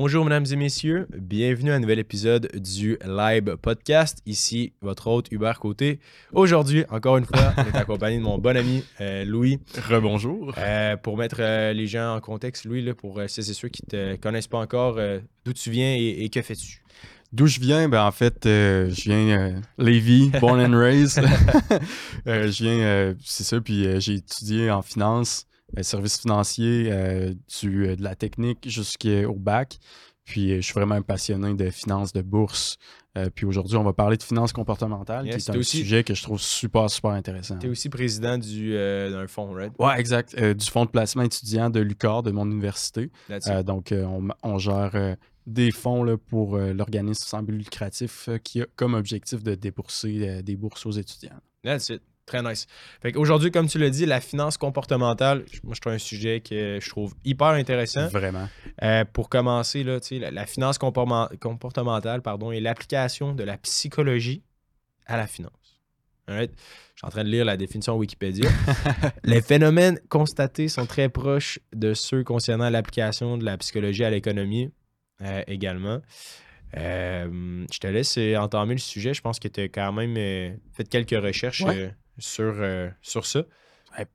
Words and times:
Bonjour, 0.00 0.24
mesdames 0.24 0.46
et 0.52 0.54
messieurs. 0.54 1.08
Bienvenue 1.10 1.72
à 1.72 1.74
un 1.74 1.80
nouvel 1.80 1.98
épisode 1.98 2.48
du 2.54 2.96
Live 3.04 3.56
Podcast. 3.56 4.22
Ici, 4.26 4.72
votre 4.80 5.08
hôte 5.08 5.26
Hubert 5.32 5.58
Côté. 5.58 5.98
Aujourd'hui, 6.32 6.84
encore 6.88 7.16
une 7.16 7.24
fois, 7.24 7.52
on 7.56 7.64
est 7.64 7.76
accompagné 7.76 8.18
de 8.18 8.22
mon 8.22 8.38
bon 8.38 8.56
ami 8.56 8.84
euh, 9.00 9.24
Louis. 9.24 9.58
Rebonjour. 9.88 10.54
Euh, 10.56 10.96
pour 10.96 11.16
mettre 11.16 11.38
euh, 11.40 11.72
les 11.72 11.88
gens 11.88 12.14
en 12.14 12.20
contexte, 12.20 12.64
Louis, 12.64 12.80
là, 12.80 12.94
pour 12.94 13.20
ceux 13.26 13.50
et 13.50 13.54
ceux 13.54 13.68
qui 13.68 13.82
ne 13.92 14.14
te 14.14 14.20
connaissent 14.20 14.46
pas 14.46 14.58
encore, 14.58 15.00
d'où 15.44 15.52
tu 15.52 15.68
viens 15.72 15.92
et, 15.92 16.22
et 16.22 16.28
que 16.28 16.42
fais-tu? 16.42 16.84
D'où 17.30 17.46
je 17.46 17.60
viens, 17.60 17.90
ben 17.90 18.04
en 18.04 18.10
fait, 18.10 18.46
euh, 18.46 18.88
je 18.88 19.02
viens 19.02 19.28
euh, 19.28 19.60
Lévis, 19.76 20.30
born 20.40 20.60
and 20.60 20.78
raised. 20.78 21.22
Euh, 22.26 22.50
je 22.50 22.64
viens, 22.64 23.14
c'est 23.24 23.44
ça, 23.44 23.60
puis 23.60 23.86
j'ai 24.00 24.14
étudié 24.14 24.70
en 24.70 24.82
finance, 24.82 25.46
services 25.82 26.18
financiers, 26.20 26.88
euh, 26.90 27.34
du, 27.60 27.86
euh, 27.88 27.96
de 27.96 28.02
la 28.02 28.14
technique 28.14 28.68
jusqu'au 28.68 29.34
bac. 29.34 29.78
Puis 30.24 30.52
euh, 30.52 30.56
je 30.56 30.60
suis 30.62 30.74
vraiment 30.74 30.94
un 30.96 31.02
passionné 31.02 31.54
de 31.54 31.70
finance, 31.70 32.12
de 32.12 32.20
bourse. 32.22 32.76
Euh, 33.16 33.30
puis 33.34 33.46
aujourd'hui, 33.46 33.76
on 33.76 33.82
va 33.84 33.92
parler 33.94 34.16
de 34.18 34.22
finance 34.22 34.52
comportementale, 34.52 35.26
Yes, 35.26 35.44
qui 35.44 35.50
est 35.50 35.54
un 35.54 35.58
aussi- 35.58 35.78
sujet 35.78 36.04
que 36.04 36.12
je 36.14 36.22
trouve 36.22 36.38
super, 36.40 36.88
super 36.90 37.12
intéressant. 37.12 37.58
Tu 37.58 37.66
es 37.66 37.70
aussi 37.70 37.88
président 37.88 38.36
du, 38.36 38.74
euh, 38.76 39.10
d'un 39.10 39.26
fonds, 39.26 39.52
right? 39.52 39.72
Ouais, 39.78 39.98
exact. 39.98 40.34
Euh, 40.38 40.52
du 40.54 40.66
fonds 40.66 40.84
de 40.84 40.90
placement 40.90 41.22
étudiant 41.22 41.70
de 41.70 41.80
l'UQAR, 41.80 42.22
de 42.22 42.30
mon 42.30 42.44
université. 42.50 43.10
Euh, 43.30 43.62
donc, 43.62 43.90
euh, 43.92 44.04
on, 44.04 44.28
on 44.42 44.58
gère 44.58 44.90
euh, 44.94 45.16
des 45.46 45.70
fonds 45.70 46.02
là, 46.04 46.18
pour 46.18 46.56
euh, 46.56 46.74
l'organisme 46.74 47.24
sans 47.26 47.42
but 47.42 47.56
lucratif 47.56 48.28
euh, 48.28 48.36
qui 48.36 48.60
a 48.60 48.66
comme 48.76 48.92
objectif 48.92 49.42
de 49.42 49.54
débourser 49.54 50.28
euh, 50.28 50.42
des 50.42 50.56
bourses 50.56 50.84
aux 50.84 50.92
étudiants. 50.92 51.40
That's 51.64 51.88
it. 51.88 52.02
Très 52.28 52.42
nice. 52.42 52.66
Fait 53.02 53.10
qu'aujourd'hui, 53.10 53.50
comme 53.50 53.66
tu 53.68 53.78
l'as 53.78 53.90
dit, 53.90 54.04
la 54.06 54.20
finance 54.20 54.56
comportementale, 54.58 55.44
moi, 55.64 55.74
je 55.74 55.80
trouve 55.80 55.94
un 55.94 55.98
sujet 55.98 56.40
que 56.40 56.78
je 56.80 56.88
trouve 56.90 57.14
hyper 57.24 57.48
intéressant. 57.48 58.06
Vraiment. 58.08 58.48
Euh, 58.82 59.04
pour 59.10 59.28
commencer, 59.28 59.82
là, 59.82 59.98
la, 60.12 60.30
la 60.30 60.46
finance 60.46 60.78
comportement- 60.78 61.28
comportementale 61.40 62.20
pardon, 62.22 62.52
est 62.52 62.60
l'application 62.60 63.32
de 63.34 63.42
la 63.44 63.56
psychologie 63.56 64.42
à 65.06 65.16
la 65.16 65.26
finance. 65.26 65.52
Je 66.28 66.34
suis 66.44 66.46
en 67.04 67.08
train 67.08 67.24
de 67.24 67.30
lire 67.30 67.46
la 67.46 67.56
définition 67.56 67.96
Wikipédia. 67.96 68.50
Les 69.24 69.40
phénomènes 69.40 69.98
constatés 70.10 70.68
sont 70.68 70.84
très 70.84 71.08
proches 71.08 71.58
de 71.74 71.94
ceux 71.94 72.22
concernant 72.24 72.68
l'application 72.68 73.38
de 73.38 73.44
la 73.46 73.56
psychologie 73.56 74.04
à 74.04 74.10
l'économie 74.10 74.70
euh, 75.22 75.42
également. 75.46 76.00
Euh, 76.76 77.64
je 77.72 77.78
te 77.78 77.86
laisse 77.86 78.18
entamer 78.38 78.74
le 78.74 78.78
sujet. 78.80 79.14
Je 79.14 79.22
pense 79.22 79.38
que 79.38 79.48
tu 79.48 79.60
as 79.62 79.68
quand 79.68 79.90
même 79.92 80.58
fait 80.74 80.84
quelques 80.86 81.18
recherches 81.22 81.62
Ouais. 81.62 81.94
Sur, 82.18 82.54
euh, 82.58 82.88
sur 83.02 83.26
ça. 83.26 83.42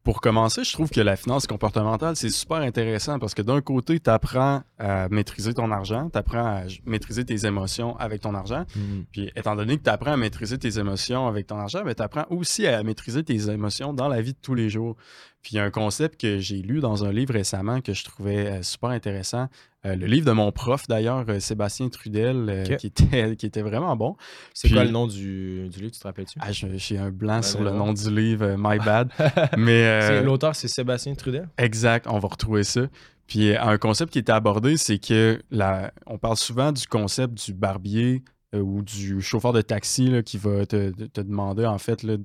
Pour 0.03 0.21
commencer, 0.21 0.63
je 0.63 0.71
trouve 0.71 0.89
que 0.89 1.01
la 1.01 1.17
finance 1.17 1.45
comportementale, 1.45 2.15
c'est 2.15 2.29
super 2.29 2.57
intéressant 2.57 3.19
parce 3.19 3.33
que 3.33 3.41
d'un 3.41 3.59
côté, 3.59 3.99
tu 3.99 4.09
apprends 4.09 4.61
à 4.77 5.09
maîtriser 5.09 5.53
ton 5.53 5.71
argent, 5.71 6.09
tu 6.09 6.17
apprends 6.17 6.45
à 6.45 6.67
j- 6.67 6.81
maîtriser 6.85 7.25
tes 7.25 7.45
émotions 7.45 7.97
avec 7.97 8.21
ton 8.21 8.33
argent. 8.33 8.65
Puis, 9.11 9.29
étant 9.35 9.55
donné 9.57 9.77
que 9.77 9.83
tu 9.83 9.89
apprends 9.89 10.13
à 10.13 10.17
maîtriser 10.17 10.57
tes 10.57 10.77
émotions 10.79 11.27
avec 11.27 11.47
ton 11.47 11.57
argent, 11.57 11.83
tu 11.83 12.01
apprends 12.01 12.25
aussi 12.29 12.65
à 12.67 12.81
maîtriser 12.83 13.23
tes 13.23 13.49
émotions 13.49 13.93
dans 13.93 14.07
la 14.07 14.21
vie 14.21 14.33
de 14.33 14.38
tous 14.41 14.53
les 14.55 14.69
jours. 14.69 14.95
Puis, 15.41 15.53
il 15.53 15.57
y 15.57 15.59
a 15.59 15.65
un 15.65 15.71
concept 15.71 16.21
que 16.21 16.38
j'ai 16.38 16.61
lu 16.61 16.79
dans 16.79 17.03
un 17.03 17.11
livre 17.11 17.33
récemment 17.33 17.81
que 17.81 17.93
je 17.93 18.05
trouvais 18.05 18.45
euh, 18.47 18.63
super 18.63 18.91
intéressant. 18.91 19.49
Euh, 19.85 19.95
le 19.95 20.05
livre 20.05 20.25
de 20.25 20.31
mon 20.31 20.51
prof, 20.51 20.87
d'ailleurs, 20.87 21.25
euh, 21.27 21.39
Sébastien 21.39 21.89
Trudel, 21.89 22.45
euh, 22.49 22.75
qui, 22.77 22.87
était, 22.87 23.35
qui 23.37 23.45
était 23.45 23.61
vraiment 23.61 23.95
bon. 23.97 24.15
C'est 24.53 24.69
quoi 24.69 24.85
le 24.85 24.91
nom 24.91 25.07
du, 25.07 25.67
du 25.69 25.79
livre, 25.81 25.91
tu 25.91 25.99
te 25.99 26.07
rappelles-tu? 26.07 26.39
Ah, 26.41 26.51
j'ai 26.51 26.97
un 26.97 27.11
blanc 27.11 27.37
Ouais, 27.37 27.43
sur 27.43 27.61
le 27.61 27.71
nom 27.71 27.91
du 27.93 28.09
livre, 28.09 28.55
my 28.57 28.77
bad. 28.77 29.11
Mais 29.57 30.21
L'auteur, 30.23 30.55
c'est 30.55 30.67
Sébastien 30.69 31.15
Trudel? 31.15 31.49
Exact, 31.57 32.07
on 32.09 32.19
va 32.19 32.27
retrouver 32.29 32.63
ça. 32.63 32.81
Puis 33.27 33.55
un 33.55 33.77
concept 33.77 34.13
qui 34.13 34.19
était 34.19 34.31
abordé, 34.31 34.77
c'est 34.77 34.99
que 34.99 35.41
la, 35.51 35.91
on 36.05 36.17
parle 36.17 36.37
souvent 36.37 36.71
du 36.71 36.87
concept 36.87 37.45
du 37.45 37.53
barbier 37.53 38.23
ou 38.53 38.83
du 38.83 39.21
chauffeur 39.21 39.51
de 39.53 39.61
taxi 39.61 40.07
là, 40.07 40.21
qui 40.21 40.37
va 40.37 40.65
te, 40.65 40.91
te- 40.91 41.21
demander, 41.21 41.65
en 41.65 41.77
fait, 41.77 42.03
là, 42.03 42.17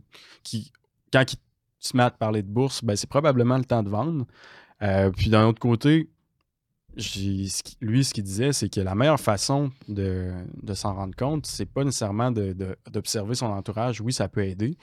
qui, 0.43 0.71
quand 1.13 1.25
il 1.33 1.39
se 1.81 1.97
met 1.97 2.03
à 2.03 2.11
te 2.11 2.19
parler 2.19 2.43
de 2.43 2.49
bourse, 2.49 2.85
ben, 2.85 2.95
c'est 2.97 3.09
probablement 3.09 3.57
le 3.59 3.65
temps 3.65 3.83
de 3.83 3.89
vendre. 3.89 4.27
Puis 5.17 5.31
d'un 5.31 5.47
autre 5.47 5.61
côté, 5.61 6.09
lui, 6.97 8.05
ce 8.05 8.13
qu'il 8.13 8.25
disait, 8.25 8.53
c'est 8.53 8.69
que 8.69 8.81
la 8.81 8.95
meilleure 8.95 9.21
façon 9.21 9.71
de, 9.89 10.33
s'en 10.75 10.95
rendre 10.95 11.15
compte, 11.15 11.47
c'est 11.47 11.67
pas 11.67 11.85
nécessairement 11.85 12.31
d'observer 12.31 13.35
son 13.35 13.47
entourage. 13.47 14.01
Oui, 14.01 14.13
ça 14.13 14.29
peut 14.29 14.45
aider, 14.45 14.77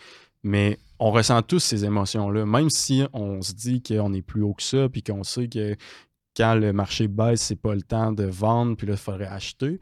mais 0.43 0.77
on 0.99 1.11
ressent 1.11 1.41
tous 1.41 1.59
ces 1.59 1.83
émotions-là. 1.83 2.45
Même 2.45 2.69
si 2.69 3.03
on 3.13 3.41
se 3.41 3.53
dit 3.53 3.81
qu'on 3.81 4.13
est 4.13 4.21
plus 4.21 4.43
haut 4.43 4.53
que 4.53 4.63
ça, 4.63 4.87
puis 4.87 5.03
qu'on 5.03 5.23
sait 5.23 5.47
que 5.47 5.75
quand 6.37 6.55
le 6.55 6.73
marché 6.73 7.07
baisse, 7.07 7.41
c'est 7.41 7.55
pas 7.55 7.75
le 7.75 7.81
temps 7.81 8.11
de 8.11 8.25
vendre, 8.25 8.75
puis 8.75 8.87
là, 8.87 8.93
il 8.93 8.99
faudrait 8.99 9.27
acheter. 9.27 9.79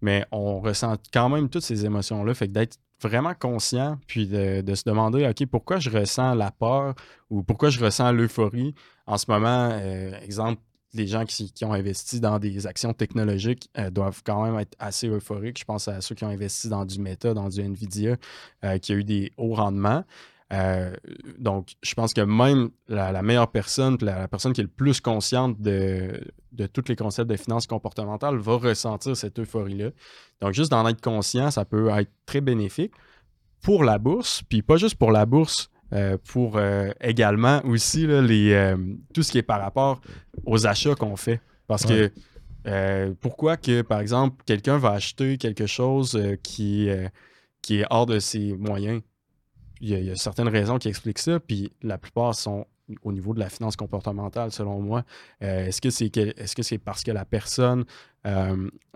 Mais 0.00 0.24
on 0.30 0.60
ressent 0.60 0.96
quand 1.12 1.28
même 1.28 1.48
toutes 1.48 1.64
ces 1.64 1.84
émotions-là. 1.84 2.34
Fait 2.34 2.48
que 2.48 2.52
d'être 2.52 2.78
vraiment 3.00 3.34
conscient, 3.34 3.98
puis 4.06 4.26
de, 4.26 4.60
de 4.60 4.74
se 4.74 4.82
demander, 4.84 5.28
OK, 5.28 5.46
pourquoi 5.46 5.78
je 5.78 5.90
ressens 5.90 6.34
la 6.34 6.50
peur 6.50 6.94
ou 7.30 7.42
pourquoi 7.42 7.70
je 7.70 7.84
ressens 7.84 8.12
l'euphorie 8.12 8.74
en 9.06 9.16
ce 9.16 9.30
moment, 9.30 9.70
euh, 9.72 10.12
exemple, 10.20 10.60
les 10.94 11.06
gens 11.06 11.24
qui, 11.24 11.52
ont 11.64 11.72
investi 11.72 12.20
dans 12.20 12.38
des 12.38 12.66
actions 12.66 12.92
technologiques 12.92 13.68
euh, 13.76 13.90
doivent 13.90 14.22
quand 14.24 14.44
même 14.44 14.58
être 14.58 14.74
assez 14.78 15.08
euphoriques. 15.08 15.58
Je 15.58 15.64
pense 15.64 15.88
à 15.88 16.00
ceux 16.00 16.14
qui 16.14 16.24
ont 16.24 16.30
investi 16.30 16.68
dans 16.68 16.84
du 16.84 17.00
Meta, 17.00 17.34
dans 17.34 17.48
du 17.48 17.60
Nvidia, 17.60 18.16
euh, 18.64 18.78
qui 18.78 18.92
a 18.92 18.94
eu 18.96 19.04
des 19.04 19.32
hauts 19.36 19.54
rendements. 19.54 20.04
Euh, 20.50 20.94
donc, 21.38 21.74
je 21.82 21.92
pense 21.94 22.14
que 22.14 22.22
même 22.22 22.70
la, 22.88 23.22
meilleure 23.22 23.50
personne, 23.50 23.98
la, 24.00 24.28
personne 24.28 24.54
qui 24.54 24.62
est 24.62 24.64
le 24.64 24.70
plus 24.70 25.00
consciente 25.00 25.60
de, 25.60 26.22
de 26.52 26.66
tous 26.66 26.84
les 26.88 26.96
concepts 26.96 27.28
de 27.28 27.36
finance 27.36 27.66
comportementale 27.66 28.38
va 28.38 28.56
ressentir 28.56 29.14
cette 29.14 29.38
euphorie-là. 29.38 29.90
Donc, 30.40 30.54
juste 30.54 30.70
d'en 30.70 30.86
être 30.88 31.02
conscient, 31.02 31.50
ça 31.50 31.66
peut 31.66 31.90
être 31.90 32.10
très 32.24 32.40
bénéfique 32.40 32.92
pour 33.60 33.84
la 33.84 33.98
bourse, 33.98 34.42
puis 34.48 34.62
pas 34.62 34.76
juste 34.76 34.94
pour 34.94 35.10
la 35.10 35.26
bourse, 35.26 35.68
euh, 35.92 36.18
pour 36.32 36.56
euh, 36.56 36.90
également 37.00 37.64
aussi 37.64 38.06
là, 38.06 38.20
les, 38.20 38.52
euh, 38.52 38.76
tout 39.14 39.22
ce 39.22 39.32
qui 39.32 39.38
est 39.38 39.42
par 39.42 39.60
rapport 39.60 40.00
aux 40.44 40.66
achats 40.66 40.94
qu'on 40.94 41.16
fait. 41.16 41.40
Parce 41.66 41.84
Ouais. 41.84 42.10
que 42.64 43.12
pourquoi 43.20 43.56
que, 43.56 43.80
par 43.82 44.00
exemple, 44.00 44.42
quelqu'un 44.44 44.76
va 44.76 44.90
acheter 44.90 45.38
quelque 45.38 45.66
chose 45.66 46.20
qui, 46.42 46.88
qui 47.62 47.80
est 47.80 47.86
hors 47.88 48.04
de 48.06 48.18
ses 48.18 48.54
moyens? 48.56 49.00
Il 49.80 49.88
y, 49.88 49.94
a, 49.94 49.98
il 49.98 50.04
y 50.06 50.10
a 50.10 50.16
certaines 50.16 50.48
raisons 50.48 50.78
qui 50.78 50.88
expliquent 50.88 51.20
ça, 51.20 51.40
puis 51.40 51.72
la 51.82 51.96
plupart 51.98 52.34
sont 52.34 52.66
au 53.02 53.12
niveau 53.12 53.32
de 53.32 53.38
la 53.38 53.48
finance 53.48 53.76
comportementale, 53.76 54.50
selon 54.50 54.80
moi. 54.80 55.04
Est-ce 55.40 55.80
que 55.80 55.88
c'est 55.90 56.14
est-ce 56.16 56.54
que 56.56 56.62
c'est 56.62 56.78
parce 56.78 57.02
que 57.04 57.10
la 57.10 57.24
personne 57.24 57.84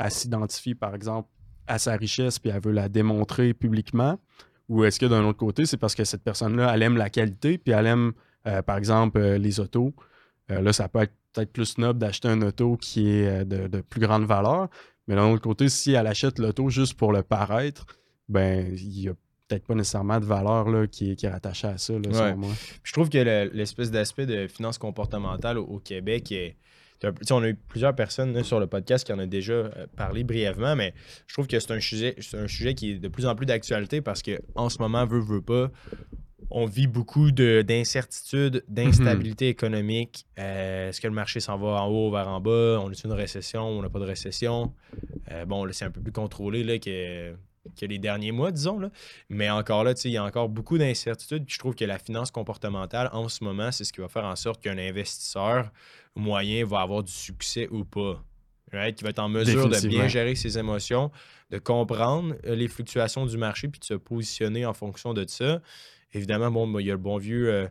s'identifie, 0.09 0.75
par 0.75 0.95
exemple, 0.95 1.29
à 1.67 1.79
sa 1.79 1.97
richesse, 1.97 2.39
puis 2.39 2.51
elle 2.51 2.61
veut 2.61 2.73
la 2.73 2.89
démontrer 2.89 3.55
publiquement? 3.55 4.19
Ou 4.73 4.85
est-ce 4.85 4.99
que 4.99 5.07
d'un 5.07 5.23
autre 5.25 5.39
côté, 5.39 5.67
c'est 5.67 5.77
parce 5.77 5.95
que 5.95 6.05
cette 6.05 6.23
personne-là, 6.23 6.73
elle 6.75 6.83
aime 6.83 6.97
la 6.97 7.11
qualité, 7.11 7.59
puis 7.59 7.73
elle 7.75 7.87
aime, 7.87 8.13
euh, 8.47 8.63
par 8.63 8.79
exemple, 8.79 9.19
euh, 9.19 9.37
les 9.39 9.61
autos? 9.61 9.93
Euh, 10.51 10.61
là, 10.63 10.73
ça 10.73 10.89
peut 10.89 11.01
être 11.01 11.13
peut-être 11.35 11.53
plus 11.53 11.67
snob 11.67 11.99
d'acheter 11.99 12.29
un 12.29 12.41
auto 12.43 12.77
qui 12.77 13.09
est 13.11 13.45
de, 13.45 13.67
de 13.69 13.81
plus 13.81 14.01
grande 14.01 14.25
valeur. 14.25 14.69
Mais 15.09 15.15
d'un 15.15 15.31
autre 15.31 15.43
côté, 15.43 15.69
si 15.69 15.93
elle 15.93 16.07
achète 16.07 16.39
l'auto 16.39 16.69
juste 16.71 16.95
pour 16.95 17.13
le 17.13 17.23
paraître, 17.23 17.85
ben, 18.29 18.75
il 18.77 18.89
n'y 18.89 19.09
a 19.09 19.13
peut-être 19.49 19.67
pas 19.67 19.75
nécessairement 19.75 20.21
de 20.21 20.25
valeur 20.25 20.69
là, 20.71 20.87
qui, 20.87 21.11
est, 21.13 21.17
qui 21.17 21.27
est 21.27 21.31
rattachée 21.31 21.69
à 21.69 21.77
ça, 21.79 21.93
là, 21.95 22.01
Ouais. 22.09 22.15
selon 22.15 22.37
moi. 22.37 22.53
Je 22.83 22.93
trouve 22.93 23.09
que 23.11 23.19
le- 23.19 23.51
l'espèce 23.53 23.91
d'aspect 23.91 24.25
de 24.27 24.47
finance 24.47 24.79
comportementale 24.79 25.59
au, 25.59 25.65
au 25.65 25.79
Québec 25.81 26.33
est. 26.33 26.57
on 27.31 27.43
a 27.43 27.49
eu 27.49 27.55
plusieurs 27.55 27.95
personnes 27.95 28.33
là, 28.35 28.43
sur 28.43 28.61
le 28.61 28.67
podcast 28.67 29.07
qui 29.07 29.13
en 29.13 29.19
ont 29.19 29.27
déjà 29.27 29.53
euh, 29.53 29.87
parlé 29.97 30.25
brièvement, 30.25 30.77
mais 30.77 30.95
je 31.27 31.35
trouve 31.35 31.47
que 31.47 31.59
c'est 31.59 31.73
un 31.73 31.81
sujet, 31.81 32.15
c'est 32.21 32.39
un 32.39 32.49
sujet 32.49 32.75
qui 32.75 32.93
est 32.93 32.99
de 32.99 33.09
plus 33.09 33.27
en 33.27 33.35
plus 33.35 33.47
d'actualité 33.47 34.01
parce 34.01 34.23
que 34.23 34.41
en 34.55 34.69
ce 34.69 34.79
moment, 34.79 35.07
veut, 35.07 35.21
veut 35.21 35.43
pas, 35.43 35.71
on 36.51 36.67
vit 36.67 36.87
beaucoup 36.87 37.31
de- 37.31 37.63
d'incertitudes, 37.63 38.63
d'instabilité 38.69 39.49
économique. 39.49 40.27
Euh, 40.39 40.91
Est-ce 40.91 41.01
que 41.01 41.07
le 41.09 41.15
marché 41.15 41.41
s'en 41.41 41.57
va 41.57 41.83
en 41.83 41.87
haut 41.89 42.11
vers 42.11 42.29
en 42.29 42.41
bas? 42.41 42.79
On 42.83 42.91
est 42.91 43.05
une 43.05 43.13
récession? 43.13 43.63
On 43.65 43.81
n'a 43.83 43.89
pas 43.89 44.01
de 44.01 44.05
récession? 44.05 44.75
Euh, 45.31 45.47
bon, 45.47 45.65
là, 45.65 45.73
c'est 45.73 45.87
un 45.87 45.91
peu 45.91 46.01
plus 46.03 46.13
contrôlé 46.13 46.63
là, 46.63 46.79
que, 46.79 47.35
que 47.79 47.87
les 47.87 47.99
derniers 47.99 48.33
mois, 48.33 48.51
disons. 48.51 48.79
Là. 48.79 48.91
Mais 49.29 49.49
encore 49.51 49.85
là, 49.85 49.93
il 50.05 50.11
y 50.11 50.17
a 50.17 50.25
encore 50.25 50.49
beaucoup 50.49 50.79
d'incertitudes. 50.79 51.45
Je 51.47 51.59
trouve 51.59 51.75
que 51.75 51.85
la 51.85 51.99
finance 51.99 52.31
comportementale, 52.31 53.09
en 53.13 53.29
ce 53.29 53.45
moment, 53.45 53.71
c'est 53.73 53.85
ce 53.85 53.93
qui 53.93 54.01
va 54.01 54.09
faire 54.09 54.25
en 54.25 54.37
sorte 54.37 54.63
qu'un 54.63 54.79
investisseur 54.79 55.71
moyen 56.15 56.65
va 56.67 56.81
avoir 56.81 57.03
du 57.03 57.13
succès 57.13 57.69
ou 57.71 57.85
pas. 57.85 58.23
Right? 58.73 58.97
Qui 58.97 59.05
va 59.05 59.11
être 59.11 59.19
en 59.19 59.29
mesure 59.29 59.69
de 59.69 59.87
bien 59.89 60.09
gérer 60.09 60.35
ses 60.35 60.59
émotions, 60.59 61.11
de 61.51 61.59
comprendre 61.59 62.35
euh, 62.47 62.55
les 62.55 62.69
fluctuations 62.69 63.27
du 63.27 63.37
marché, 63.37 63.69
puis 63.69 63.79
de 63.81 63.85
se 63.85 63.95
positionner 63.95 64.65
en 64.65 64.73
fonction 64.73 65.13
de 65.13 65.27
ça. 65.29 65.61
Évidemment, 66.15 66.51
bon, 66.51 66.79
il 66.79 66.87
y 66.87 66.91
a 66.91 66.95
le 66.95 66.99
bon 66.99 67.19
vieux 67.19 67.53
euh, 67.53 67.69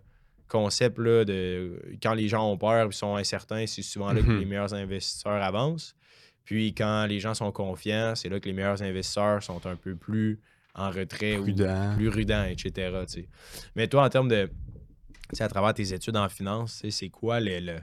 concept 0.48 1.00
là, 1.00 1.26
de 1.26 1.82
quand 2.04 2.14
les 2.14 2.28
gens 2.28 2.48
ont 2.52 2.58
peur 2.58 2.88
ils 2.88 2.94
sont 2.94 3.16
incertains, 3.16 3.66
c'est 3.66 3.82
souvent 3.82 4.14
là 4.14 4.22
que 4.22 4.28
Mhm. 4.28 4.40
les 4.40 4.46
meilleurs 4.46 4.74
investisseurs 4.76 5.42
avancent. 5.42 5.96
Puis 6.46 6.74
quand 6.74 7.06
les 7.06 7.20
gens 7.20 7.34
sont 7.34 7.52
confiants, 7.52 8.14
c'est 8.16 8.30
là 8.30 8.40
que 8.40 8.46
les 8.48 8.54
meilleurs 8.54 8.82
investisseurs 8.82 9.42
sont 9.44 9.66
un 9.66 9.76
peu 9.76 9.96
plus 9.96 10.40
en 10.76 10.90
retrait 10.90 11.38
ou 11.38 11.44
plus 11.96 12.10
prudents, 12.10 12.46
etc. 12.46 12.92
Mais 13.76 13.88
toi, 13.88 14.06
en 14.06 14.10
termes 14.10 14.30
de. 14.30 14.50
à 15.40 15.48
travers 15.48 15.74
tes 15.74 15.94
études 15.94 16.18
en 16.18 16.30
finance, 16.30 16.84
c'est 16.90 17.10
quoi 17.10 17.40
le, 17.40 17.60
le- 17.60 17.80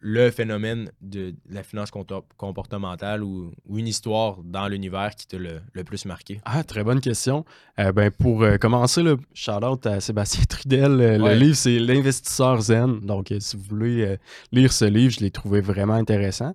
le 0.00 0.30
phénomène 0.30 0.90
de 1.00 1.34
la 1.48 1.62
finance 1.62 1.90
comportementale 2.36 3.22
ou, 3.22 3.52
une 3.74 3.86
histoire 3.86 4.42
dans 4.44 4.68
l'univers 4.68 5.14
qui 5.14 5.26
t'a 5.26 5.38
le, 5.38 5.84
plus 5.84 6.04
marqué? 6.04 6.40
Ah, 6.44 6.62
très 6.62 6.84
bonne 6.84 7.00
question. 7.00 7.44
Euh, 7.78 7.90
ben, 7.90 8.10
pour 8.10 8.42
euh, 8.42 8.58
commencer, 8.58 9.02
le 9.02 9.18
shout-out 9.32 9.86
à 9.86 10.00
Sébastien 10.00 10.44
Trudel. 10.44 11.00
Euh, 11.00 11.16
le 11.18 11.34
livre, 11.34 11.56
c'est 11.56 11.78
L'investisseur 11.78 12.60
zen. 12.60 13.00
Donc, 13.00 13.32
si 13.38 13.56
vous 13.56 13.62
voulez 13.62 14.18
lire 14.52 14.72
ce 14.72 14.84
livre, 14.84 15.14
je 15.14 15.20
l'ai 15.20 15.30
trouvé 15.30 15.62
vraiment 15.62 15.94
intéressant. 15.94 16.54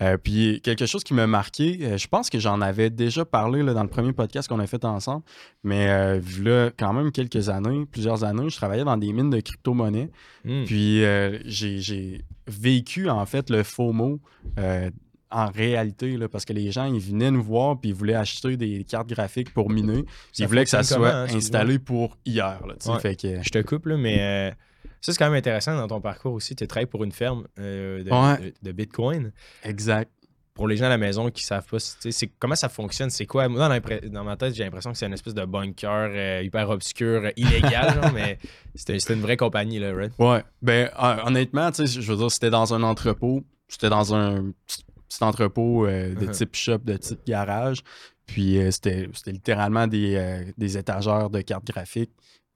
Euh, 0.00 0.16
puis 0.16 0.60
quelque 0.62 0.86
chose 0.86 1.02
qui 1.02 1.14
m'a 1.14 1.26
marqué, 1.26 1.78
euh, 1.82 1.96
je 1.96 2.06
pense 2.06 2.30
que 2.30 2.38
j'en 2.38 2.60
avais 2.60 2.90
déjà 2.90 3.24
parlé 3.24 3.62
là, 3.62 3.74
dans 3.74 3.82
le 3.82 3.88
premier 3.88 4.12
podcast 4.12 4.48
qu'on 4.48 4.60
a 4.60 4.66
fait 4.66 4.84
ensemble, 4.84 5.24
mais 5.64 5.88
euh, 5.88 6.20
là, 6.40 6.70
quand 6.76 6.92
même 6.92 7.10
quelques 7.10 7.48
années, 7.48 7.84
plusieurs 7.90 8.22
années, 8.24 8.48
je 8.48 8.56
travaillais 8.56 8.84
dans 8.84 8.96
des 8.96 9.12
mines 9.12 9.30
de 9.30 9.40
crypto-monnaies. 9.40 10.10
Hmm. 10.44 10.64
Puis 10.64 11.02
j'ai 11.44 12.24
vécu 12.46 13.08
en 13.08 13.26
fait 13.26 13.50
le 13.50 13.62
FOMO 13.62 14.20
en 15.30 15.50
réalité, 15.50 16.16
là, 16.16 16.26
parce 16.26 16.46
que 16.46 16.54
les 16.54 16.72
gens, 16.72 16.86
ils 16.86 17.00
venaient 17.00 17.30
nous 17.30 17.42
voir 17.42 17.78
puis 17.78 17.90
ils 17.90 17.94
voulaient 17.94 18.14
acheter 18.14 18.56
des 18.56 18.82
cartes 18.84 19.10
graphiques 19.10 19.52
pour 19.52 19.68
miner. 19.68 20.06
ils 20.38 20.46
voulaient 20.46 20.64
que 20.64 20.70
ça 20.70 20.82
soit 20.82 21.14
hein, 21.14 21.26
installé 21.34 21.78
pour 21.78 22.16
hier. 22.24 22.60
Là, 22.66 22.98
fait 22.98 23.14
que... 23.14 23.42
Je 23.42 23.50
te 23.50 23.60
coupe, 23.60 23.86
là, 23.86 23.98
mais 23.98 24.54
ça, 25.00 25.12
c'est 25.12 25.18
quand 25.18 25.26
même 25.26 25.38
intéressant 25.38 25.76
dans 25.76 25.86
ton 25.86 26.00
parcours 26.00 26.32
aussi. 26.32 26.56
Tu 26.56 26.66
travailles 26.66 26.86
pour 26.86 27.04
une 27.04 27.12
ferme 27.12 27.46
euh, 27.58 28.02
de, 28.62 28.72
Bitcoin. 28.72 29.32
Exact. 29.62 30.10
Pour 30.54 30.66
les 30.66 30.76
gens 30.76 30.86
à 30.86 30.88
la 30.88 30.98
maison 30.98 31.30
qui 31.30 31.44
savent 31.44 31.66
pas, 31.66 31.78
c'est 31.78 32.26
comment 32.40 32.56
ça 32.56 32.68
fonctionne, 32.68 33.10
c'est 33.10 33.26
quoi? 33.26 33.48
Moi, 33.48 33.80
dans, 34.08 34.24
ma 34.24 34.36
tête, 34.36 34.56
j'ai 34.56 34.64
l'impression 34.64 34.90
que 34.90 34.98
c'est 34.98 35.06
une 35.06 35.12
espèce 35.12 35.34
de 35.34 35.44
bunker 35.44 36.10
euh, 36.12 36.42
hyper 36.42 36.68
obscur, 36.70 37.22
euh, 37.26 37.30
illégal, 37.36 38.10
mais 38.12 38.38
c'était 38.74 38.96
une 39.14 39.20
vraie 39.20 39.36
compagnie, 39.36 39.78
là, 39.78 39.94
right? 39.94 40.12
Ouais. 40.18 40.42
Ben, 40.60 40.90
honnêtement, 41.24 41.70
je 41.72 42.00
veux 42.00 42.16
dire, 42.16 42.30
c'était 42.32 42.50
dans 42.50 42.74
un 42.74 42.82
entrepôt. 42.82 43.44
C'était 43.68 43.90
dans 43.90 44.14
un 44.14 44.52
petit 44.66 45.22
entrepôt 45.22 45.86
de 45.86 46.14
uh-huh. 46.16 46.30
type 46.32 46.56
shop, 46.56 46.78
de 46.78 46.96
type 46.96 47.20
garage. 47.24 47.82
Puis 48.26 48.58
c'était 48.72 49.08
littéralement 49.26 49.86
des, 49.86 50.42
des 50.58 50.76
étagères 50.76 51.30
de 51.30 51.40
cartes 51.40 51.66
graphiques. 51.66 52.10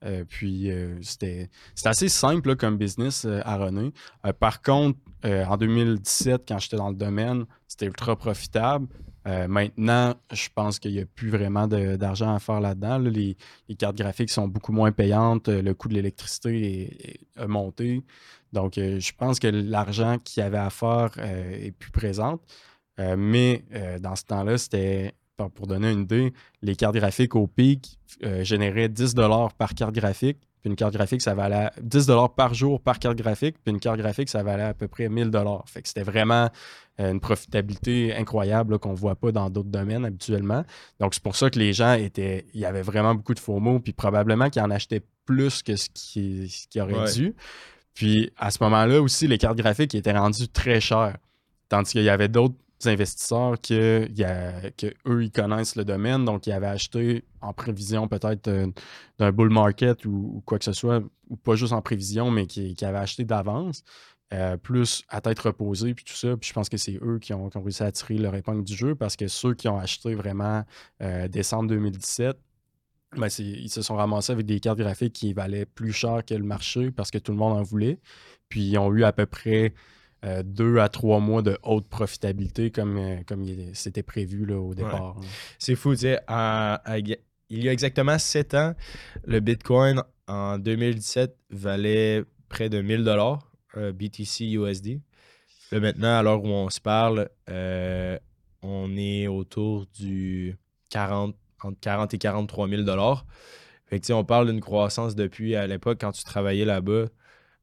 Euh, 0.04 0.24
puis 0.28 0.70
euh, 0.70 0.98
c'était 1.02 1.48
assez 1.84 2.08
simple 2.08 2.56
comme 2.56 2.76
business 2.76 3.24
euh, 3.24 3.40
à 3.44 3.56
runner. 3.56 3.92
par 4.38 4.62
contre, 4.62 4.98
en 5.24 5.56
2017, 5.56 6.42
quand 6.48 6.58
j'étais 6.58 6.76
dans 6.76 6.90
le 6.90 6.96
domaine, 6.96 7.44
c'était 7.68 7.86
ultra 7.86 8.16
profitable. 8.16 8.88
maintenant, 9.24 10.14
je 10.32 10.48
pense 10.52 10.80
qu'il 10.80 10.94
n'y 10.94 11.00
a 11.00 11.06
plus 11.06 11.30
vraiment 11.30 11.68
d'argent 11.68 12.34
à 12.34 12.40
faire 12.40 12.60
là-dedans. 12.60 12.98
Les, 12.98 13.36
cartes 13.78 13.96
graphiques 13.96 14.30
sont 14.30 14.48
beaucoup 14.48 14.72
moins 14.72 14.90
payantes. 14.90 15.48
Le 15.48 15.74
coût 15.74 15.86
de 15.88 15.94
l'électricité 15.94 17.20
est, 17.36 17.46
monté. 17.46 18.02
Donc, 18.52 18.72
je 18.74 19.12
pense 19.16 19.38
que 19.38 19.46
l'argent 19.46 20.18
qu'il 20.18 20.42
y 20.42 20.44
avait 20.44 20.58
à 20.58 20.70
faire 20.70 21.12
est 21.18 21.70
plus 21.70 21.92
présent. 21.92 22.40
mais 22.98 23.64
dans 24.00 24.16
ce 24.16 24.24
temps-là, 24.24 24.58
c'était 24.58 25.14
pour 25.36 25.66
donner 25.66 25.90
une 25.90 26.02
idée, 26.02 26.32
les 26.62 26.76
cartes 26.76 26.94
graphiques 26.94 27.34
au 27.34 27.46
pic 27.46 27.98
euh, 28.24 28.44
généraient 28.44 28.88
10 28.88 29.14
par 29.58 29.74
carte 29.74 29.94
graphique. 29.94 30.38
Puis 30.60 30.70
une 30.70 30.76
carte 30.76 30.94
graphique, 30.94 31.22
ça 31.22 31.34
valait 31.34 31.70
10 31.80 32.08
par 32.36 32.54
jour 32.54 32.80
par 32.80 33.00
carte 33.00 33.16
graphique. 33.16 33.56
Puis 33.64 33.72
une 33.72 33.80
carte 33.80 33.98
graphique, 33.98 34.28
ça 34.28 34.44
valait 34.44 34.62
à 34.62 34.74
peu 34.74 34.86
près 34.86 35.08
1000 35.08 35.30
Fait 35.66 35.82
que 35.82 35.88
c'était 35.88 36.04
vraiment 36.04 36.48
euh, 37.00 37.10
une 37.10 37.18
profitabilité 37.18 38.14
incroyable 38.14 38.78
qu'on 38.78 38.92
ne 38.92 38.96
voit 38.96 39.16
pas 39.16 39.32
dans 39.32 39.50
d'autres 39.50 39.70
domaines 39.70 40.04
habituellement. 40.04 40.64
Donc 41.00 41.14
c'est 41.14 41.22
pour 41.22 41.34
ça 41.34 41.50
que 41.50 41.58
les 41.58 41.72
gens 41.72 41.94
étaient. 41.94 42.46
Il 42.54 42.60
y 42.60 42.64
avait 42.64 42.82
vraiment 42.82 43.14
beaucoup 43.14 43.34
de 43.34 43.40
faux 43.40 43.58
mots, 43.58 43.80
puis 43.80 43.92
probablement 43.92 44.50
qu'ils 44.50 44.62
en 44.62 44.70
achetaient 44.70 45.02
plus 45.24 45.62
que 45.62 45.74
ce 45.74 45.88
qui, 45.92 46.48
ce 46.48 46.78
aurait 46.80 47.12
dû. 47.12 47.34
Puis 47.94 48.30
à 48.36 48.50
ce 48.50 48.58
moment-là 48.62 49.02
aussi, 49.02 49.26
les 49.26 49.38
cartes 49.38 49.58
graphiques 49.58 49.94
étaient 49.94 50.16
rendues 50.16 50.48
très 50.48 50.80
chères. 50.80 51.16
Tandis 51.68 51.92
qu'il 51.92 52.02
y 52.02 52.08
avait 52.08 52.28
d'autres 52.28 52.54
investisseurs 52.86 53.60
que, 53.60 54.08
eux, 55.06 55.24
ils 55.24 55.30
connaissent 55.30 55.76
le 55.76 55.84
domaine, 55.84 56.24
donc 56.24 56.46
ils 56.46 56.52
avaient 56.52 56.66
acheté 56.66 57.24
en 57.40 57.52
prévision 57.52 58.08
peut-être 58.08 58.48
euh, 58.48 58.66
d'un 59.18 59.32
bull 59.32 59.50
market 59.50 60.04
ou, 60.04 60.42
quoi 60.46 60.58
que 60.58 60.64
ce 60.64 60.72
soit, 60.72 61.02
ou 61.28 61.36
pas 61.36 61.54
juste 61.54 61.72
en 61.72 61.82
prévision, 61.82 62.30
mais 62.30 62.46
qui, 62.46 62.76
avaient 62.84 62.98
acheté 62.98 63.24
d'avance, 63.24 63.84
euh, 64.32 64.56
plus 64.56 65.04
à 65.08 65.20
tête 65.20 65.38
reposée, 65.38 65.94
puis 65.94 66.04
tout 66.04 66.14
ça. 66.14 66.36
Puis 66.36 66.48
je 66.48 66.54
pense 66.54 66.68
que 66.68 66.76
c'est 66.76 66.98
eux 67.02 67.18
qui 67.20 67.34
ont, 67.34 67.50
réussi 67.54 67.82
à 67.82 67.92
tirer 67.92 68.18
leur 68.18 68.34
épingle 68.34 68.64
du 68.64 68.74
jeu 68.74 68.94
parce 68.94 69.16
que 69.16 69.28
ceux 69.28 69.54
qui 69.54 69.68
ont 69.68 69.78
acheté 69.78 70.14
vraiment 70.14 70.64
euh, 71.02 71.28
décembre 71.28 71.68
2017, 71.68 72.38
ben 73.16 73.28
ils 73.38 73.68
se 73.68 73.82
sont 73.82 73.96
ramassés 73.96 74.32
avec 74.32 74.46
des 74.46 74.58
cartes 74.58 74.78
graphiques 74.78 75.12
qui 75.12 75.34
valaient 75.34 75.66
plus 75.66 75.92
cher 75.92 76.24
que 76.24 76.32
le 76.32 76.44
marché 76.44 76.90
parce 76.90 77.10
que 77.10 77.18
tout 77.18 77.32
le 77.32 77.38
monde 77.38 77.52
en 77.58 77.62
voulait. 77.62 77.98
Puis 78.48 78.62
ils 78.62 78.78
ont 78.78 78.90
eu 78.94 79.04
à 79.04 79.12
peu 79.12 79.26
près 79.26 79.74
euh, 80.24 80.44
deux 80.44 80.78
à 80.78 80.88
trois 80.88 81.18
mois 81.18 81.42
de 81.42 81.58
haute 81.64 81.88
profitabilité 81.88 82.70
comme, 82.70 82.96
euh, 82.96 83.16
comme 83.26 83.44
c'était 83.74 84.04
prévu 84.04 84.46
là, 84.46 84.56
au 84.56 84.72
départ. 84.72 85.16
C'est 85.58 85.74
fou, 85.74 85.94
tu 85.94 86.02
sais. 86.02 86.20
il 86.28 87.64
y 87.64 87.68
a 87.68 87.72
exactement 87.72 88.18
sept 88.18 88.54
ans, 88.54 88.74
le 89.24 89.40
Bitcoin 89.40 90.00
en 90.28 90.58
2017 90.58 91.36
valait 91.50 92.22
près 92.48 92.68
de 92.68 92.80
1000 92.80 93.02
dollars 93.02 93.50
euh, 93.76 93.92
BTC 93.92 94.44
USD. 94.44 95.00
Là, 95.72 95.80
maintenant, 95.80 96.16
à 96.18 96.22
l'heure 96.22 96.44
où 96.44 96.48
on 96.48 96.70
se 96.70 96.80
parle, 96.80 97.28
on 98.62 98.96
est 98.96 99.26
autour 99.26 99.86
du 99.98 100.56
40, 100.90 101.34
entre 101.64 101.80
40 101.80 102.14
et 102.14 102.18
43 102.18 102.68
000 102.68 102.82
dollars. 102.82 103.26
Fait 103.86 103.98
que, 103.98 104.12
on 104.12 104.24
parle 104.24 104.46
d'une 104.46 104.60
croissance 104.60 105.16
depuis 105.16 105.56
à 105.56 105.66
l'époque, 105.66 105.98
quand 106.00 106.12
tu 106.12 106.22
travaillais 106.22 106.64
là-bas, 106.64 107.06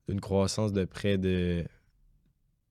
d'une 0.10 0.20
croissance 0.20 0.74
de 0.74 0.84
près 0.84 1.18
de 1.18 1.64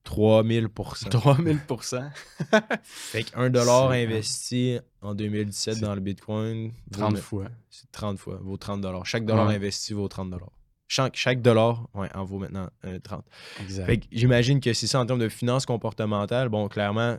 3000% 0.08 1.10
3000% 1.10 2.10
Fait 2.82 3.24
qu'un 3.24 3.50
dollar 3.50 3.90
investi 3.90 4.78
en 5.02 5.14
2017 5.14 5.80
dans 5.80 5.94
le 5.94 6.00
Bitcoin. 6.00 6.72
30 6.92 7.18
fois. 7.18 7.44
C'est 7.68 7.90
30 7.92 8.18
fois, 8.18 8.38
vaut 8.42 8.56
30 8.56 8.80
dollars. 8.80 9.04
Chaque 9.04 9.26
dollar 9.26 9.48
investi 9.48 9.92
vaut 9.92 10.08
30 10.08 10.30
dollars. 10.30 10.50
Chaque, 10.90 11.16
chaque, 11.16 11.42
dollar 11.42 11.86
ouais, 11.92 12.08
en 12.14 12.24
vaut 12.24 12.38
maintenant 12.38 12.70
30. 13.02 13.22
Euh, 13.22 13.62
exact. 13.62 13.86
Fait 13.86 13.98
que 13.98 14.06
j'imagine 14.10 14.58
que 14.58 14.72
c'est 14.72 14.86
ça 14.86 14.98
en 14.98 15.04
termes 15.04 15.18
de 15.18 15.28
finances 15.28 15.66
comportementales. 15.66 16.48
Bon, 16.48 16.66
clairement, 16.68 17.18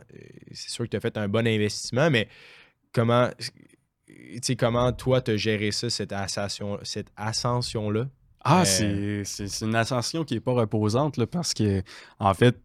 c'est 0.50 0.70
sûr 0.70 0.84
que 0.86 0.90
tu 0.90 0.96
as 0.96 1.00
fait 1.00 1.16
un 1.16 1.28
bon 1.28 1.46
investissement, 1.46 2.10
mais 2.10 2.26
comment, 2.92 3.28
comment 4.58 4.92
toi, 4.92 5.20
tu 5.20 5.30
as 5.30 5.36
géré 5.36 5.70
ça, 5.70 5.88
cette 5.88 6.12
ascension-là? 6.12 6.80
Cette 6.82 7.12
ascension 7.16 7.92
-là? 7.92 8.08
Ah, 8.42 8.64
euh, 8.80 9.22
c'est 9.24 9.60
une 9.60 9.74
ascension 9.74 10.24
qui 10.24 10.34
n'est 10.34 10.40
pas 10.40 10.52
reposante 10.52 11.16
là, 11.18 11.26
parce 11.26 11.54
que, 11.54 11.82
en 12.18 12.32
fait, 12.34 12.56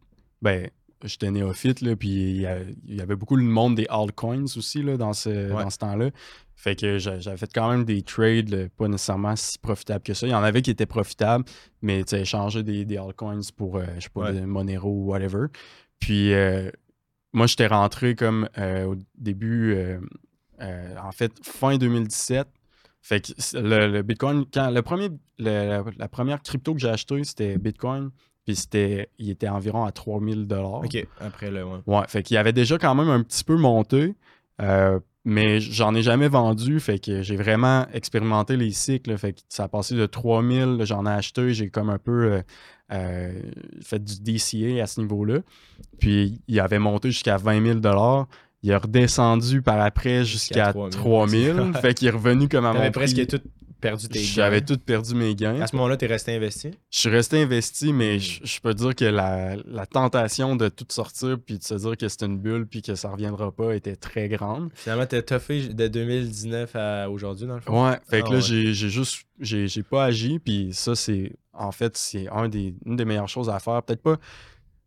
ben, 0.46 0.70
j'étais 1.04 1.32
néophyte, 1.32 1.82
là, 1.82 1.96
puis 1.96 2.10
il 2.10 2.96
y, 2.96 3.02
avait 3.02 3.16
beaucoup 3.16 3.36
le 3.36 3.44
monde 3.44 3.74
des 3.74 3.88
altcoins 3.90 4.44
aussi 4.56 4.84
là, 4.84 4.96
dans 4.96 5.14
ce, 5.14 5.50
ce 5.70 5.78
temps-là. 5.80 6.12
Fait 6.56 6.76
que 6.76 7.00
j'avais 7.00 7.36
fait 7.36 7.52
quand 7.52 7.70
même 7.70 7.84
des 7.84 8.04
trades 8.04 8.70
pas 8.78 8.88
nécessairement 8.88 9.36
si 9.36 9.58
profitables 9.58 10.04
que 10.04 10.14
ça. 10.14 10.28
Il 10.28 10.30
y 10.30 10.36
en 10.36 10.44
avait 10.44 10.62
qui 10.62 10.70
étaient 10.70 10.86
profitables, 10.86 11.46
mais 11.82 12.04
tu 12.04 12.12
sais, 12.12 12.22
échanger 12.22 12.62
des, 12.62 12.86
des, 12.86 12.98
altcoins 12.98 13.42
pour, 13.58 13.78
euh, 13.78 13.86
je 13.98 14.04
sais 14.04 14.10
pas, 14.10 14.32
des 14.32 14.42
Monero 14.42 14.90
ou 14.90 15.06
whatever. 15.08 15.48
Puis 16.00 16.32
euh, 16.34 16.70
moi, 17.34 17.48
j'étais 17.48 17.68
rentré 17.68 18.14
comme 18.14 18.48
euh, 18.60 18.86
au 18.86 18.96
début, 19.18 19.76
en 20.62 21.12
fait, 21.12 21.34
fin 21.44 21.78
2017. 21.78 22.48
Fait 23.02 23.22
que 23.22 23.32
le, 23.58 24.02
Bitcoin, 24.04 24.46
quand 24.52 24.70
le 24.70 24.82
premier, 24.84 25.10
la 25.40 26.08
première 26.08 26.44
crypto 26.44 26.76
que 26.76 26.80
j'ai 26.80 26.90
acheté, 26.90 27.24
c'était 27.24 27.58
Bitcoin. 27.58 28.12
Puis 28.46 28.56
c'était, 28.56 29.10
il 29.18 29.32
était 29.32 29.50
environ 29.50 29.86
à 29.86 29.92
3000 29.92 30.46
dollars. 30.46 30.84
OK, 30.84 31.08
après 31.20 31.50
le. 31.50 31.66
Ouais, 31.66 31.80
ouais 31.88 32.04
fait 32.08 32.22
qu'il 32.22 32.38
avait 32.38 32.54
déjà 32.54 32.78
quand 32.78 32.94
même 32.94 33.10
un 33.10 33.24
petit 33.24 33.44
peu 33.44 33.58
monté, 33.58 34.14
euh, 34.62 35.00
mais 35.24 35.60
j'en 35.60 35.96
ai 35.96 36.04
jamais 36.04 36.28
vendu. 36.28 36.80
Fait 36.80 37.00
que 37.00 37.24
j'ai 37.24 37.36
vraiment 37.38 37.88
expérimenté 37.92 38.56
les 38.56 38.72
cycles. 38.72 39.18
fait 39.18 39.34
que 39.34 39.40
ça 39.50 39.64
a 39.64 39.68
passé 39.68 39.96
de 39.96 40.06
3000, 40.06 40.78
j'en 40.84 41.08
ai 41.08 41.10
acheté, 41.10 41.54
j'ai 41.54 41.70
comme 41.70 41.90
un 41.90 41.98
peu 41.98 42.34
euh, 42.34 42.42
euh, 42.94 43.34
fait 43.82 44.04
du 44.04 44.22
DCA 44.22 44.84
à 44.84 44.86
ce 44.86 45.02
niveau-là. 45.02 45.40
Puis 46.00 46.40
il 46.48 46.60
avait 46.60 46.80
monté 46.80 47.10
jusqu'à 47.10 47.38
20 47.38 47.66
000 47.66 47.80
dollars. 47.80 48.28
Il 48.62 48.74
a 48.74 48.80
redescendu 48.80 49.62
par 49.62 49.80
après 49.80 50.24
jusqu'à 50.24 50.74
3000. 50.74 51.74
fait 51.82 51.94
qu'il 51.96 52.08
est 52.08 52.12
revenu 52.12 52.48
comme 52.48 52.66
à 52.66 52.74
mon 52.74 52.92
presque 52.92 53.28
tout 53.28 53.42
perdu 53.80 54.08
tes 54.08 54.20
J'avais 54.20 54.62
tout 54.62 54.78
perdu 54.78 55.16
mes 55.16 55.36
gains. 55.36 55.62
À 55.62 55.68
ce 55.68 55.76
moment-là, 55.76 55.98
tu 55.98 56.06
es 56.06 56.08
resté 56.08 56.36
investi? 56.36 56.72
Je 56.90 57.00
suis 57.00 57.10
resté 57.10 57.42
investi, 57.42 57.94
mais 57.94 58.18
hmm. 58.18 58.44
je, 58.44 58.60
peux 58.62 58.74
dire 58.74 58.96
que 58.96 59.06
la, 59.06 59.86
tentation 59.86 60.56
de 60.56 60.68
tout 60.70 60.86
sortir 60.90 61.38
puis 61.46 61.60
de 61.60 61.64
se 61.64 61.76
dire 61.76 61.98
que 61.98 62.08
c'est 62.08 62.24
une 62.24 62.38
bulle 62.38 62.66
puis 62.68 62.82
que 62.82 62.96
ça 62.96 63.10
reviendra 63.10 63.52
pas 63.52 63.76
était 63.76 63.96
très 63.96 64.28
grande. 64.28 64.70
Finalement, 64.74 65.06
tu 65.06 65.16
as 65.16 65.22
toffé 65.22 65.68
de 65.70 65.88
2019 65.88 66.76
à 66.76 67.10
aujourd'hui, 67.10 67.48
dans 67.48 67.56
le 67.56 67.62
fond? 67.62 67.88
Ouais, 67.88 67.98
fait 68.10 68.22
que 68.22 68.28
ah 68.30 68.34
là, 68.34 68.40
j'ai 68.40 68.74
juste, 68.74 69.26
j'ai 69.40 69.84
pas 69.84 70.06
agi, 70.06 70.40
puis 70.40 70.70
ça, 70.74 70.96
c'est, 70.96 71.34
en 71.54 71.72
fait, 71.72 71.96
c'est 71.98 72.28
un 72.30 72.50
des, 72.50 72.76
une 72.86 72.96
des 72.96 73.06
meilleures 73.06 73.30
choses 73.30 73.50
à 73.50 73.60
faire. 73.60 73.84
Peut-être 73.84 74.02
pas 74.02 74.18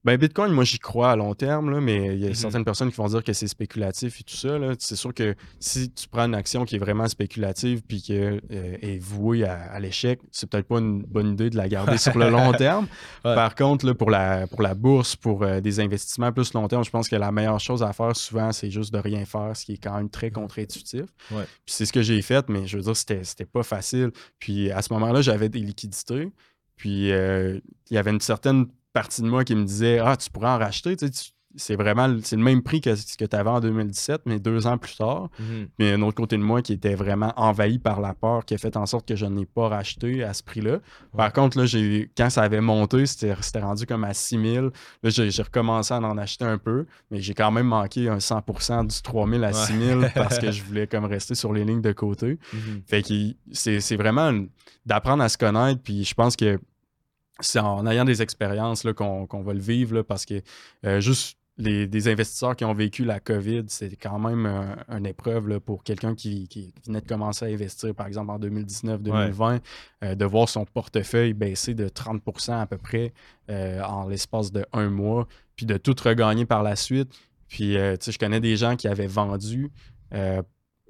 Ben, 0.08 0.16
Bitcoin, 0.16 0.52
moi, 0.52 0.64
j'y 0.64 0.78
crois 0.78 1.10
à 1.10 1.16
long 1.16 1.34
terme, 1.34 1.70
là, 1.70 1.80
mais 1.82 2.14
il 2.14 2.20
y 2.20 2.24
a 2.24 2.28
Mhm. 2.28 2.34
certaines 2.34 2.64
personnes 2.64 2.90
qui 2.90 2.96
vont 2.96 3.08
dire 3.08 3.22
que 3.22 3.32
c'est 3.34 3.46
spéculatif 3.46 4.20
et 4.20 4.24
tout 4.24 4.34
ça. 4.36 4.58
C'est 4.78 4.96
sûr 4.96 5.12
que 5.12 5.34
si 5.60 5.90
tu 5.90 6.08
prends 6.08 6.24
une 6.24 6.34
action 6.34 6.64
qui 6.64 6.76
est 6.76 6.78
vraiment 6.78 7.06
spéculative 7.08 7.82
puis 7.86 8.00
qui 8.00 8.14
est 8.14 8.98
vouée 9.02 9.44
à, 9.44 9.54
à 9.70 9.80
l'échec, 9.80 10.20
c'est 10.32 10.48
peut-être 10.48 10.66
pas 10.66 10.78
une 10.78 11.02
bonne 11.02 11.32
idée 11.32 11.50
de 11.50 11.56
la 11.58 11.68
garder 11.68 11.98
sur 11.98 12.16
le 12.16 12.30
long 12.30 12.52
terme. 12.52 12.86
Ouais. 13.24 13.34
Par 13.34 13.54
contre, 13.54 13.84
là, 13.84 13.94
pour, 13.94 14.10
la, 14.10 14.46
pour 14.46 14.62
la 14.62 14.74
bourse, 14.74 15.14
pour 15.14 15.42
euh, 15.42 15.60
des 15.60 15.78
investissements 15.80 16.32
plus 16.32 16.54
long 16.54 16.66
terme, 16.68 16.84
je 16.84 16.90
pense 16.90 17.08
que 17.08 17.16
la 17.16 17.30
meilleure 17.30 17.60
chose 17.60 17.82
à 17.82 17.92
faire 17.92 18.16
souvent, 18.16 18.50
c'est 18.52 18.70
juste 18.70 18.92
de 18.94 18.98
rien 18.98 19.24
faire, 19.26 19.54
ce 19.54 19.66
qui 19.66 19.74
est 19.74 19.76
quand 19.82 19.94
même 19.96 20.08
très 20.08 20.30
contre-intuitif. 20.30 21.02
Ouais. 21.30 21.44
Puis 21.66 21.74
c'est 21.74 21.84
ce 21.84 21.92
que 21.92 22.00
j'ai 22.02 22.22
fait, 22.22 22.48
mais 22.48 22.66
je 22.66 22.78
veux 22.78 22.82
dire, 22.82 22.96
c'était 22.96 23.24
c'était 23.24 23.44
pas 23.44 23.62
facile. 23.62 24.10
Puis 24.38 24.70
à 24.70 24.80
ce 24.80 24.92
moment-là, 24.94 25.20
j'avais 25.20 25.48
des 25.50 25.60
liquidités. 25.60 26.30
Puis 26.76 27.12
euh, 27.12 27.58
il 27.90 27.94
y 27.94 27.98
avait 27.98 28.12
une 28.12 28.20
certaine 28.20 28.66
partie 29.00 29.22
de 29.22 29.28
moi 29.28 29.44
qui 29.44 29.54
me 29.54 29.64
disait 29.64 29.98
Ah, 29.98 30.16
tu 30.16 30.28
pourrais 30.30 30.48
en 30.50 30.58
racheter. 30.58 30.96
Tu 30.96 31.06
sais, 31.08 31.30
c'est 31.56 31.76
vraiment 31.76 32.06
le- 32.08 32.20
c'est 32.22 32.36
le 32.36 32.42
même 32.42 32.62
prix 32.62 32.80
que 32.80 32.94
ce 32.94 33.16
que 33.16 33.24
tu 33.24 33.34
avais 33.34 33.48
en 33.50 33.58
2017, 33.58 34.20
mais 34.26 34.38
deux 34.38 34.66
ans 34.66 34.76
plus 34.78 34.94
tard. 34.96 35.28
Mhm. 35.40 35.68
Mais 35.78 35.92
un 35.92 36.02
autre 36.02 36.14
côté 36.16 36.36
de 36.36 36.42
moi 36.42 36.60
qui 36.62 36.72
était 36.74 36.94
vraiment 36.94 37.32
envahi 37.36 37.78
par 37.78 38.00
la 38.00 38.12
peur 38.12 38.44
qui 38.44 38.54
a 38.54 38.58
fait 38.58 38.76
en 38.76 38.86
sorte 38.86 39.08
que 39.08 39.16
je 39.16 39.24
n'ai 39.26 39.46
pas 39.46 39.66
racheté 39.68 40.22
à 40.22 40.34
ce 40.34 40.42
prix-là. 40.42 40.78
Par 41.16 41.32
contre, 41.32 41.58
là, 41.58 41.64
j'ai, 41.64 42.10
quand 42.16 42.28
ça 42.30 42.42
avait 42.42 42.60
monté, 42.60 43.06
c'était, 43.06 43.34
c'était 43.40 43.60
rendu 43.60 43.86
comme 43.86 44.04
à 44.04 44.14
6000. 44.14 44.70
Là, 45.02 45.10
j'ai, 45.10 45.30
recommencé 45.42 45.94
à 45.94 45.98
en 46.00 46.18
acheter 46.18 46.44
un 46.44 46.58
peu, 46.58 46.86
mais 47.10 47.20
j'ai 47.20 47.34
quand 47.34 47.50
même 47.50 47.66
manqué 47.68 48.08
un 48.08 48.18
100% 48.20 48.84
du 48.86 49.02
3000 49.02 49.42
à 49.42 49.48
Ouais. 49.48 49.52
6000 49.54 50.10
parce 50.14 50.38
que 50.38 50.52
je 50.52 50.62
voulais 50.62 50.86
comme 50.86 51.06
rester 51.06 51.34
sur 51.34 51.52
les 51.52 51.64
lignes 51.64 51.82
de 51.82 51.92
côté. 51.92 52.38
Mhm. 52.52 52.82
Fait 52.86 53.02
que 53.02 53.14
c'est, 53.52 53.80
c'est 53.80 53.96
vraiment 53.96 54.32
d'apprendre 54.84 55.22
à 55.22 55.28
se 55.28 55.38
connaître. 55.38 55.80
Puis 55.82 56.04
je 56.04 56.14
pense 56.14 56.36
que 56.36 56.60
c'est 57.40 57.60
en 57.60 57.86
ayant 57.86 58.04
des 58.04 58.22
expériences 58.22 58.84
là, 58.84 58.92
qu'on, 58.92 59.26
qu'on 59.26 59.42
va 59.42 59.52
le 59.54 59.60
vivre 59.60 59.94
là, 59.94 60.04
parce 60.04 60.24
que 60.24 60.42
euh, 60.84 61.00
juste 61.00 61.36
les, 61.60 61.88
des 61.88 62.06
investisseurs 62.08 62.54
qui 62.54 62.64
ont 62.64 62.72
vécu 62.74 63.04
la 63.04 63.18
COVID, 63.18 63.64
c'est 63.66 63.96
quand 63.96 64.18
même 64.20 64.46
un- 64.46 64.76
une 64.96 65.06
épreuve 65.06 65.48
là, 65.48 65.58
pour 65.58 65.82
quelqu'un 65.82 66.14
qui, 66.14 66.46
qui 66.46 66.72
venait 66.86 67.00
de 67.00 67.06
commencer 67.08 67.44
à 67.46 67.48
investir, 67.48 67.94
par 67.96 68.06
exemple 68.06 68.30
en 68.30 68.38
2019-2020, 68.38 69.60
euh, 70.04 70.14
de 70.14 70.24
voir 70.24 70.48
son 70.48 70.64
portefeuille 70.64 71.32
baisser 71.34 71.74
de 71.74 71.88
30% 71.88 72.60
à 72.60 72.66
peu 72.66 72.78
près 72.78 73.12
euh, 73.50 73.82
en 73.82 74.06
l'espace 74.08 74.52
de 74.52 74.64
un 74.72 74.88
mois, 74.88 75.26
puis 75.56 75.66
de 75.66 75.76
tout 75.76 75.96
regagner 76.04 76.46
par 76.46 76.62
la 76.62 76.76
suite. 76.76 77.10
Puis, 77.48 77.76
euh, 77.76 77.96
tu 77.96 78.04
sais, 78.06 78.12
je 78.12 78.18
connais 78.20 78.40
des 78.40 78.56
gens 78.56 78.76
qui 78.76 78.86
avaient 78.88 79.06
vendu 79.08 79.70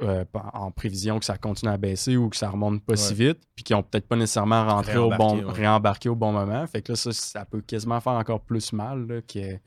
euh, 0.00 0.25
en 0.55 0.71
prévision 0.71 1.19
que 1.19 1.25
ça 1.25 1.37
continue 1.38 1.73
à 1.73 1.76
baisser 1.76 2.17
ou 2.17 2.28
que 2.28 2.37
ça 2.37 2.50
remonte 2.50 2.85
pas 2.85 2.97
si 2.97 3.14
vite, 3.14 3.40
puis 3.57 3.64
qui 3.64 3.75
ont 3.75 3.83
peut-être 3.83 4.07
pas 4.07 4.17
nécessairement 4.17 4.67
rentré 4.67 4.97
au 4.97 5.11
bon, 5.11 5.28
Réembarqué, 5.28 5.45
ouais. 5.45 5.52
réembarqué 5.52 6.09
au 6.09 6.14
bon 6.14 6.33
moment. 6.33 6.67
Fait 6.67 6.83
que 6.83 6.93
là, 6.93 6.97
ça, 6.97 7.12
ça 7.12 7.45
peut 7.45 7.61
quasiment 7.61 8.00
faire 8.00 8.12
encore 8.12 8.40
plus 8.40 8.73
mal 8.73 9.07
là, 9.09 9.23
que, 9.23 9.59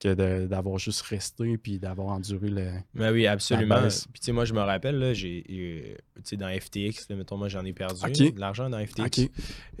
que 0.00 0.46
d'avoir 0.46 0.78
juste 0.78 1.02
resté 1.02 1.58
puis 1.58 1.78
d'avoir 1.78 2.08
enduré 2.08 2.48
le. 2.48 2.68
Ben 2.94 3.12
oui, 3.12 3.26
absolument. 3.26 3.80
Puis 3.80 4.20
tu 4.20 4.26
sais, 4.26 4.32
moi, 4.32 4.44
je 4.44 4.54
me 4.54 4.60
rappelle, 4.60 4.98
là, 4.98 5.12
j'ai, 5.12 5.44
euh, 5.50 5.94
tu 6.16 6.22
sais, 6.24 6.36
dans 6.36 6.48
FTX, 6.48 7.08
là, 7.10 7.16
mettons, 7.16 7.36
moi, 7.36 7.48
j'en 7.48 7.64
ai 7.64 7.72
perdu 7.72 8.30
de 8.30 8.40
l'argent 8.40 8.70
dans 8.70 8.84
FTX. 8.84 9.28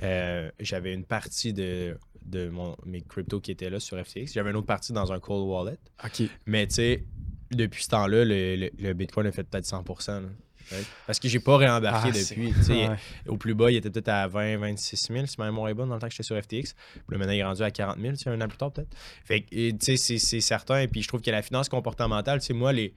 Euh, 0.02 0.50
j'avais 0.60 0.94
une 0.94 1.04
partie 1.04 1.52
de, 1.52 1.96
de 2.24 2.48
mon, 2.48 2.76
mes 2.86 3.02
cryptos 3.02 3.40
qui 3.40 3.50
étaient 3.50 3.70
là 3.70 3.80
sur 3.80 3.98
FTX. 3.98 4.32
J'avais 4.32 4.50
une 4.50 4.56
autre 4.56 4.66
partie 4.66 4.92
dans 4.92 5.12
un 5.12 5.20
cold 5.20 5.46
wallet. 5.46 5.78
Ok. 6.04 6.28
Mais 6.46 6.66
tu 6.66 6.74
sais, 6.76 7.04
depuis 7.50 7.84
ce 7.84 7.88
temps-là, 7.90 8.24
le, 8.24 8.56
le- 8.56 8.70
le 8.78 8.92
Bitcoin 8.94 9.26
a 9.26 9.32
fait 9.32 9.44
peut-être 9.44 9.66
100%. 9.66 10.22
là. 10.22 10.28
Ouais. 10.72 10.78
Parce 11.06 11.18
que 11.20 11.28
j'ai 11.28 11.40
pas 11.40 11.58
réembarqué 11.58 12.08
Ah, 12.10 12.14
c'est- 12.14 12.34
depuis. 12.34 12.72
Ouais. 12.72 12.96
Au 13.28 13.36
plus 13.36 13.54
bas, 13.54 13.70
il 13.70 13.76
était 13.76 13.90
peut-être 13.90 14.08
à 14.08 14.26
20, 14.28 14.56
26 14.56 14.96
000, 15.12 15.26
si 15.26 15.34
ma 15.38 15.44
mémoire 15.46 15.68
est 15.68 15.74
bonne, 15.74 15.88
dans 15.90 15.96
le 15.96 16.00
temps 16.00 16.06
que 16.08 16.12
j'étais 16.14 16.22
sur 16.22 16.36
FTX. 16.42 16.74
Puis 17.06 17.18
maintenant, 17.18 17.32
il 17.34 17.38
est 17.38 17.44
rendu 17.44 17.62
à 17.62 17.70
40 17.70 17.98
000, 18.00 18.12
tu 18.14 18.22
sais, 18.22 18.30
un 18.30 18.40
an 18.40 18.48
plus 18.48 18.56
tard, 18.56 18.72
peut-être. 18.72 18.88
Fait 19.26 19.42
que, 19.42 19.56
c'est- 19.96 20.40
certain. 20.40 20.80
Et 20.80 20.88
puis, 20.88 21.02
je 21.02 21.08
trouve 21.08 21.20
que 21.20 21.30
la 21.30 21.42
finance 21.42 21.68
comportementale, 21.68 22.40
tu 22.40 22.46
sais, 22.46 22.54
moi, 22.54 22.72
les, 22.72 22.94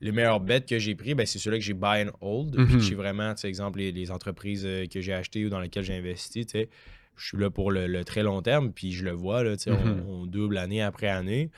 les 0.00 0.12
meilleurs 0.12 0.38
bets 0.38 0.60
que 0.60 0.78
j'ai 0.78 0.94
pris, 0.94 1.14
ben, 1.14 1.26
c'est 1.26 1.40
ceux-là 1.40 1.56
que 1.58 1.64
j'ai 1.64 1.74
buy 1.74 2.04
and 2.06 2.12
hold. 2.20 2.54
Puis 2.54 2.62
Mhm. 2.64 2.72
que 2.74 2.78
j'ai 2.78 2.94
vraiment, 2.94 3.34
tu 3.34 3.40
sais, 3.40 3.48
exemple, 3.48 3.80
les, 3.80 3.90
les 3.90 4.10
entreprises 4.12 4.62
euh, 4.64 4.86
que 4.86 5.00
j'ai 5.00 5.12
achetées 5.12 5.44
ou 5.44 5.48
dans 5.48 5.58
lesquelles 5.60 5.84
j'ai 5.84 5.96
investi, 5.96 6.46
tu 6.46 6.52
sais, 6.60 6.68
je 7.16 7.26
suis 7.26 7.36
là 7.38 7.50
pour 7.50 7.72
le, 7.72 7.88
le 7.88 8.04
très 8.04 8.22
long 8.22 8.40
terme, 8.40 8.72
puis 8.72 8.92
je 8.92 9.04
le 9.04 9.10
vois, 9.10 9.42
là, 9.42 9.56
Mhm. 9.66 10.04
on, 10.06 10.12
on 10.22 10.26
double 10.26 10.58
année 10.58 10.80
après 10.80 11.08
année. 11.08 11.50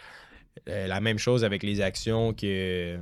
Euh, 0.69 0.87
la 0.87 1.01
même 1.01 1.19
chose 1.19 1.45
avec 1.45 1.63
les 1.63 1.81
actions 1.81 2.33
que, 2.35 2.99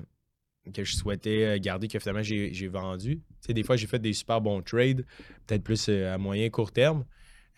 que 0.73 0.85
je 0.85 0.97
souhaitais 0.97 1.45
euh, 1.45 1.59
garder, 1.59 1.89
que 1.89 1.99
finalement 1.99 2.23
j'ai 2.23 2.69
vendu. 2.69 3.21
Des 3.49 3.63
fois, 3.63 3.77
j'ai 3.77 3.87
fait 3.87 3.99
des 3.99 4.13
super 4.13 4.41
bons 4.41 4.63
trades, 4.63 5.05
peut-être 5.47 5.63
plus 5.63 5.87
euh, 5.89 6.15
à 6.15 6.19
moyen, 6.19 6.49
court 6.51 6.73
terme. 6.73 7.05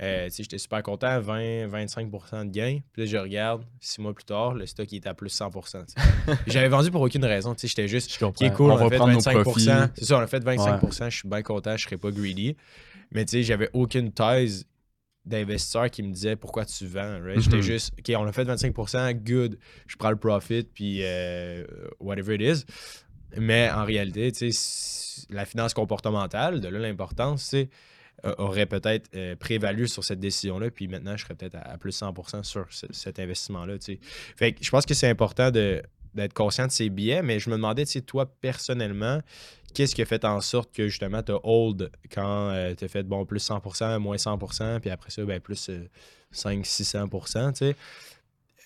Euh, 0.01 0.29
sais, 0.31 0.43
J'étais 0.43 0.59
super 0.59 0.83
content, 0.83 1.21
20-25% 1.21 2.47
de 2.47 2.51
gain. 2.51 2.79
Puis 2.93 3.03
là, 3.03 3.07
je 3.07 3.17
regarde, 3.17 3.63
six 3.79 4.01
mois 4.01 4.13
plus 4.15 4.25
tard, 4.25 4.55
le 4.55 4.67
stock 4.67 4.91
il 4.91 4.97
est 4.97 5.07
à 5.07 5.15
plus 5.15 5.29
100%. 5.33 5.85
tu 5.87 5.93
sais. 5.93 6.37
J'avais 6.47 6.69
vendu 6.69 6.91
pour 6.91 7.03
aucune 7.03 7.25
raison. 7.25 7.55
J'étais 7.57 7.87
juste, 7.87 8.13
Je 8.13 8.27
qui 8.33 8.45
est 8.45 8.53
cool, 8.53 8.71
on, 8.71 8.75
on 8.75 8.77
va 8.79 8.87
a 8.87 8.89
fait 8.89 8.97
prendre 8.97 9.13
nos 9.13 9.21
25%. 9.21 9.43
profits. 9.43 9.69
C'est 9.95 10.05
ça, 10.07 10.19
on 10.19 10.21
a 10.21 10.27
fait 10.27 10.45
25%. 10.45 11.11
Je 11.11 11.17
suis 11.17 11.29
bien 11.29 11.43
content, 11.43 11.77
je 11.77 11.85
serais 11.85 11.99
pas 11.99 12.11
greedy. 12.11 12.57
Mais 13.13 13.25
tu 13.25 13.33
sais, 13.33 13.43
j'avais 13.43 13.69
aucune 13.75 14.11
thèse 14.11 14.67
d'investisseurs 15.25 15.91
qui 15.91 16.03
me 16.03 16.13
disaient 16.13 16.37
pourquoi 16.37 16.65
tu 16.65 16.87
vends. 16.87 17.21
right? 17.23 17.41
J'étais 17.41 17.63
juste, 17.63 17.93
OK, 17.99 18.13
on 18.19 18.25
a 18.27 18.33
fait 18.33 18.45
25%, 18.45 19.15
good, 19.23 19.59
je 19.87 19.97
prends 19.97 20.11
le 20.11 20.17
profit, 20.17 20.65
puis 20.65 21.01
euh, 21.03 21.65
whatever 22.01 22.35
it 22.35 22.41
is. 22.41 22.65
Mais 23.37 23.71
en 23.71 23.85
réalité, 23.85 24.31
la 25.31 25.45
finance 25.45 25.75
comportementale, 25.75 26.61
de 26.61 26.69
là 26.69 26.79
l'importance, 26.79 27.43
c'est 27.45 27.69
aurait 28.39 28.67
peut-être 28.67 29.09
euh, 29.17 29.35
prévalu 29.37 29.89
sur 29.89 30.05
cette 30.05 30.21
décision-là, 30.21 30.71
puis 30.71 30.87
maintenant, 30.87 31.17
je 31.17 31.25
serais 31.25 31.35
peut-être 31.35 31.57
à, 31.57 31.73
à 31.73 31.79
plus 31.79 31.91
100% 31.99 32.45
sur 32.45 32.67
ce- 32.71 32.87
cet 32.93 33.19
investissement-là. 33.19 33.75
Fait 34.37 34.53
que 34.53 34.63
je 34.65 34.71
pense 34.71 34.87
que 34.87 34.95
c'est 34.95 35.09
important 35.09 35.51
de- 35.51 35.83
d'être 36.15 36.35
conscient 36.35 36.67
de 36.67 36.73
ces 36.73 36.89
biais, 36.91 37.23
mais 37.23 37.41
je 37.41 37.49
me 37.51 37.57
demandais, 37.57 37.85
tu 37.87 37.93
sais, 37.93 38.01
toi, 38.03 38.27
personnellement, 38.41 39.21
qu'est-ce 39.73 39.95
qui 39.95 40.03
a 40.03 40.07
fait 40.07 40.25
en 40.25 40.41
sorte 40.41 40.73
que 40.75 40.89
justement, 40.89 41.23
tu 41.23 41.33
as 41.33 41.41
hold 41.45 41.91
quand 42.13 42.75
tu 42.79 42.85
as 42.85 42.89
fait, 42.89 43.03
bon, 43.03 43.25
plus 43.27 43.41
100%, 43.41 43.99
moins 43.99 44.17
100%, 44.17 44.81
puis 44.81 44.91
après 44.91 45.11
ça, 45.11 45.25
ben, 45.25 45.41
plus 45.41 45.71
500-600%, 46.33 47.53
tu 47.53 47.59
sais. 47.59 47.77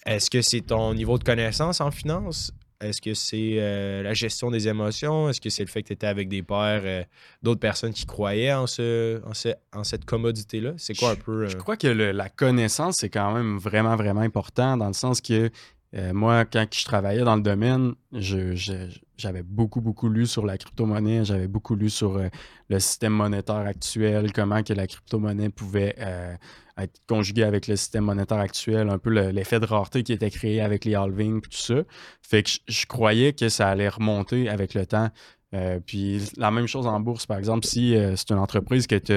Est-ce 0.05 0.31
que 0.31 0.41
c'est 0.41 0.61
ton 0.61 0.95
niveau 0.95 1.19
de 1.19 1.25
connaissance 1.25 1.81
en 1.81 1.91
finance? 1.91 2.53
Est-ce 2.81 3.01
que 3.01 3.15
c'est 3.15 3.57
euh, 3.59 4.03
la 4.03 4.13
gestion 4.13 4.51
des 4.51 4.69
émotions? 4.69 5.31
Est-ce 5.31 5.41
que 5.41 5.49
c'est 5.49 5.65
le 5.65 5.69
fait 5.71 5.83
que 5.83 5.89
tu 5.89 5.93
étais 5.95 6.07
avec 6.07 6.29
des 6.29 6.43
pairs, 6.43 6.83
euh, 6.85 7.03
d'autres 7.43 7.59
personnes 7.61 7.93
qui 7.95 8.05
croyaient 8.05 8.53
en, 8.53 8.67
ce, 8.67 9.21
en, 9.25 9.33
ce- 9.33 9.55
en 9.73 9.83
cette 9.83 10.05
commodité-là? 10.05 10.75
C'est 10.77 10.95
quoi 10.95 11.13
un 11.13 11.17
peu. 11.17 11.45
euh, 11.45 11.49
Je 11.49 11.57
crois 11.57 11.77
que 11.79 11.87
le- 11.89 12.13
la 12.13 12.29
connaissance, 12.29 12.97
c'est 12.99 13.09
quand 13.09 13.33
même 13.33 13.57
vraiment, 13.57 13.97
vraiment 13.97 14.21
important 14.21 14.77
dans 14.77 14.89
le 14.89 14.93
sens 14.93 15.23
que 15.23 15.51
euh, 15.97 16.13
moi, 16.13 16.45
quand 16.45 16.67
je 16.73 16.85
travaillais 16.85 17.25
dans 17.25 17.37
le 17.37 17.43
domaine, 17.43 17.95
j'avais 18.13 19.43
beaucoup, 19.43 19.81
beaucoup 19.81 20.09
lu 20.09 20.27
sur 20.27 20.45
la 20.45 20.59
crypto-monnaie, 20.59 21.25
j'avais 21.25 21.49
beaucoup 21.49 21.75
lu 21.75 21.89
sur 21.89 22.17
euh, 22.17 22.29
le 22.69 22.81
système 22.81 23.15
monétaire 23.15 23.57
actuel, 23.57 24.33
comment 24.33 24.63
que 24.63 24.75
la 24.75 24.87
crypto-monnaie 24.87 25.49
pouvait 25.49 25.95
euh, 25.99 26.35
être 26.77 27.01
conjuguée 27.09 27.45
avec 27.45 27.67
le 27.67 27.77
système 27.77 28.05
monétaire 28.05 28.39
actuel, 28.39 28.91
un 28.91 28.99
peu 28.99 29.09
le- 29.09 29.31
l'effet 29.31 29.59
de 29.59 29.65
rareté 29.65 30.03
qui 30.03 30.13
était 30.13 30.31
créé 30.31 30.61
avec 30.61 30.85
les 30.85 30.95
halvings, 30.95 31.41
tout 31.41 31.51
ça. 31.53 31.83
Fait 32.21 32.43
que 32.43 32.51
je, 32.69 32.87
croyais 32.87 33.33
que 33.33 33.49
ça 33.49 33.69
allait 33.69 33.89
remonter 33.89 34.51
avec 34.51 34.75
le 34.75 34.85
temps. 34.85 35.09
Puis 35.87 36.21
la 36.37 36.51
même 36.51 36.67
chose 36.67 36.87
en 36.87 37.01
bourse, 37.01 37.25
par 37.25 37.39
exemple, 37.39 37.65
si 37.65 37.97
c'est 38.15 38.31
une 38.31 38.39
entreprise 38.39 38.87
que 38.87 38.97
tu 38.97 39.13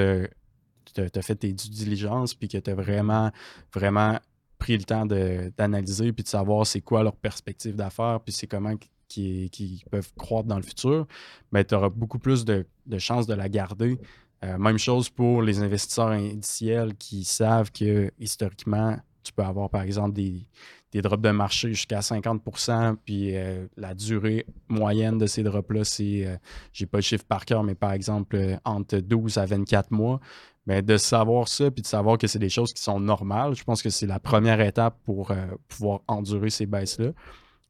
as 0.98 1.22
fait 1.22 1.36
tes 1.36 1.52
due 1.52 1.70
diligence 1.70 2.34
puis 2.34 2.48
que 2.48 2.58
tu 2.58 2.70
as 2.70 2.76
vraiment, 2.76 3.30
vraiment 3.74 4.20
pris 4.60 4.78
le 4.78 4.84
temps 4.84 5.06
d'analyser 5.06 6.14
puis 6.14 6.24
de 6.24 6.30
savoir 6.30 6.68
c'est 6.68 6.82
quoi 6.82 7.02
leur 7.02 7.16
perspective 7.16 7.76
d'affaires 7.76 8.20
puis 8.24 8.34
c'est 8.34 8.48
comment 8.48 8.76
qui, 9.08 9.84
peuvent 9.90 10.14
croître 10.18 10.48
dans 10.48 10.58
le 10.58 10.64
futur, 10.64 11.08
ben, 11.52 11.64
tu 11.64 11.74
auras 11.74 11.90
beaucoup 11.90 12.20
plus 12.20 12.46
de, 12.46 12.68
de 12.86 12.98
chances 13.00 13.26
de 13.26 13.34
la 13.34 13.50
garder. 13.50 13.98
Euh, 14.44 14.58
même 14.58 14.78
chose 14.78 15.10
pour 15.10 15.42
les 15.42 15.60
investisseurs 15.60 16.10
indiciels 16.10 16.96
qui 16.96 17.24
savent 17.24 17.72
que 17.72 18.12
historiquement, 18.20 18.98
tu 19.24 19.34
peux 19.34 19.44
avoir 19.44 19.70
par 19.70 19.82
exemple 19.82 20.14
des, 20.14 20.46
des 20.92 21.02
drops 21.02 21.22
de 21.22 21.32
marché 21.32 21.70
jusqu'à 21.70 22.00
50% 22.00 22.96
puis 23.04 23.36
euh, 23.36 23.68
la 23.78 23.94
durée 23.94 24.46
moyenne 24.68 25.18
de 25.18 25.28
ces 25.28 25.44
drops-là, 25.44 25.84
c'est, 25.84 26.26
euh, 26.26 26.38
j'ai 26.74 26.86
pas 26.86 26.98
le 27.00 27.04
chiffre 27.04 27.26
par 27.26 27.46
cœur, 27.46 27.64
mais 27.64 27.76
par 27.76 27.94
exemple, 27.94 28.36
euh, 28.36 28.56
entre 28.66 28.98
12 28.98 29.38
à 29.38 29.46
24 29.46 29.92
mois. 29.92 30.20
Mais 30.70 30.84
de 30.84 30.98
savoir 30.98 31.48
ça, 31.48 31.72
puis 31.72 31.82
de 31.82 31.88
savoir 31.88 32.20
que 32.20 32.28
c'est 32.28 32.38
des 32.38 32.48
choses 32.50 32.74
qui 32.74 32.84
sont 32.84 33.00
normales, 33.00 33.56
je 33.56 33.64
pense 33.64 33.82
que 33.82 33.90
c'est 33.90 34.06
la 34.06 34.20
première 34.20 34.62
étape 34.62 34.98
pour 35.04 35.32
euh, 35.32 35.36
pouvoir 35.68 36.02
endurer 36.08 36.52
ces 36.52 36.68
baisses-là. 36.68 37.10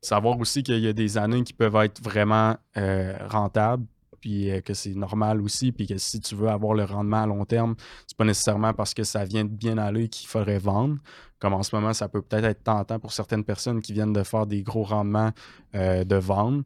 Savoir 0.02 0.38
aussi 0.38 0.64
qu'il 0.64 0.80
y 0.80 0.88
a 0.88 0.92
des 0.92 1.18
années 1.18 1.44
qui 1.44 1.54
peuvent 1.54 1.78
être 1.78 2.04
vraiment 2.04 2.58
euh, 2.76 3.14
rentables, 3.30 3.86
puis 4.20 4.52
euh, 4.52 4.60
que 4.60 4.74
c'est 4.74 4.96
normal 4.96 5.42
aussi, 5.42 5.72
puis 5.72 5.88
que 5.88 5.98
si 5.98 6.20
tu 6.20 6.36
veux 6.36 6.50
avoir 6.50 6.74
le 6.74 6.84
rendement 6.84 7.24
à 7.24 7.26
long 7.26 7.46
terme, 7.46 7.76
c'est 8.06 8.18
pas 8.18 8.26
nécessairement 8.26 8.74
parce 8.74 8.94
que 8.94 9.06
ça 9.06 9.24
vient 9.24 9.46
de 9.46 9.50
bien 9.50 9.78
aller 9.78 10.10
qu'il 10.10 10.28
faudrait 10.28 10.60
vendre. 10.60 10.98
Comme 11.40 11.54
en 11.54 11.64
ce 11.64 11.74
moment, 11.74 11.94
ça 11.94 12.10
peut 12.10 12.22
peut-être 12.22 12.44
être 12.44 12.64
tentant 12.66 13.00
pour 13.00 13.14
certaines 13.14 13.46
personnes 13.46 13.82
qui 13.82 13.94
viennent 13.94 14.12
de 14.12 14.24
faire 14.24 14.46
des 14.46 14.62
gros 14.62 14.84
rendements 14.84 15.32
euh, 15.74 16.04
de 16.04 16.18
vendre. 16.18 16.64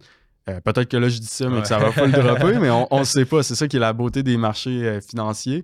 Euh, 0.50 0.60
peut-être 0.62 0.90
que 0.90 0.98
là, 0.98 1.10
je 1.10 1.20
dis 1.20 1.28
ça, 1.28 1.48
mais 1.48 1.58
Ouais. 1.58 1.62
que 1.62 1.68
ça 1.68 1.78
va 1.78 1.92
pas 1.92 2.08
le 2.08 2.12
dropper, 2.12 2.58
mais 2.58 2.72
on 2.72 3.00
ne 3.00 3.04
sait 3.04 3.26
pas. 3.26 3.44
C'est 3.44 3.54
ça 3.54 3.68
qui 3.68 3.78
est 3.78 3.80
la 3.80 3.94
beauté 3.94 4.24
des 4.24 4.36
marchés 4.36 5.00
financiers. 5.08 5.64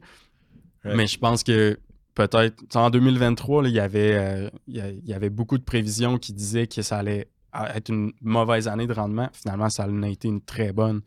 Ouais. 0.86 0.96
Mais 0.96 1.08
je 1.08 1.18
pense 1.18 1.44
que 1.44 1.78
peut-être. 2.16 2.76
En 2.76 2.90
2023, 2.90 3.68
il, 3.68 3.74
y 3.74 3.80
avait, 3.80 4.14
euh, 4.14 4.50
il 4.68 5.02
y 5.06 5.14
avait 5.14 5.30
beaucoup 5.30 5.58
de 5.58 5.64
prévisions 5.64 6.18
qui 6.18 6.34
disaient 6.34 6.68
que 6.68 6.82
ça 6.82 6.98
allait 6.98 7.30
être 7.74 7.90
une 7.90 8.12
mauvaise 8.22 8.68
année 8.68 8.88
de 8.88 8.94
rendement. 8.94 9.30
Finalement, 9.34 9.70
ça 9.70 9.86
a 9.86 10.08
été 10.08 10.28
une 10.28 10.42
très 10.42 10.74
bonne. 10.74 11.02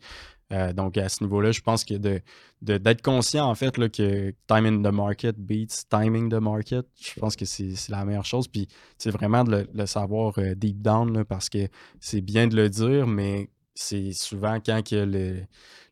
Euh, 0.51 0.73
donc, 0.73 0.97
à 0.97 1.09
ce 1.09 1.23
niveau-là, 1.23 1.51
je 1.51 1.61
pense 1.61 1.83
que 1.83 1.93
d'être 1.95 2.23
de, 2.61 3.01
conscient, 3.01 3.49
en 3.49 3.55
fait, 3.55 3.77
là, 3.77 3.89
que 3.89 4.33
timing 4.47 4.83
the 4.83 4.91
market 4.91 5.37
beats 5.37 5.85
timing 5.89 6.29
the 6.29 6.41
market, 6.41 6.85
je 6.99 7.19
pense 7.19 7.35
que 7.35 7.45
c'est 7.45 7.89
la 7.89 8.05
meilleure 8.05 8.25
chose. 8.25 8.47
Puis, 8.47 8.67
c'est 8.97 9.09
vraiment 9.11 9.43
de 9.43 9.67
le, 9.73 9.85
savoir 9.85 10.33
euh, 10.37 10.53
deep 10.53 10.81
down, 10.81 11.23
parce 11.25 11.49
que 11.49 11.67
c'est 11.99 12.21
bien 12.21 12.47
de 12.47 12.55
le 12.55 12.69
dire, 12.69 13.07
mais 13.07 13.49
c'est 13.73 14.11
souvent 14.11 14.59
quand 14.59 14.87
que 14.87 14.95
le, 14.95 15.41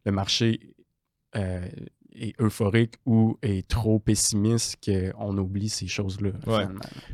le 0.05 0.11
marché 0.11 0.59
est 2.15 2.39
euphorique 2.41 2.95
ou 3.05 3.37
est 3.41 3.67
trop 3.67 3.99
pessimiste 3.99 4.77
qu'on 4.83 5.37
oublie 5.37 5.69
ces 5.69 5.87
choses-là. 5.87 6.31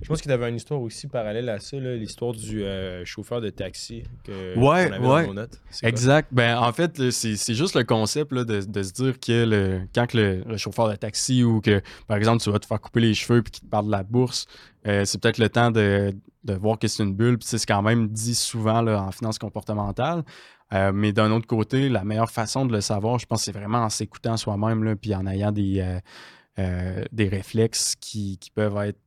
Je 0.01 0.07
pense 0.07 0.21
qu'il 0.21 0.31
y 0.31 0.33
avait 0.33 0.49
une 0.49 0.55
histoire 0.55 0.81
aussi 0.81 1.07
parallèle 1.07 1.49
à 1.49 1.59
ça, 1.59 1.77
l'histoire 1.77 2.33
du 2.33 2.63
euh, 2.63 3.05
chauffeur 3.05 3.41
de 3.41 3.49
taxi 3.49 4.03
que 4.23 4.57
ouais, 4.57 4.97
ouais. 4.99 5.47
Exact. 5.83 6.29
Ben, 6.31 6.57
en 6.57 6.71
fait, 6.71 7.11
c'est 7.11 7.53
juste 7.53 7.75
le 7.75 7.83
concept 7.83 8.33
de, 8.33 8.61
se 8.61 8.93
dire 8.93 9.19
que 9.19 9.45
le, 9.45 9.81
quand 9.93 10.13
le, 10.13 10.57
chauffeur 10.57 10.89
de 10.89 10.95
taxi 10.95 11.43
ou 11.43 11.61
que, 11.61 11.81
par 12.07 12.17
exemple, 12.17 12.41
tu 12.41 12.51
vas 12.51 12.59
te 12.59 12.65
faire 12.65 12.81
couper 12.81 13.01
les 13.01 13.13
cheveux 13.13 13.39
et 13.39 13.43
qu'il 13.43 13.63
te 13.63 13.69
parle 13.69 13.87
de 13.87 13.91
la 13.91 14.03
bourse, 14.03 14.47
euh, 14.87 15.05
c'est 15.05 15.19
peut-être 15.21 15.37
le 15.37 15.49
temps 15.49 15.71
de, 15.71 16.13
voir 16.43 16.79
que 16.79 16.87
c'est 16.87 17.03
une 17.03 17.13
bulle. 17.13 17.37
c'est 17.41 17.63
quand 17.65 17.81
même 17.81 18.07
dit 18.07 18.35
souvent 18.35 18.81
là, 18.81 19.03
en 19.03 19.11
finance 19.11 19.37
comportementale. 19.37 20.23
Euh, 20.73 20.91
mais 20.93 21.13
d'un 21.13 21.31
autre 21.31 21.47
côté, 21.47 21.89
la 21.89 22.03
meilleure 22.03 22.31
façon 22.31 22.65
de 22.65 22.73
le 22.73 22.81
savoir, 22.81 23.19
je 23.19 23.25
pense, 23.25 23.43
c'est 23.43 23.51
vraiment 23.51 23.79
en 23.79 23.89
s'écoutant 23.89 24.37
soi-même, 24.37 24.95
puis 24.97 25.15
en 25.15 25.25
ayant 25.25 25.51
des, 25.51 25.79
euh, 25.79 25.99
euh, 26.59 27.03
des 27.11 27.29
réflexes 27.29 27.95
qui, 27.95 28.39
peuvent 28.53 28.77
être 28.77 28.99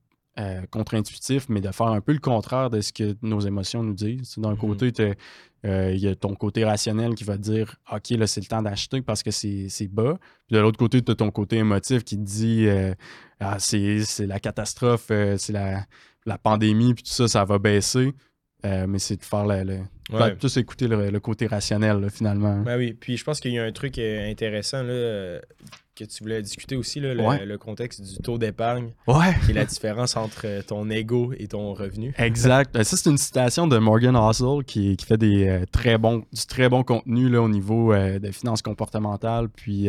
contre-intuitifs, 0.71 1.50
mais 1.50 1.61
de 1.61 1.71
faire 1.71 1.88
un 1.88 2.00
peu 2.00 2.14
le 2.14 2.19
contraire 2.19 2.71
de 2.71 2.81
ce 2.81 2.95
que 2.95 3.14
nos 3.21 3.40
émotions 3.40 3.83
nous 3.83 3.93
disent. 3.93 4.38
D'un 4.38 4.55
mmh 4.55 4.57
côté, 4.57 4.93
il 5.64 5.99
y 5.99 6.09
a 6.09 6.14
ton 6.14 6.35
côté 6.35 6.64
rationnel 6.64 7.14
qui 7.14 7.25
va 7.25 7.37
te 7.37 7.43
dire 7.43 7.76
OK, 7.93 8.09
là, 8.11 8.26
c'est 8.26 8.40
le 8.40 8.47
temps 8.47 8.62
d'acheter 8.62 9.02
parce 9.02 9.23
que 9.23 9.31
c'est 9.31 9.88
bas. 9.88 10.17
Puis 10.47 10.57
de 10.57 10.59
l'autre 10.59 10.79
côté, 10.79 11.02
tu 11.02 11.12
as 11.12 11.14
ton 11.14 11.31
côté 11.31 11.57
émotif 11.59 12.05
qui 12.05 12.17
te 12.17 12.23
dit 12.23 12.67
ah, 13.38 13.59
c'est 13.59 14.02
la 14.21 14.40
catastrophe, 14.40 15.09
c'est 15.09 15.52
la, 15.52 15.85
la 16.25 16.38
pandémie, 16.38 16.95
puis 16.95 17.02
tout 17.02 17.12
ça, 17.12 17.29
ça 17.29 17.45
va 17.45 17.59
baisser. 17.59 18.14
Mais 18.64 18.99
c'est 18.99 19.17
de 19.17 19.25
faire 19.25 19.47
le, 19.47 19.81
Ouais. 20.12 20.35
Plus 20.35 20.57
écouter 20.57 20.88
le, 20.88 21.21
côté 21.21 21.47
rationnel, 21.47 22.09
finalement. 22.11 22.59
Ben 22.59 22.76
oui, 22.76 22.93
puis 22.93 23.17
je 23.17 23.25
pense 23.25 23.40
qu'il 23.40 23.52
y 23.52 23.59
a 23.59 23.64
un 23.64 23.73
truc 23.73 23.99
euh, 23.99 24.31
intéressant 24.31 24.83
là, 24.83 24.90
euh, 24.90 25.40
que 26.00 26.05
tu 26.11 26.23
voulais 26.23 26.40
discuter 26.40 26.76
aussi, 26.76 27.00
le, 27.00 27.57
contexte 27.59 28.00
du 28.00 28.19
taux 28.19 28.38
d'épargne, 28.38 28.93
ouais. 29.07 29.35
qui 29.45 29.50
est 29.50 29.55
la 29.55 29.64
différence 29.67 30.17
entre 30.17 30.47
euh, 30.47 30.62
ton 30.62 30.88
ego 30.88 31.33
et 31.37 31.47
ton 31.47 31.75
revenu. 31.75 32.14
Exact. 32.19 32.71
Ben, 32.81 32.85
ça, 32.85 32.97
c'est 32.97 33.11
une 33.11 33.19
citation 33.19 33.67
de 33.67 33.76
Morgan 33.79 34.17
Housel 34.17 34.64
qui, 34.64 34.97
fait 35.05 35.17
des, 35.17 35.49
euh, 35.49 35.64
très 35.71 35.99
bons, 35.99 36.25
du 36.33 36.47
très 36.47 36.69
bon 36.69 36.85
contenu 36.85 37.29
là, 37.29 37.43
au 37.43 37.49
niveau 37.49 37.93
euh, 37.93 38.19
des 38.19 38.33
finances 38.33 38.62
comportementales. 38.62 39.49
Puis, 39.49 39.88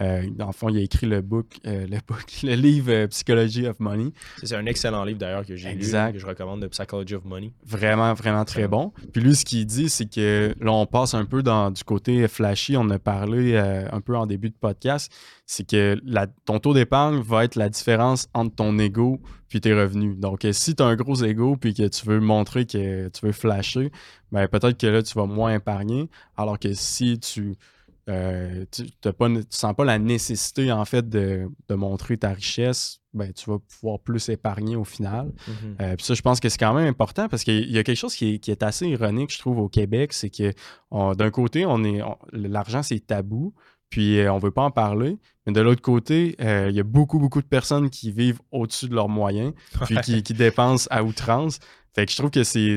dans 0.00 0.46
le 0.46 0.52
fond, 0.52 0.68
il 0.68 0.78
a 0.78 0.80
écrit 0.80 1.06
le 1.06 1.20
book, 1.20 1.58
le, 1.64 1.98
book 2.06 2.24
le 2.42 2.54
livre 2.54 3.06
Psychology 3.06 3.66
of 3.66 3.80
Money. 3.80 4.12
C'est 4.42 4.56
un 4.56 4.66
excellent 4.66 5.04
livre 5.04 5.18
d'ailleurs 5.18 5.46
que 5.46 5.56
j'ai 5.56 5.72
lu, 5.72 5.80
que 5.80 6.18
je 6.18 6.26
recommande, 6.26 6.62
de 6.62 6.66
Psychology 6.68 7.14
of 7.14 7.24
Money. 7.24 7.52
Vraiment, 7.64 8.12
vraiment 8.14 8.44
très 8.44 8.68
bon. 8.68 8.92
Puis 9.12 9.22
lui, 9.22 9.34
ce 9.34 9.44
qu'il 9.44 9.66
dit, 9.66 9.88
c'est 9.88 10.12
que 10.12 10.54
là, 10.60 10.72
on 10.72 10.86
passe 10.86 11.14
un 11.14 11.24
peu 11.24 11.42
dans 11.42 11.70
du 11.70 11.84
côté 11.84 12.26
flashy. 12.28 12.76
On 12.76 12.90
a 12.90 12.98
parlé 12.98 13.56
un 13.56 14.00
peu 14.00 14.16
en 14.16 14.26
début 14.26 14.50
de 14.50 14.56
podcast 14.58 15.12
c'est 15.46 15.68
que 15.68 15.98
ton 16.46 16.58
taux 16.58 16.74
d'épargne 16.74 17.20
va 17.20 17.44
être 17.44 17.56
la 17.56 17.68
différence 17.68 18.28
entre 18.34 18.54
ton 18.54 18.78
ego 18.78 19.20
puis 19.48 19.60
tes 19.60 19.74
revenus. 19.74 20.16
Donc, 20.18 20.44
euh, 20.44 20.52
si 20.52 20.74
tu 20.74 20.82
as 20.82 20.86
un 20.86 20.96
gros 20.96 21.22
ego 21.22 21.56
puis 21.56 21.74
que 21.74 21.86
tu 21.86 22.06
veux 22.06 22.20
montrer 22.20 22.66
que 22.66 23.08
tu 23.08 23.26
veux 23.26 23.32
flasher, 23.32 23.92
ben, 24.32 24.48
peut-être 24.48 24.78
que 24.78 24.86
là, 24.86 25.02
tu 25.02 25.14
vas 25.14 25.26
moins 25.26 25.54
épargner. 25.54 26.08
Alors 26.36 26.58
que 26.58 26.72
si 26.72 27.18
tu 27.18 27.54
euh, 28.08 28.64
tu 28.70 28.82
ne 28.82 29.42
sens 29.50 29.74
pas 29.74 29.84
la 29.84 29.98
nécessité, 29.98 30.70
en 30.72 30.84
fait, 30.84 31.08
de, 31.08 31.48
montrer 31.70 32.16
ta 32.16 32.30
richesse, 32.30 33.00
ben, 33.12 33.32
tu 33.32 33.48
vas 33.50 33.58
pouvoir 33.58 34.00
plus 34.00 34.28
épargner 34.28 34.76
au 34.76 34.84
final. 34.84 35.32
Mm-hmm. 35.48 35.82
Euh, 35.82 35.96
puis 35.96 36.04
ça, 36.04 36.14
je 36.14 36.22
pense 36.22 36.40
que 36.40 36.48
c'est 36.48 36.58
quand 36.58 36.74
même 36.74 36.86
important 36.86 37.28
parce 37.28 37.44
qu'il 37.44 37.70
y 37.70 37.78
a 37.78 37.82
quelque 37.82 37.96
chose 37.96 38.14
qui 38.14 38.40
est, 38.46 38.62
assez 38.62 38.86
ironique, 38.88 39.32
je 39.32 39.38
trouve, 39.38 39.58
au 39.58 39.68
Québec, 39.68 40.12
c'est 40.12 40.30
que 40.30 40.52
d'un 40.90 41.30
côté, 41.30 41.66
on 41.66 41.82
est 41.84 42.00
l'argent, 42.32 42.82
c'est 42.82 43.00
tabou 43.00 43.54
puis 43.94 44.18
euh, 44.18 44.32
on 44.32 44.38
ne 44.38 44.42
veut 44.42 44.50
pas 44.50 44.62
en 44.62 44.72
parler. 44.72 45.18
Mais 45.46 45.52
de 45.52 45.60
l'autre 45.60 45.80
côté, 45.80 46.34
euh, 46.40 46.66
il 46.68 46.74
y 46.74 46.80
a 46.80 46.82
beaucoup, 46.82 47.20
beaucoup 47.20 47.40
de 47.40 47.46
personnes 47.46 47.90
qui 47.90 48.10
vivent 48.10 48.40
au-dessus 48.50 48.88
de 48.88 48.94
leurs 48.96 49.08
moyens, 49.08 49.52
puis 49.84 50.22
qui, 50.22 50.34
dépensent 50.34 50.88
à 50.90 51.04
outrance. 51.04 51.60
Fait 51.94 52.04
que 52.04 52.10
je 52.10 52.16
trouve 52.16 52.32
que 52.32 52.42
c'est 52.42 52.76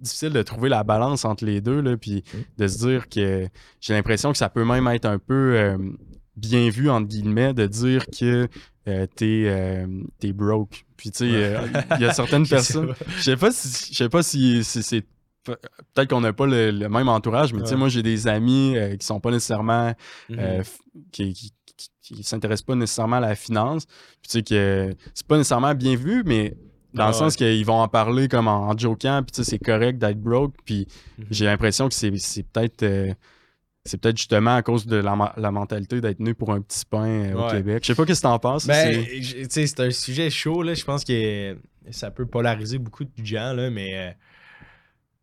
difficile 0.00 0.30
de 0.30 0.42
trouver 0.42 0.68
la 0.68 0.84
balance 0.84 1.24
entre 1.24 1.44
les 1.44 1.60
deux, 1.60 1.80
là, 1.80 1.96
puis 1.96 2.24
mm. 2.34 2.38
de 2.58 2.68
se 2.68 2.78
dire 2.78 3.08
que 3.08 3.48
j'ai 3.80 3.94
l'impression 3.94 4.32
que 4.32 4.38
ça 4.38 4.48
peut 4.48 4.64
même 4.64 4.86
être 4.88 5.06
un 5.06 5.18
peu 5.18 5.56
euh, 5.56 5.78
bien 6.36 6.68
vu, 6.68 6.90
entre 6.90 7.08
guillemets, 7.08 7.54
de 7.54 7.66
dire 7.66 8.06
que 8.06 8.48
t'es 8.84 9.86
es 10.22 10.32
broke. 10.32 10.84
Puis 10.96 11.10
tu 11.10 11.30
sais, 11.30 11.56
il 11.96 12.00
y 12.00 12.04
a 12.04 12.12
certaines 12.12 12.46
personnes. 12.48 12.94
Je 13.16 13.22
sais 13.22 13.36
pas 13.36 13.50
si 13.50 13.92
je 13.92 13.98
sais 13.98 14.08
pas 14.08 14.22
si 14.22 14.64
c'est 14.64 15.04
peut-être 15.44 16.08
qu'on 16.08 16.20
n'a 16.20 16.32
pas 16.32 16.46
le, 16.46 16.88
même 16.88 17.08
entourage, 17.08 17.52
mais 17.52 17.62
tu 17.62 17.68
sais, 17.68 17.76
moi, 17.76 17.88
j'ai 17.88 18.02
des 18.02 18.28
amis 18.28 18.76
euh, 18.76 18.96
qui 18.96 19.06
sont 19.06 19.20
pas 19.20 19.30
nécessairement. 19.30 19.94
Euh, 20.30 20.58
mhm. 20.58 20.64
qui, 21.10 21.32
qui, 21.34 21.52
s'intéressent 22.24 22.66
pas 22.66 22.74
nécessairement 22.74 23.16
à 23.16 23.20
la 23.20 23.34
finance. 23.34 23.86
Puis 23.86 24.28
tu 24.28 24.30
sais, 24.30 24.42
que 24.42 24.94
c'est 25.14 25.26
pas 25.26 25.38
nécessairement 25.38 25.74
bien 25.74 25.96
vu, 25.96 26.22
mais 26.26 26.54
dans 26.94 27.06
le 27.06 27.12
sens 27.12 27.36
qu'ils 27.36 27.64
vont 27.64 27.80
en 27.80 27.88
parler 27.88 28.28
comme 28.28 28.48
en, 28.48 28.68
en 28.68 28.76
jokant, 28.76 29.22
puis 29.22 29.32
tu 29.32 29.44
sais, 29.44 29.50
c'est 29.50 29.58
correct 29.58 29.98
d'être 29.98 30.20
broke. 30.20 30.54
Puis 30.64 30.86
mhm. 31.18 31.26
j'ai 31.30 31.44
l'impression 31.44 31.88
que 31.88 31.94
c'est 31.94 32.10
peut-être. 32.52 32.82
Euh, 32.82 33.12
c'est 33.84 34.00
peut-être 34.00 34.16
justement 34.16 34.54
à 34.54 34.62
cause 34.62 34.86
de 34.86 34.94
la, 34.96 35.50
mentalité 35.50 36.00
d'être 36.00 36.20
né 36.20 36.34
pour 36.34 36.52
un 36.52 36.60
petit 36.60 36.84
pain 36.88 37.34
au 37.34 37.50
Québec. 37.50 37.82
Je 37.82 37.88
sais 37.88 37.94
pas 37.96 38.06
ce 38.06 38.16
que 38.16 38.22
t'en 38.22 38.38
penses. 38.38 38.64
Ben, 38.64 39.04
c'est 39.50 39.80
un 39.80 39.90
sujet 39.90 40.30
chaud, 40.30 40.62
là. 40.62 40.74
Je 40.74 40.84
pense 40.84 41.02
que 41.04 41.56
ça 41.90 42.12
peut 42.12 42.24
polariser 42.24 42.78
beaucoup 42.78 43.02
de 43.02 43.10
gens, 43.24 43.52
là, 43.52 43.70
mais 43.70 44.16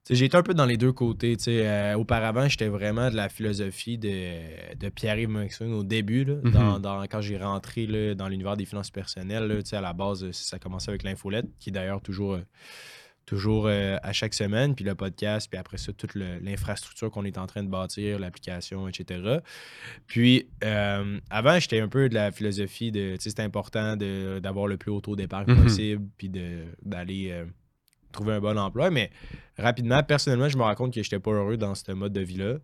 j'ai 0.10 0.26
été 0.26 0.38
un 0.38 0.44
peu 0.44 0.54
dans 0.54 0.66
les 0.66 0.78
deux 0.78 0.92
côtés. 0.92 1.38
Euh, 1.48 1.94
auparavant, 1.96 2.48
j'étais 2.48 2.68
vraiment 2.68 3.10
de 3.12 3.16
la 3.16 3.30
philosophie 3.30 3.98
de, 3.98 4.76
de 4.76 4.90
Pierre-Yves 4.90 5.30
Maxwell 5.30 5.74
au 5.74 5.84
début, 5.84 6.26
mhm. 6.26 6.80
dans, 6.80 7.06
quand 7.10 7.22
j'ai 7.22 7.38
rentré 7.38 7.86
là, 7.86 8.16
dans 8.16 8.28
l'univers 8.28 8.58
des 8.58 8.66
finances 8.66 8.92
personnelles. 8.92 9.46
Là, 9.48 9.78
à 9.78 9.82
la 9.82 9.94
base, 9.94 10.32
ça 10.32 10.56
a 10.56 10.60
commencé 10.60 10.90
avec 10.90 11.04
l'infolette, 11.04 11.46
qui 11.60 11.70
est 11.70 11.74
d'ailleurs 11.74 12.02
toujours, 12.02 12.34
euh, 12.34 12.46
toujours 13.28 13.68
euh, 13.68 13.98
à 14.02 14.12
chaque 14.12 14.34
semaine, 14.34 14.74
puis 14.74 14.84
le 14.84 14.96
podcast, 14.96 15.48
puis 15.48 15.60
après 15.60 15.78
ça, 15.78 15.94
toute 15.94 16.16
l'infrastructure 16.16 17.12
qu'on 17.12 17.26
est 17.26 17.38
en 17.38 17.46
train 17.46 17.64
de 17.64 17.70
bâtir, 17.70 18.18
l'application, 18.18 18.88
etc. 18.88 19.38
Puis 20.08 20.48
avant, 21.30 21.60
j'étais 21.60 21.82
un 21.82 21.88
peu 21.88 22.10
de 22.10 22.16
la 22.16 22.32
philosophie 22.32 22.92
de 22.92 23.16
c'est 23.20 23.40
important 23.40 23.96
d'avoir 23.96 24.66
le 24.66 24.78
plus 24.78 24.90
haut 24.90 25.02
taux 25.02 25.16
d'épargne 25.16 25.52
mhm. 25.52 25.64
possible, 25.64 26.08
puis 26.18 26.32
d'aller 26.82 27.46
trouver 28.12 28.34
un 28.34 28.40
bon 28.40 28.58
emploi. 28.58 28.90
Mais 28.90 29.12
rapidement, 29.58 30.04
personnellement, 30.04 30.50
je 30.50 30.58
me 30.58 30.64
rends 30.64 30.76
compte 30.76 30.94
que 30.94 31.02
je 31.02 31.08
n'étais 31.08 31.20
pas 31.20 31.32
heureux 31.32 31.58
dans 31.58 31.76
ce 31.76 31.92
mode 31.92 32.14
de 32.14 32.22
vie-là. 32.22 32.58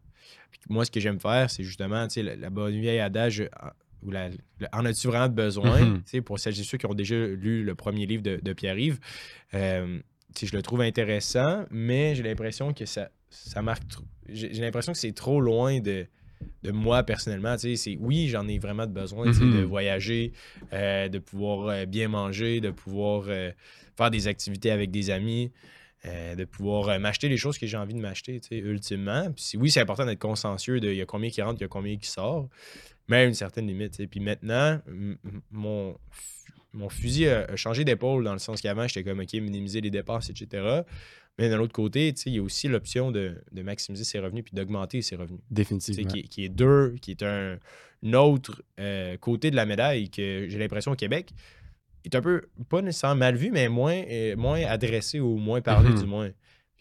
Moi, 0.69 0.85
ce 0.85 0.91
que 0.91 0.99
j'aime 0.99 1.19
faire, 1.19 1.49
c'est 1.49 1.63
justement 1.63 2.07
la, 2.15 2.35
la 2.35 2.49
bonne 2.49 2.79
vieille 2.79 2.99
adage 2.99 3.41
euh, 3.41 3.47
ou 4.01 4.11
la, 4.11 4.29
en 4.71 4.85
as-tu 4.85 5.07
vraiment 5.07 5.29
besoin? 5.29 6.01
Mhm. 6.13 6.21
Pour 6.23 6.39
celles 6.39 6.59
et 6.59 6.63
ceux 6.63 6.77
qui 6.77 6.85
ont 6.85 6.93
déjà 6.93 7.15
lu 7.15 7.63
le 7.63 7.75
premier 7.75 8.05
livre 8.05 8.23
de, 8.23 8.53
Pierre-Yves, 8.53 8.99
euh, 9.53 9.99
je 10.41 10.55
le 10.55 10.61
trouve 10.61 10.81
intéressant, 10.81 11.65
mais 11.71 12.15
j'ai 12.15 12.23
l'impression 12.23 12.73
que 12.73 12.85
ça, 12.85 13.09
ça 13.29 13.61
marque 13.61 13.83
J'ai 14.29 14.49
l'impression 14.49 14.91
que 14.91 14.97
c'est 14.97 15.13
trop 15.13 15.41
loin 15.41 15.79
de, 15.79 16.07
de 16.65 16.71
moi 16.71 17.03
personnellement. 17.03 17.55
C'est, 17.57 17.97
oui, 17.99 18.27
j'en 18.27 18.47
ai 18.47 18.59
vraiment 18.59 18.87
besoin 18.87 19.27
de 19.27 19.31
mhm. 19.31 19.63
voyager, 19.63 20.33
euh, 20.73 21.07
de 21.07 21.19
pouvoir 21.19 21.85
bien 21.87 22.07
manger, 22.07 22.61
de 22.61 22.71
pouvoir 22.71 23.25
faire 23.97 24.11
des 24.11 24.27
activités 24.27 24.71
avec 24.71 24.91
des 24.91 25.09
amis, 25.09 25.51
euh, 26.05 26.35
de 26.35 26.45
pouvoir 26.45 26.89
euh, 26.89 26.99
m'acheter 26.99 27.29
les 27.29 27.37
choses 27.37 27.57
que 27.57 27.65
j'ai 27.65 27.77
envie 27.77 27.95
de 27.95 27.99
m'acheter, 27.99 28.39
ultimement. 28.51 29.31
Puis 29.31 29.57
oui, 29.57 29.71
c'est 29.71 29.79
important 29.79 30.05
d'être 30.05 30.19
consciencieux 30.19 30.79
de 30.79 30.89
il 30.89 30.97
y 30.97 31.01
a 31.01 31.05
combien 31.05 31.29
qui 31.31 31.41
rentre, 31.41 31.59
il 31.59 31.63
y 31.63 31.65
a 31.65 31.67
combien 31.67 31.97
qui 31.97 32.07
sort, 32.07 32.47
mais 33.07 33.17
à 33.17 33.23
une 33.23 33.33
certaine 33.33 33.65
limite. 33.65 34.05
Puis 34.07 34.19
maintenant, 34.19 34.79
mon, 35.49 35.97
mon 36.73 36.89
fusil 36.89 37.27
a, 37.27 37.55
changé 37.55 37.85
d'épaule 37.85 38.23
dans 38.23 38.33
le 38.33 38.39
sens 38.39 38.61
qu'avant, 38.61 38.87
j'étais 38.87 39.03
comme 39.03 39.19
OK, 39.19 39.33
minimiser 39.33 39.81
les 39.81 39.89
dépenses, 39.89 40.29
etc. 40.29 40.81
Mais 41.37 41.49
d'un 41.49 41.59
autre 41.59 41.73
côté, 41.73 42.13
il 42.25 42.33
y 42.33 42.39
a 42.39 42.41
aussi 42.41 42.67
l'option 42.67 43.11
de, 43.11 43.35
maximiser 43.51 44.03
ses 44.03 44.19
revenus 44.19 44.43
puis 44.43 44.53
d'augmenter 44.55 45.01
ses 45.01 45.15
revenus. 45.15 45.41
Définitivement. 45.51 46.09
Qui, 46.11 46.23
qui, 46.23 46.45
est 46.45 46.49
deux, 46.49 46.95
qui 47.01 47.11
est 47.11 47.23
un, 47.23 47.57
autre 48.13 48.63
euh, 48.79 49.17
côté 49.17 49.51
de 49.51 49.55
la 49.55 49.65
médaille 49.65 50.09
que 50.09 50.45
j'ai 50.47 50.57
l'impression 50.57 50.91
au 50.91 50.95
Québec, 50.95 51.31
est 52.05 52.15
un 52.15 52.21
peu, 52.21 52.43
pas 52.69 52.81
nécessairement 52.81 53.15
mal 53.15 53.35
vu, 53.35 53.51
mais 53.51 53.67
moins, 53.67 54.01
euh, 54.09 54.35
moins 54.35 54.61
adressé 54.61 55.19
ou 55.19 55.37
moins 55.37 55.61
parlé, 55.61 55.89
mhm. 55.89 55.99
du 55.99 56.05
moins. 56.05 56.29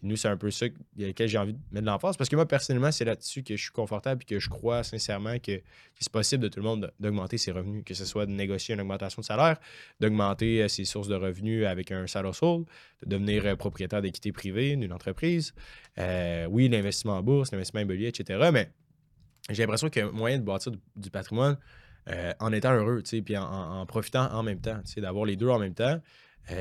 Nous, 0.05 0.17
c'est 0.17 0.29
un 0.29 0.37
peu 0.37 0.51
ça 0.51 0.67
lequel 0.99 1.29
j'ai 1.29 1.38
envie 1.38 1.55
de 1.55 1.59
mettre 1.73 1.87
de 1.87 1.90
l'emphase. 1.90 2.17
Parce 2.17 2.29
que 2.29 2.37
moi, 2.37 2.47
personnellement, 2.47 2.93
c'est 2.93 3.07
là-dessus 3.07 3.43
que 3.43 3.57
je 3.57 3.62
suis 3.62 3.73
confortable 3.73 4.23
et 4.23 4.25
que 4.27 4.38
je 4.38 4.51
crois 4.51 4.85
sincèrement 4.85 5.38
que 5.38 5.62
c'est 5.99 6.12
possible 6.12 6.43
de 6.43 6.49
tout 6.49 6.61
le 6.61 6.64
monde 6.64 6.93
d'augmenter 7.01 7.38
ses 7.38 7.53
revenus, 7.53 7.83
que 7.85 7.95
ce 7.95 8.05
soit 8.05 8.27
de 8.27 8.31
négocier 8.31 8.75
une 8.75 8.83
augmentation 8.83 9.21
de 9.21 9.25
salaire, 9.25 9.59
d'augmenter 10.01 10.62
euh, 10.62 10.69
ses 10.69 10.85
sources 10.85 11.09
de 11.09 11.14
revenus 11.14 11.67
avec 11.67 11.90
un 11.90 12.07
side 12.07 12.27
hustle, 12.27 12.64
de 13.03 13.09
devenir 13.09 13.47
euh, 13.47 13.57
propriétaire 13.57 14.03
d'équité 14.03 14.31
privée 14.31 14.77
d'une 14.77 14.93
entreprise. 14.93 15.55
Euh, 15.99 16.47
oui, 16.51 16.69
l'investissement 16.69 17.17
en 17.17 17.23
bourse, 17.23 17.51
l'investissement 17.53 17.81
immobilier, 17.81 18.09
etc. 18.09 18.51
Mais 18.53 18.71
j'ai 19.49 19.62
l'impression 19.62 19.88
qu'il 19.88 20.03
y 20.03 20.05
a 20.07 20.11
moyen 20.11 20.38
de 20.38 20.45
bâtir 20.45 20.73
du, 20.97 21.11
patrimoine 21.11 21.57
en 22.38 22.53
étant 22.53 22.75
heureux, 22.75 23.03
puis 23.03 23.37
en, 23.38 23.87
profitant 23.87 24.31
en 24.33 24.43
même 24.43 24.61
temps, 24.61 24.81
d'avoir 24.99 25.25
les 25.25 25.37
deux 25.37 25.49
en 25.49 25.59
même 25.59 25.73
temps. 25.73 26.01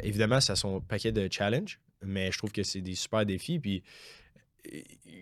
évidemment, 0.04 0.40
ça 0.40 0.54
a 0.54 0.56
son 0.56 0.80
paquet 0.80 1.12
de 1.12 1.28
challenges, 1.30 1.82
mais 2.06 2.32
je 2.32 2.38
trouve 2.38 2.52
que 2.52 2.64
c'est 2.64 2.82
des 2.82 2.96
super 2.96 3.26
défis. 3.26 3.60
Puis, 3.60 3.84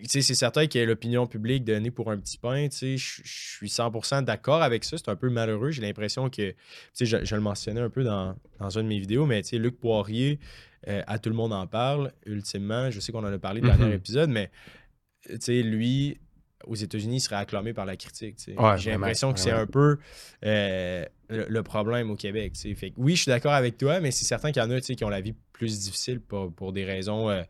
c'est 0.06 0.22
certain 0.22 0.66
que 0.66 0.78
l'opinion 0.78 1.26
publique 1.26 1.64
donnée 1.64 1.90
pour 1.90 2.10
un 2.10 2.18
petit 2.18 2.38
pain, 2.38 2.68
je 2.70 2.96
suis 2.96 3.68
100% 3.68 4.24
d'accord 4.24 4.62
avec 4.62 4.84
ça. 4.84 4.96
C'est 4.96 5.08
un 5.08 5.16
peu 5.16 5.30
malheureux. 5.30 5.70
J'ai 5.70 5.82
l'impression 5.82 6.30
que, 6.30 6.54
je, 7.00 7.24
je 7.24 7.34
le 7.34 7.40
mentionnais 7.40 7.80
un 7.80 7.90
peu 7.90 8.04
dans, 8.04 8.36
dans 8.60 8.70
une 8.70 8.84
de 8.84 8.88
mes 8.88 9.00
vidéos, 9.00 9.26
mais 9.26 9.42
Luc 9.52 9.78
Poirier, 9.80 10.38
euh, 10.88 11.02
à 11.06 11.18
tout 11.18 11.28
le 11.28 11.34
monde 11.34 11.52
en 11.52 11.66
parle, 11.66 12.12
ultimement. 12.26 12.90
Je 12.90 13.00
sais 13.00 13.12
qu'on 13.12 13.24
en 13.24 13.32
a 13.32 13.38
parlé 13.38 13.60
dans 13.60 13.72
le 13.72 13.76
dernier 13.78 13.94
mm-hmm. 13.94 13.96
épisode, 13.96 14.30
mais 14.30 14.50
lui, 15.48 16.18
aux 16.66 16.74
États-Unis, 16.74 17.16
il 17.16 17.20
serait 17.20 17.36
acclamé 17.36 17.72
par 17.72 17.86
la 17.86 17.96
critique. 17.96 18.36
J'ai 18.76 18.90
l'impression 18.90 19.32
que 19.32 19.40
c'est 19.40 19.50
un 19.50 19.66
peu 19.66 19.98
euh, 20.44 21.04
le, 21.28 21.62
problème 21.62 22.10
au 22.10 22.16
Québec. 22.16 22.52
Fait 22.56 22.92
oui, 22.96 23.16
je 23.16 23.22
suis 23.22 23.30
d'accord 23.30 23.52
avec 23.52 23.78
toi, 23.78 24.00
mais 24.00 24.10
c'est 24.10 24.24
certain 24.24 24.52
qu'il 24.52 24.62
y 24.62 24.64
en 24.64 24.70
a 24.70 24.80
qui 24.80 25.04
ont 25.04 25.08
la 25.08 25.20
vie 25.20 25.34
plus 25.52 25.80
difficile 25.80 26.20
pour, 26.20 26.52
pour 26.52 26.72
des 26.72 26.84
raisons 26.84 27.30
euh, 27.30 27.42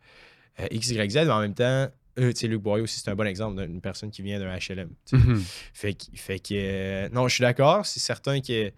euh, 0.61 0.67
X, 0.71 0.91
Y, 0.91 1.11
Z, 1.11 1.17
mais 1.25 1.31
en 1.31 1.41
même 1.41 1.55
temps, 1.55 1.89
Luc 2.17 2.61
Boyer 2.61 2.83
aussi, 2.83 3.01
c'est 3.01 3.11
un 3.11 3.15
bon 3.15 3.27
exemple 3.27 3.67
d'une 3.67 3.81
personne 3.81 4.11
qui 4.11 4.23
vient 4.23 4.39
d'un 4.39 4.55
HLM. 4.55 4.91
Mm-hmm. 5.13 5.41
Fait, 5.73 5.97
fait 6.15 6.39
que, 6.39 7.09
non, 7.09 7.29
je 7.29 7.35
suis 7.35 7.43
d'accord. 7.43 7.87
C'est 7.87 8.01
certain 8.01 8.41
que 8.41 8.71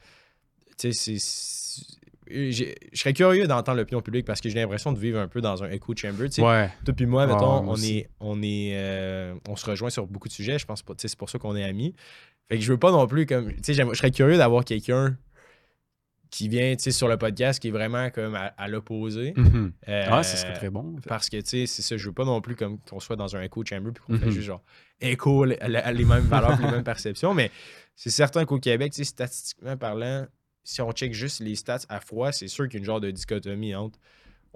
c'est 0.76 1.18
je 2.34 2.64
serais 2.92 3.12
curieux 3.12 3.46
d'entendre 3.46 3.78
l'opinion 3.78 4.00
publique 4.00 4.26
parce 4.26 4.40
que 4.40 4.48
j'ai 4.48 4.60
l'impression 4.60 4.92
de 4.92 4.98
vivre 4.98 5.18
un 5.18 5.28
peu 5.28 5.40
dans 5.40 5.62
un 5.62 5.70
echo 5.70 5.94
chamber. 5.96 6.28
Ouais. 6.38 6.70
Toi 6.84 6.94
puis 6.94 7.06
moi, 7.06 7.26
mettons, 7.26 7.68
on, 7.68 7.76
est, 7.76 8.08
on, 8.20 8.42
est, 8.42 8.72
euh, 8.74 9.34
on 9.48 9.56
se 9.56 9.66
rejoint 9.66 9.90
sur 9.90 10.06
beaucoup 10.06 10.28
de 10.28 10.32
sujets. 10.32 10.58
Je 10.58 10.66
pense 10.66 10.82
que 10.82 10.92
c'est 10.96 11.16
pour 11.16 11.30
ça 11.30 11.38
qu'on 11.38 11.56
est 11.56 11.64
amis. 11.64 11.94
Fait 12.48 12.56
que 12.56 12.62
je 12.62 12.72
veux 12.72 12.78
pas 12.78 12.90
non 12.90 13.06
plus 13.06 13.26
comme. 13.26 13.50
Je 13.66 13.72
serais 13.72 14.10
curieux 14.10 14.36
d'avoir 14.36 14.64
quelqu'un 14.64 15.16
qui 16.30 16.48
vient 16.48 16.74
sur 16.76 17.06
le 17.06 17.16
podcast 17.16 17.60
qui 17.60 17.68
est 17.68 17.70
vraiment 17.70 18.10
comme 18.10 18.34
à, 18.34 18.68
l'opposé. 18.68 19.34
Mm-hmm. 19.36 19.72
Euh, 19.88 20.22
ça 20.24 20.36
serait 20.36 20.54
très 20.54 20.68
bon. 20.68 20.96
Parce 21.06 21.28
que 21.28 21.36
c'est 21.44 21.66
ça, 21.66 21.96
je 21.96 22.06
veux 22.06 22.12
pas 22.12 22.24
non 22.24 22.40
plus 22.40 22.56
comme 22.56 22.78
qu'on 22.80 22.98
soit 22.98 23.14
dans 23.14 23.36
un 23.36 23.42
echo 23.42 23.64
chamber 23.64 23.92
puis 23.92 24.02
qu'on 24.04 24.18
fait 24.18 24.26
mm-hmm. 24.26 24.30
juste 24.30 24.46
genre 24.46 24.62
écho 25.00 25.44
les, 25.44 25.58
les, 25.62 26.04
mêmes 26.04 26.24
valeurs 26.24 26.60
les 26.60 26.70
mêmes 26.70 26.82
perceptions. 26.82 27.34
Mais 27.34 27.52
c'est 27.94 28.10
certain 28.10 28.44
qu'au 28.44 28.58
Québec, 28.58 28.92
statistiquement 28.94 29.76
parlant, 29.76 30.26
si 30.64 30.80
on 30.82 30.90
check 30.92 31.12
juste 31.12 31.40
les 31.40 31.54
stats 31.54 31.80
à 31.88 32.00
froid, 32.00 32.32
c'est 32.32 32.48
sûr 32.48 32.64
qu'il 32.64 32.74
y 32.74 32.76
a 32.76 32.80
une 32.80 32.84
genre 32.86 33.00
de 33.00 33.10
dichotomie 33.10 33.74
entre 33.74 33.98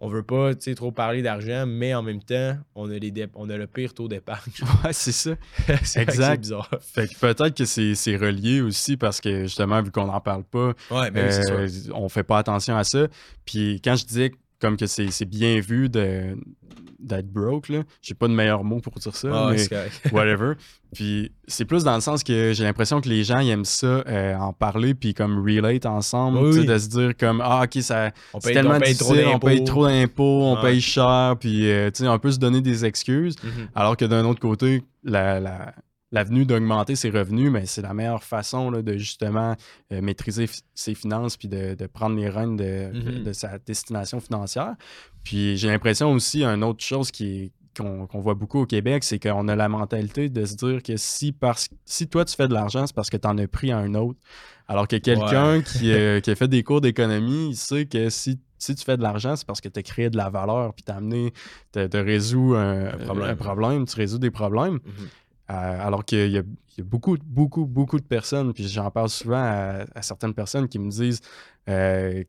on 0.01 0.09
veut 0.09 0.23
pas 0.23 0.55
trop 0.55 0.93
parler 0.93 1.23
d'argent, 1.23 1.67
mais 1.67 1.93
en 1.93 2.03
même 2.03 2.23
temps, 2.23 2.57
on 2.77 2.89
a, 2.89 2.99
les 2.99 3.13
on 3.35 3.51
a 3.51 3.57
le 3.57 3.67
pire 3.67 3.95
taux 3.95 4.09
d'épargne. 4.09 4.53
Ouais, 4.85 4.93
c'est 4.93 5.13
ça. 5.13 5.33
c'est 5.83 6.03
exact. 6.03 6.41
bizarre. 6.43 6.71
Fait 6.81 7.09
que 7.09 7.19
peut-être 7.19 7.57
que 7.57 7.65
c'est 7.65 8.17
relié 8.17 8.61
aussi 8.61 8.97
parce 8.97 9.21
que 9.21 9.43
justement, 9.43 9.83
vu 9.83 9.91
qu'on 9.91 10.07
n'en 10.07 10.21
parle 10.21 10.45
pas, 10.45 10.73
ouais, 10.91 11.11
ben 11.11 11.29
euh, 11.29 11.69
on 11.95 12.09
fait 12.09 12.23
pas 12.23 12.39
attention 12.39 12.77
à 12.77 12.85
ça. 12.85 13.09
Puis 13.45 13.81
quand 13.83 13.97
je 13.97 14.05
disais 14.05 14.31
comme 14.61 14.77
que 14.77 14.87
c'est 14.87 15.25
bien 15.25 15.61
vu 15.61 15.89
d'être 15.89 17.33
broke 17.33 17.69
là, 17.69 17.83
j'ai 18.03 18.15
pas 18.15 18.29
de 18.29 18.33
meilleur 18.33 18.65
mot 18.65 18.81
pour 18.81 18.95
dire 18.95 19.15
ça, 19.15 19.29
ah, 19.33 19.53
mais 19.53 19.67
whatever. 20.13 20.55
Puis 20.93 21.33
c'est 21.47 21.65
plus 21.65 21.85
dans 21.85 21.95
le 21.95 22.01
sens 22.01 22.25
que 22.25 22.53
j'ai 22.53 22.65
l'impression 22.65 23.01
que 23.01 23.09
les 23.09 23.23
gens 23.23 23.39
ils 23.39 23.51
aiment 23.51 23.65
ça 23.65 23.87
euh, 23.87 24.35
en 24.37 24.53
parler 24.53 24.95
puis 24.95 25.15
comme 25.15 25.39
relate 25.45 25.87
ensemble, 25.87 26.65
de 26.67 26.79
se 26.79 26.89
dire 26.89 27.17
comme 27.17 27.41
ah 27.45 27.63
OK 27.65 27.83
ça 27.83 28.11
c'est 28.41 28.53
tellement 28.53 28.77
on 28.77 28.81
paye 28.81 28.95
difficile, 28.95 29.27
on 29.33 29.39
paye 29.39 29.65
trop 29.65 29.87
d'impôts, 29.87 30.45
on 30.45 30.61
paye 30.61 30.81
cher 30.81 31.37
puis 31.39 31.71
euh, 31.71 31.91
tu 31.91 32.03
sais 32.03 32.09
on 32.09 32.19
peut 32.19 32.33
se 32.33 32.39
donner 32.39 32.61
des 32.61 32.85
excuses. 32.85 33.37
Mm-hmm. 33.37 33.69
alors 33.75 33.97
que 33.97 34.05
d'un 34.05 34.25
autre 34.25 34.41
côté 34.41 34.83
la, 35.05 35.41
la 35.41 35.75
l'avenue 36.11 36.47
d'augmenter 36.47 36.97
ses 36.97 37.11
revenus, 37.11 37.51
mais 37.51 37.67
c'est 37.67 37.83
la 37.83 37.95
meilleure 37.95 38.23
façon 38.23 38.71
de 38.71 38.97
justement 38.97 39.57
euh, 39.93 40.01
maîtriser 40.01 40.47
ses 40.75 40.95
finances 40.95 41.37
puis 41.37 41.49
de, 41.49 41.75
prendre 41.87 42.17
les 42.17 42.29
rênes 42.29 42.57
mm-hmm. 42.57 43.23
de, 43.23 43.33
sa 43.33 43.59
destination 43.59 44.21
financière. 44.21 44.75
Puis 45.23 45.57
j'ai 45.57 45.69
l'impression 45.69 46.13
aussi, 46.13 46.45
une 46.45 46.65
autre 46.65 46.83
chose 46.85 47.11
qui 47.11 47.53
qu'on 47.79 48.21
voit 48.21 48.35
beaucoup 48.35 48.61
au 48.61 48.67
Québec, 48.67 49.05
c'est 49.05 49.19
qu'on 49.19 49.47
a 49.49 49.57
la 49.57 49.69
mentalité 49.69 50.29
de 50.29 50.45
se 50.45 50.57
dire 50.57 50.83
que 50.83 50.97
si, 50.97 51.33
parce, 51.33 51.69
si 51.85 52.09
toi 52.09 52.25
tu 52.25 52.35
fais 52.35 52.49
de 52.49 52.55
l'argent, 52.55 52.87
c'est 52.87 52.95
parce 52.95 53.11
que 53.11 53.17
tu 53.17 53.29
en 53.29 53.39
as 53.39 53.47
pris 53.47 53.71
à 53.71 53.79
un 53.79 53.95
autre. 53.95 54.19
Alors 54.67 54.89
que 54.89 54.97
quelqu'un 54.97 55.63
qui, 55.63 55.93
euh, 55.93 56.21
qui, 56.21 56.31
a 56.31 56.35
fait 56.35 56.49
des 56.49 56.63
cours 56.63 56.81
d'économie, 56.81 57.51
il 57.51 57.57
sait 57.57 57.87
que 57.87 58.11
si, 58.11 58.39
si 58.59 58.75
tu 58.75 58.85
fais 58.85 58.97
de 58.97 59.03
l'argent, 59.03 59.37
c'est 59.37 59.47
parce 59.47 59.61
que 59.61 59.69
tu 59.69 59.79
as 59.79 59.83
créé 59.83 60.11
de 60.11 60.17
la 60.17 60.29
valeur, 60.29 60.75
puis 60.75 60.85
tu 60.85 60.93
as 60.93 60.97
amené, 60.97 61.33
tu 61.73 61.81
résous 61.95 62.55
un, 62.55 62.91
problème. 63.37 63.87
tu 63.87 63.97
résous 63.97 64.19
des 64.19 64.31
problèmes. 64.31 64.77
Mm-hmm. 64.77 65.09
Euh, 65.51 65.87
alors 65.87 66.05
qu'il 66.05 66.31
y, 66.31 66.39
a 66.39 66.43
beaucoup, 66.83 67.17
beaucoup, 67.25 67.65
beaucoup 67.65 67.99
de 67.99 68.05
personnes, 68.05 68.53
puis 68.53 68.69
j'en 68.69 68.91
parle 68.91 69.09
souvent 69.09 69.43
à, 69.43 70.03
certaines 70.03 70.35
personnes 70.35 70.69
qui 70.69 70.79
me 70.79 70.91
disent, 70.91 71.23
euh, 71.69 72.23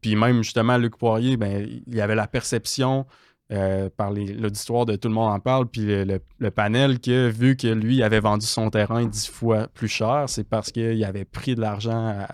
puis 0.00 0.16
même 0.16 0.42
justement 0.42 0.78
Luc 0.78 0.96
Poirier, 0.96 1.36
ben, 1.36 1.68
il 1.86 2.00
avait 2.00 2.14
la 2.14 2.26
perception 2.26 3.06
euh, 3.52 3.90
par 3.94 4.10
l'auditoire 4.10 4.86
de 4.86 4.96
Tout 4.96 5.08
le 5.08 5.14
monde 5.14 5.30
en 5.30 5.38
parle, 5.38 5.66
puis 5.66 5.84
le, 5.84 6.50
panel 6.50 6.98
que 6.98 7.28
vu 7.28 7.56
que 7.56 7.66
lui 7.66 8.02
avait 8.02 8.20
vendu 8.20 8.46
son 8.46 8.70
terrain 8.70 9.04
dix 9.04 9.28
fois 9.28 9.68
plus 9.68 9.88
cher, 9.88 10.24
c'est 10.28 10.44
parce 10.44 10.72
qu'il 10.72 11.04
avait 11.04 11.26
pris 11.26 11.54
de 11.54 11.60
l'argent 11.60 12.26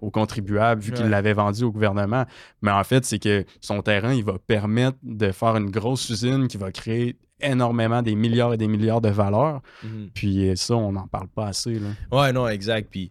aux 0.00 0.10
contribuables 0.10 0.80
vu 0.80 0.92
qu'il 0.92 1.06
l'avait 1.06 1.34
vendu 1.34 1.64
au 1.64 1.70
gouvernement. 1.70 2.24
Mais 2.62 2.70
en 2.70 2.82
fait, 2.82 3.04
c'est 3.04 3.18
que 3.18 3.44
son 3.60 3.82
terrain, 3.82 4.14
il 4.14 4.24
va 4.24 4.38
permettre 4.38 4.96
de 5.02 5.32
faire 5.32 5.56
une 5.56 5.70
grosse 5.70 6.08
usine 6.08 6.48
qui 6.48 6.56
va 6.56 6.72
créer 6.72 7.18
énormément 7.40 8.00
des 8.00 8.14
milliards 8.14 8.54
et 8.54 8.56
des 8.56 8.68
milliards 8.68 9.00
de 9.02 9.10
valeurs. 9.10 9.60
Mhm. 9.82 10.10
Puis 10.14 10.50
ça, 10.56 10.76
on 10.76 10.92
n'en 10.92 11.06
parle 11.06 11.28
pas 11.28 11.48
assez. 11.48 11.78
Là. 11.78 11.88
Ouais, 12.10 12.32
non, 12.32 12.48
exact. 12.48 12.88
Puis 12.90 13.10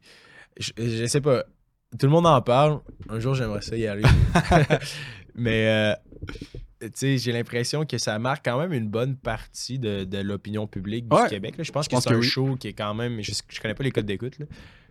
je, 0.58 1.06
sais 1.06 1.22
pas, 1.22 1.44
tout 2.00 2.06
le 2.06 2.12
monde 2.12 2.26
en 2.26 2.42
parle. 2.42 2.80
Un 3.10 3.20
jour, 3.20 3.36
j'aimerais 3.36 3.62
ça 3.62 3.76
y 3.76 3.88
aller. 3.88 4.04
Mais 5.36 5.68
euh, 5.68 5.96
j'ai 6.96 7.32
l'impression 7.32 7.86
que 7.86 7.98
ça 7.98 8.18
marque 8.20 8.46
quand 8.46 8.60
même 8.60 8.74
une 8.74 8.88
bonne 8.88 9.16
partie 9.16 9.80
de, 9.80 10.22
l'opinion 10.22 10.68
publique 10.68 11.08
du 11.08 11.28
Québec. 11.30 11.56
Je 11.60 11.72
pense 11.72 11.88
que 11.88 12.00
c'est 12.00 12.12
un 12.12 12.22
show 12.22 12.56
qui 12.56 12.70
est 12.70 12.74
quand 12.74 12.94
même. 12.94 13.22
Je, 13.22 13.32
je 13.50 13.62
connais 13.62 13.76
pas 13.76 13.84
les 13.84 13.92
codes 13.92 14.06
d'écoute. 14.06 14.38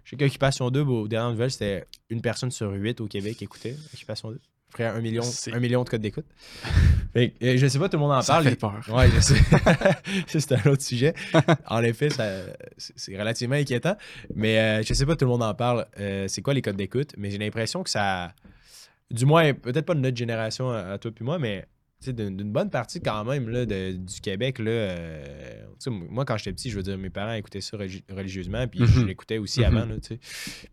Je 0.05 0.11
sais 0.11 0.16
qu'Occupation 0.16 0.70
2, 0.70 0.81
aux 0.81 1.09
dernières 1.09 1.31
nouvelles, 1.31 1.52
c'était 1.52 1.85
une 2.11 2.20
personne 2.20 2.50
sur 2.50 2.72
huit 2.72 3.00
au 3.00 3.07
Québec 3.07 3.37
qui 3.37 3.44
écoutait 3.44 3.76
Occupation 3.94 4.31
2 4.33 4.40
près 4.72 4.87
un 4.87 5.00
million, 5.00 5.22
un 5.52 5.61
million 5.61 5.85
de 5.85 5.88
codes 5.88 6.00
d'écoute. 6.00 6.26
Euh, 7.14 7.28
je 7.59 7.66
sais 7.66 7.78
pas, 7.78 7.90
tout 7.90 7.98
le 7.98 8.00
monde 8.00 8.12
en 8.12 8.22
parle. 8.22 8.44
Ça 8.44 8.48
fait 8.48 8.57
peur. 8.57 8.81
Ouais, 8.88 9.11
je 9.11 9.20
sais. 9.20 9.35
c'est 10.26 10.52
un 10.52 10.70
autre 10.70 10.81
sujet. 10.81 11.12
En 11.66 11.83
effet, 11.83 12.09
c'est 12.78 13.18
relativement 13.18 13.57
inquiétant. 13.57 13.98
Mais 14.35 14.59
euh, 14.59 14.83
je 14.83 14.94
sais 14.94 15.05
pas, 15.05 15.14
tout 15.14 15.26
le 15.26 15.31
monde 15.31 15.42
en 15.42 15.52
parle. 15.52 15.85
Euh, 16.00 16.26
c'est 16.28 16.40
quoi 16.40 16.55
les 16.55 16.62
codes 16.62 16.76
d'écoute? 16.76 17.11
Mais 17.18 17.31
j'ai 17.31 17.37
l'impression 17.37 17.83
que 17.83 17.90
ça. 17.90 18.33
Du 19.11 19.26
moins, 19.26 19.52
peut-être 19.52 19.85
pas 19.85 19.92
de 19.92 20.00
notre 20.00 20.16
génération 20.16 20.70
à, 20.70 20.96
toi 20.96 21.11
puis 21.11 21.22
moi, 21.22 21.38
mais 21.38 21.66
d'une 22.11 22.53
bonne 22.53 22.71
partie 22.71 23.01
quand 23.01 23.25
même 23.25 23.49
là, 23.49 23.65
du 23.65 24.21
Québec. 24.21 24.59
Là, 24.59 24.71
euh, 24.71 25.62
moi, 25.87 26.25
quand 26.25 26.37
j'étais 26.37 26.53
petit, 26.53 26.71
je 26.71 26.77
veux 26.77 26.83
dire, 26.83 26.99
mes 26.99 27.11
parents 27.11 27.33
écoutaient 27.33 27.61
ça 27.61 27.77
religieusement, 27.77 28.67
puis 28.67 28.81
je 28.85 29.01
mhm. 29.01 29.07
l'écoutais 29.07 29.38
aussi 29.38 29.65
avant. 29.65 29.85
Là, 29.85 29.95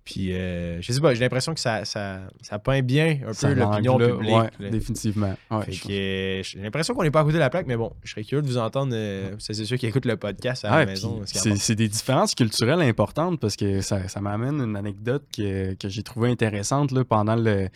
puis 0.04 0.34
euh, 0.34 0.82
je 0.82 0.92
sais 0.92 1.02
pas, 1.02 1.14
j'ai 1.14 1.22
l'impression 1.22 1.54
que 1.54 1.60
ça, 1.60 1.86
ça, 1.86 2.22
ça, 2.42 2.60
peint 2.60 2.82
bien 2.82 3.20
un 3.28 3.34
peu 3.34 3.54
l'opinion 3.54 3.98
publique. 3.98 4.32
Ouais, 4.32 4.72
définitivement. 4.72 5.36
j'ai 5.68 6.42
l'impression 6.56 6.94
qu'on 6.94 7.04
n'est 7.04 7.12
pas 7.12 7.22
à 7.22 7.24
côté 7.24 7.36
de 7.36 7.40
la 7.40 7.50
plaque, 7.50 7.68
mais 7.68 7.78
bon, 7.78 7.94
je 8.04 8.12
serais 8.12 8.24
curieux 8.24 8.42
de 8.42 8.48
vous 8.48 8.58
entendre. 8.58 8.94
Euh, 8.96 9.36
c'est 9.40 9.54
ceux 9.54 9.78
qui 9.78 9.86
écoutent 9.86 10.06
le 10.06 10.18
podcast 10.18 10.66
à 10.66 10.80
la 10.80 10.86
maison. 10.86 11.22
C'est 11.26 11.76
des 11.76 11.88
différences 11.88 12.36
culturelles 12.36 12.82
importantes 12.82 13.40
parce 13.40 13.56
que 13.56 13.82
ça, 13.82 14.08
ça 14.08 14.22
m'amène 14.22 14.62
une 14.62 14.76
anecdote 14.76 15.24
que, 15.36 15.74
que 15.76 15.90
j'ai 15.90 16.04
trouvée 16.04 16.30
intéressante 16.30 16.92
là, 16.92 17.04
pendant 17.04 17.36
le. 17.36 17.70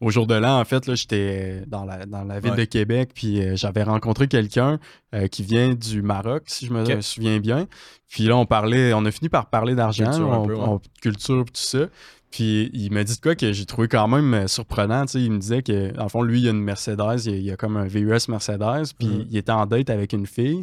Au 0.00 0.10
jour 0.10 0.26
de 0.26 0.34
l'an, 0.34 0.58
en 0.58 0.64
fait, 0.64 0.94
j'étais 0.94 1.62
dans 1.66 1.84
la, 1.84 2.06
dans 2.06 2.24
la 2.24 2.40
ville 2.40 2.54
de 2.54 2.64
Québec 2.64 2.99
puis 3.08 3.42
euh, 3.42 3.56
j'avais 3.56 3.82
rencontré 3.82 4.28
quelqu'un 4.28 4.78
euh, 5.14 5.26
qui 5.26 5.42
vient 5.42 5.74
du 5.74 6.02
Maroc, 6.02 6.44
si 6.46 6.66
je 6.66 6.72
me 6.72 7.00
souviens 7.00 7.38
bien. 7.38 7.66
Puis 8.08 8.24
là, 8.24 8.36
on 8.36 8.46
parlait, 8.46 8.92
on 8.92 9.04
a 9.04 9.10
fini 9.10 9.28
par 9.28 9.50
parler 9.50 9.74
d'argent, 9.74 10.10
culture, 10.10 10.80
culture, 11.00 11.44
tout 11.44 11.50
ça. 11.54 11.86
Puis 12.30 12.70
il 12.72 12.92
m'a 12.92 13.02
dit 13.02 13.16
de 13.16 13.20
quoi 13.20 13.34
que 13.34 13.52
j'ai 13.52 13.66
trouvé 13.66 13.88
quand 13.88 14.06
même 14.06 14.34
euh, 14.34 14.46
surprenant. 14.46 15.04
Il 15.14 15.32
me 15.32 15.38
disait 15.38 15.62
que, 15.62 15.98
en 15.98 16.08
fond, 16.08 16.22
lui, 16.22 16.40
il 16.40 16.48
a 16.48 16.50
une 16.52 16.62
Mercedes, 16.62 17.26
il 17.26 17.50
a, 17.50 17.54
a 17.54 17.56
comme 17.56 17.76
un 17.76 17.86
VUS 17.86 18.28
Mercedes, 18.28 18.92
puis 18.98 19.08
mm-hmm. 19.08 19.26
il 19.30 19.36
était 19.36 19.52
en 19.52 19.66
date 19.66 19.90
avec 19.90 20.12
une 20.12 20.26
fille. 20.26 20.62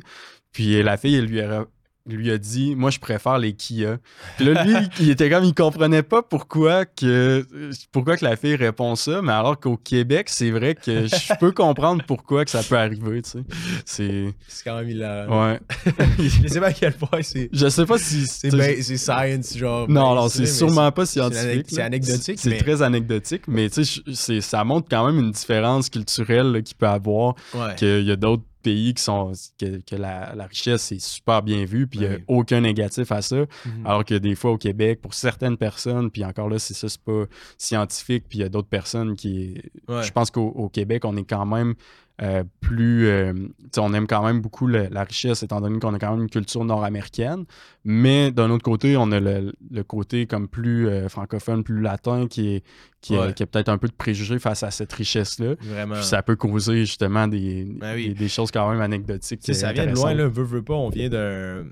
Puis 0.53 0.81
la 0.81 0.97
fille, 0.97 1.15
elle 1.15 1.25
lui 1.25 1.41
a 1.41 1.65
lui 2.07 2.31
a 2.31 2.37
dit 2.37 2.75
Moi, 2.75 2.89
je 2.89 2.99
préfère 2.99 3.37
les 3.37 3.53
Kia. 3.53 3.97
Puis 4.37 4.45
là, 4.45 4.63
lui, 4.63 4.75
il 4.99 5.09
était 5.09 5.29
comme, 5.29 5.43
il 5.43 5.53
comprenait 5.53 6.03
pas 6.03 6.21
pourquoi 6.21 6.85
que, 6.85 7.45
pourquoi 7.91 8.17
que 8.17 8.25
la 8.25 8.35
fille 8.35 8.55
répond 8.55 8.95
ça, 8.95 9.21
mais 9.21 9.31
alors 9.33 9.59
qu'au 9.59 9.77
Québec, 9.77 10.27
c'est 10.29 10.51
vrai 10.51 10.75
que 10.75 11.07
je 11.07 11.33
peux 11.39 11.51
comprendre 11.51 12.03
pourquoi 12.07 12.45
que 12.45 12.51
ça 12.51 12.63
peut 12.63 12.77
arriver, 12.77 13.21
tu 13.21 13.29
sais. 13.31 13.39
C'est. 13.85 14.33
C'est 14.47 14.63
quand 14.63 14.77
même 14.77 14.89
hilarant. 14.89 15.51
Ouais. 15.51 15.59
je 16.19 16.47
sais 16.47 16.59
pas 16.59 16.67
à 16.67 16.73
quel 16.73 16.93
point 16.93 17.21
c'est. 17.21 17.49
Je 17.51 17.67
sais 17.69 17.85
pas 17.85 17.97
si. 17.97 18.25
C'est 18.27 18.51
ben- 18.55 18.81
science, 18.81 19.57
genre. 19.57 19.89
Non, 19.89 20.27
sais, 20.29 20.45
c'est 20.45 20.53
sûrement 20.53 20.91
pas 20.91 21.05
scientifique. 21.05 21.67
c'est 21.69 21.81
anecdotique, 21.81 22.39
C'est 22.39 22.49
mais- 22.49 22.57
très 22.57 22.81
anecdotique, 22.81 23.43
mais 23.47 23.69
tu 23.69 23.83
sais, 23.85 24.41
ça 24.41 24.63
montre 24.63 24.87
quand 24.89 25.05
même 25.05 25.19
une 25.23 25.31
différence 25.31 25.89
culturelle 25.89 26.51
là, 26.51 26.61
qu'il 26.61 26.75
peut 26.75 26.87
avoir 26.87 27.35
Ouais. 27.53 27.75
qu'il 27.75 28.03
y 28.03 28.11
a 28.11 28.15
d'autres 28.15 28.43
pays 28.63 28.93
qui 28.93 29.03
sont 29.03 29.31
que, 29.59 29.77
que 29.81 29.95
la, 29.95 30.33
la 30.35 30.45
richesse 30.47 30.91
est 30.91 30.99
super 30.99 31.41
bien 31.43 31.65
vue 31.65 31.87
puis 31.87 31.99
il 31.99 32.01
n'y 32.01 32.07
a 32.07 32.17
Ouais. 32.17 32.23
aucun 32.27 32.61
négatif 32.61 33.11
à 33.11 33.21
ça 33.21 33.37
Mhm. 33.65 33.85
alors 33.85 34.03
que 34.05 34.15
des 34.15 34.35
fois 34.35 34.51
au 34.51 34.57
Québec 34.57 34.99
pour 35.01 35.13
certaines 35.13 35.57
personnes 35.57 36.09
puis 36.11 36.23
encore 36.25 36.49
là 36.49 36.59
c'est 36.59 36.73
ça 36.73 36.89
c'est 36.89 37.01
pas 37.01 37.25
scientifique 37.57 38.25
puis 38.29 38.39
il 38.39 38.41
y 38.41 38.45
a 38.45 38.49
d'autres 38.49 38.67
personnes 38.69 39.15
qui 39.15 39.61
Ouais. 39.87 40.03
je 40.03 40.11
pense 40.11 40.31
qu'au 40.31 40.47
au 40.47 40.69
Québec 40.69 41.05
on 41.05 41.15
est 41.17 41.23
quand 41.23 41.45
même 41.45 41.75
euh, 42.21 42.43
plus 42.61 43.05
euh, 43.07 43.31
on 43.77 43.93
aime 43.93 44.07
quand 44.07 44.25
même 44.25 44.41
beaucoup 44.41 44.65
le- 44.65 44.87
la 44.89 45.03
richesse 45.03 45.43
étant 45.43 45.61
donné 45.61 45.77
qu'on 45.79 45.93
a 45.93 45.99
quand 45.99 46.11
même 46.13 46.23
une 46.23 46.29
culture 46.29 46.65
nord-américaine 46.65 47.45
mais 47.85 48.31
d'un 48.31 48.49
autre 48.49 48.63
côté 48.63 48.97
on 48.97 49.11
a 49.11 49.19
le, 49.19 49.53
le 49.69 49.83
côté 49.83 50.25
comme 50.25 50.47
plus 50.47 50.87
euh, 50.87 51.09
francophone 51.09 51.63
plus 51.63 51.79
latin 51.79 52.25
qui 52.27 52.55
est 52.55 52.63
qui, 53.01 53.15
a- 53.15 53.31
qui 53.33 53.43
a 53.43 53.45
peut-être 53.45 53.69
un 53.69 53.77
peu 53.77 53.87
de 53.87 53.93
préjugés 53.93 54.39
face 54.39 54.63
à 54.63 54.71
cette 54.71 54.91
richesse 54.93 55.37
là 55.39 55.53
Vraiment. 55.61 55.93
puis 55.95 56.03
ça 56.03 56.23
peut 56.23 56.35
causer 56.35 56.79
justement 56.85 57.27
des, 57.27 57.65
Ben 57.79 57.93
oui. 57.95 58.07
des, 58.09 58.13
des 58.15 58.29
choses 58.29 58.49
quand 58.49 58.67
même 58.71 58.81
anecdotiques. 58.81 59.41
Ça 59.53 59.71
vient 59.71 59.85
de 59.85 59.91
loin, 59.93 60.13
là, 60.15 60.27
veut, 60.27 60.43
veut 60.43 60.63
pas, 60.63 60.73
on 60.73 60.89
vient 60.89 61.09
d'un. 61.09 61.65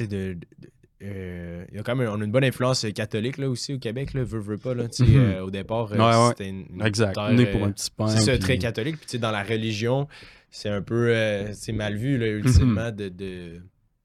De- 0.00 0.38
euh, 1.04 1.64
il 1.70 1.76
y 1.76 1.78
a 1.78 1.82
quand 1.82 1.94
même 1.96 2.08
on 2.10 2.20
a 2.20 2.24
une 2.24 2.32
bonne 2.32 2.44
influence 2.44 2.86
catholique 2.94 3.38
là 3.38 3.48
aussi 3.48 3.74
au 3.74 3.78
Québec 3.78 4.14
là 4.14 4.24
veut 4.24 4.38
veut 4.40 4.58
pas 4.58 4.74
là 4.74 4.88
Mhm. 5.04 5.16
euh, 5.16 5.40
au 5.44 5.50
départ 5.50 5.92
euh, 5.92 5.96
Ouais, 5.96 6.16
ouais. 6.24 6.28
c'était 6.30 6.48
une, 6.48 6.64
une 6.74 6.82
Exact. 6.86 7.14
terre, 7.14 7.32
Né 7.32 7.46
pour 7.46 7.62
euh, 7.62 7.66
un 7.66 7.72
petit 7.72 7.90
pain. 7.90 8.08
c'est 8.08 8.30
puis- 8.32 8.38
très 8.40 8.58
catholique 8.58 8.96
puis 8.96 9.06
tu 9.06 9.12
sais 9.12 9.18
dans 9.18 9.30
la 9.30 9.42
religion 9.42 10.08
c'est 10.50 10.68
un 10.68 10.82
peu 10.82 11.10
mal 11.72 11.96
vu 11.96 12.16
là 12.18 12.28
ultimement 12.28 12.86
Mhm. 12.90 12.96
de, 12.96 13.08
de- 13.08 13.60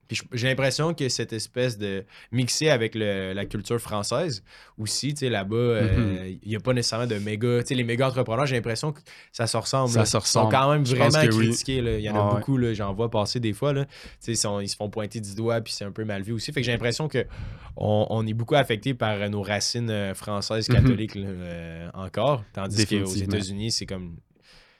Puis 0.09 0.19
j'ai 0.33 0.47
l'impression 0.47 0.93
que 0.93 1.07
cette 1.07 1.31
espèce 1.31 1.77
de 1.77 2.03
mixé 2.33 2.67
avec 2.69 2.95
le- 2.95 3.31
la 3.31 3.45
culture 3.45 3.79
française 3.79 4.43
aussi 4.77 5.13
tu 5.13 5.19
sais 5.19 5.29
là-bas 5.29 5.55
euh, 5.55 5.97
Mhm. 6.31 6.39
il 6.43 6.51
y 6.51 6.55
a 6.55 6.59
pas 6.59 6.73
nécessairement 6.73 7.07
de 7.07 7.19
méga 7.19 7.61
tu 7.61 7.67
sais 7.67 7.75
les 7.75 7.83
méga 7.85 8.07
entrepreneurs 8.07 8.45
j'ai 8.47 8.55
l'impression 8.55 8.91
que 8.91 8.99
ça 9.31 9.45
se 9.47 9.55
ressemble 9.55 9.91
Ça 9.91 9.99
là. 9.99 10.05
se 10.05 10.09
Ils 10.09 10.11
sont 10.11 10.19
ressemble. 10.19 10.51
quand 10.51 10.71
même 10.71 10.83
vraiment 10.83 11.19
oui. 11.37 11.49
critiqués 11.49 11.77
il 11.77 12.01
y 12.01 12.09
en 12.09 12.15
a 12.15 12.27
Ah 12.31 12.35
beaucoup 12.35 12.57
j'en 12.73 12.91
vois 12.93 13.09
passer 13.09 13.39
des 13.39 13.53
fois 13.53 13.71
là 13.71 13.85
ils, 14.27 14.35
sont- 14.35 14.59
ils 14.59 14.67
se 14.67 14.75
font 14.75 14.89
pointer 14.89 15.19
du 15.21 15.35
doigt 15.35 15.61
puis 15.61 15.71
c'est 15.73 15.85
un 15.85 15.91
peu 15.91 16.03
mal 16.05 16.23
vu 16.23 16.33
aussi 16.33 16.51
fait 16.51 16.59
que 16.61 16.65
j'ai 16.65 16.71
l'impression 16.73 17.07
que 17.07 17.23
on, 17.77 18.07
on 18.09 18.25
est 18.27 18.33
beaucoup 18.33 18.55
affecté 18.55 18.93
par 18.95 19.11
euh, 19.21 19.29
nos 19.29 19.43
racines 19.43 19.89
euh, 19.91 20.13
françaises 20.15 20.67
Mhm. 20.69 20.75
catholiques 20.75 21.15
là, 21.15 21.27
euh, 21.27 21.89
encore 21.93 22.43
tandis 22.51 22.85
qu'aux. 22.87 23.05
États-Unis 23.15 23.71
c'est 23.71 23.85
comme 23.85 24.17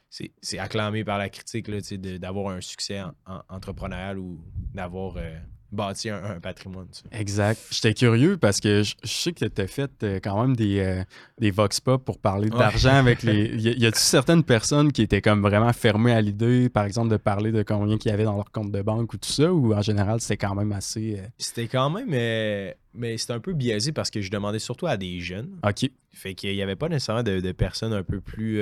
c'est 0.09 0.59
acclamé 0.59 1.03
par 1.03 1.17
la 1.17 1.29
critique 1.29 1.69
d'avoir 2.19 2.53
un 2.55 2.61
succès 2.61 3.01
en- 3.01 3.13
en- 3.27 3.41
entrepreneurial 3.49 4.17
ou 4.17 4.39
d'avoir 4.73 5.17
euh, 5.17 5.37
bâti 5.71 6.09
un, 6.09 6.23
un 6.23 6.39
patrimoine. 6.39 6.87
Exact. 7.11 7.61
J'étais 7.69 7.93
curieux 7.93 8.37
parce 8.37 8.59
que 8.59 8.81
je, 8.81 8.95
je 9.03 9.07
sais 9.07 9.33
que 9.33 9.45
tu 9.45 9.61
as 9.61 9.67
fait 9.67 9.91
euh, 10.01 10.19
quand 10.21 10.41
même 10.41 10.55
des, 10.55 10.79
euh, 10.79 11.03
des 11.37 11.51
vox 11.51 11.79
pop 11.79 12.03
pour 12.03 12.17
parler 12.17 12.49
Ouais. 12.49 12.57
d'argent 12.57 12.95
avec 12.95 13.21
les. 13.21 13.55
Y 13.55 13.85
a-tu 13.85 13.99
certaines 13.99 14.43
personnes 14.43 14.91
qui 14.91 15.03
étaient 15.03 15.21
comme 15.21 15.41
vraiment 15.43 15.71
fermées 15.73 16.11
à 16.13 16.21
l'idée, 16.21 16.69
par 16.69 16.85
exemple, 16.85 17.09
de 17.09 17.17
parler 17.17 17.51
de 17.51 17.61
combien 17.61 17.99
qu'il 17.99 18.09
y 18.09 18.13
avait 18.13 18.23
dans 18.23 18.35
leur 18.35 18.51
compte 18.51 18.71
de 18.71 18.81
banque 18.81 19.13
ou 19.13 19.17
tout 19.17 19.29
ça, 19.29 19.53
ou 19.53 19.75
en 19.75 19.81
général, 19.83 20.19
c'était 20.21 20.37
quand 20.37 20.55
même 20.55 20.71
assez. 20.71 21.21
c'était 21.37 21.67
quand 21.67 21.91
même 21.91 22.09
mais 22.95 23.17
c'était 23.19 23.33
un 23.33 23.39
peu 23.39 23.53
biaisé 23.53 23.91
parce 23.91 24.09
que 24.09 24.19
je 24.21 24.31
demandais 24.31 24.57
surtout 24.57 24.87
à 24.87 24.97
des 24.97 25.19
jeunes 25.19 25.59
OK. 25.63 25.87
Fait 26.11 26.33
qu'il 26.33 26.55
n'y 26.55 26.63
avait 26.63 26.75
pas 26.75 26.89
nécessairement 26.89 27.21
de, 27.21 27.39
de 27.39 27.51
personnes 27.51 27.93
un 27.93 28.01
peu 28.03 28.19
plus 28.19 28.59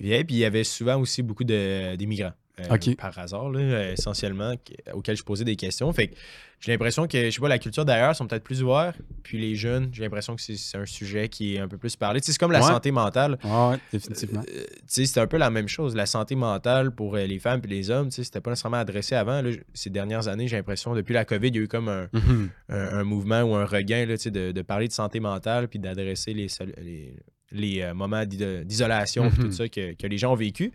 vieilles. 0.00 0.24
Puis 0.24 0.36
il 0.36 0.40
y 0.40 0.44
avait 0.44 0.64
souvent 0.64 0.98
aussi 1.00 1.22
beaucoup 1.22 1.44
d'immigrants. 1.44 2.32
euh. 2.60 2.94
Par 2.96 3.18
hasard, 3.18 3.50
là, 3.50 3.60
euh, 3.60 3.92
essentiellement, 3.92 4.54
auxquels 4.94 5.16
je 5.16 5.22
posais 5.22 5.44
des 5.44 5.56
questions. 5.56 5.92
Fait 5.92 6.08
que 6.08 6.14
j'ai 6.58 6.72
l'impression 6.72 7.06
que, 7.06 7.26
je 7.26 7.30
sais 7.30 7.38
pas, 7.40 7.48
la 7.50 7.58
culture 7.58 7.84
d'ailleurs 7.84 8.16
sont 8.16 8.26
peut-être 8.26 8.44
plus 8.44 8.62
ouverts. 8.62 8.94
Puis 9.22 9.38
les 9.38 9.54
jeunes, 9.56 9.90
j'ai 9.92 10.02
l'impression 10.04 10.34
que 10.36 10.40
c'est- 10.40 10.74
un 10.78 10.86
sujet 10.86 11.28
qui 11.28 11.56
est 11.56 11.58
un 11.58 11.68
peu 11.68 11.76
plus 11.76 11.96
parlé. 11.96 12.18
Tu 12.22 12.26
sais, 12.26 12.32
c'est 12.32 12.38
comme 12.38 12.52
la 12.52 12.60
Ouais. 12.60 12.66
santé 12.66 12.90
mentale. 12.92 13.36
Ouais, 13.44 13.50
ouais, 13.50 13.76
définitivement. 13.92 14.40
Euh, 14.40 14.64
tu 14.64 14.74
sais, 14.86 15.04
c'est 15.04 15.20
un 15.20 15.26
peu 15.26 15.36
la 15.36 15.50
même 15.50 15.68
chose. 15.68 15.94
La 15.94 16.06
santé 16.06 16.34
mentale 16.34 16.92
pour 16.92 17.16
les 17.16 17.38
femmes 17.38 17.60
et 17.62 17.68
les 17.68 17.90
hommes, 17.90 18.08
tu 18.08 18.14
sais, 18.16 18.24
c'était 18.24 18.40
pas 18.40 18.48
nécessairement 18.50 18.78
adressé 18.78 19.14
avant. 19.16 19.42
là. 19.42 19.50
ces 19.74 19.90
dernières 19.90 20.26
années, 20.28 20.48
j'ai 20.48 20.56
l'impression, 20.56 20.94
depuis 20.94 21.12
la 21.12 21.26
COVID, 21.26 21.48
il 21.48 21.56
y 21.56 21.58
a 21.58 21.62
eu 21.62 21.68
comme 21.68 21.90
un, 21.90 22.08
Mhm. 22.14 22.48
un, 22.70 22.88
un 23.00 23.04
mouvement 23.04 23.42
ou 23.42 23.54
un 23.54 23.66
regain 23.66 24.06
là, 24.06 24.16
tu 24.16 24.22
sais, 24.24 24.30
de, 24.30 24.52
de 24.52 24.62
parler 24.62 24.88
de 24.88 24.92
santé 24.94 25.20
mentale 25.20 25.68
puis 25.68 25.78
d'adresser 25.78 26.32
les, 26.32 26.46
les, 26.82 27.14
les, 27.52 27.82
euh, 27.82 27.94
moments 27.94 28.24
d'iso- 28.24 28.64
d'isolation 28.64 29.30
puis 29.30 29.38
Mhm. 29.40 29.44
tout 29.46 29.52
ça 29.52 29.68
que, 29.68 29.94
que 29.94 30.06
les 30.06 30.18
gens 30.18 30.32
ont 30.32 30.36
vécu. 30.36 30.72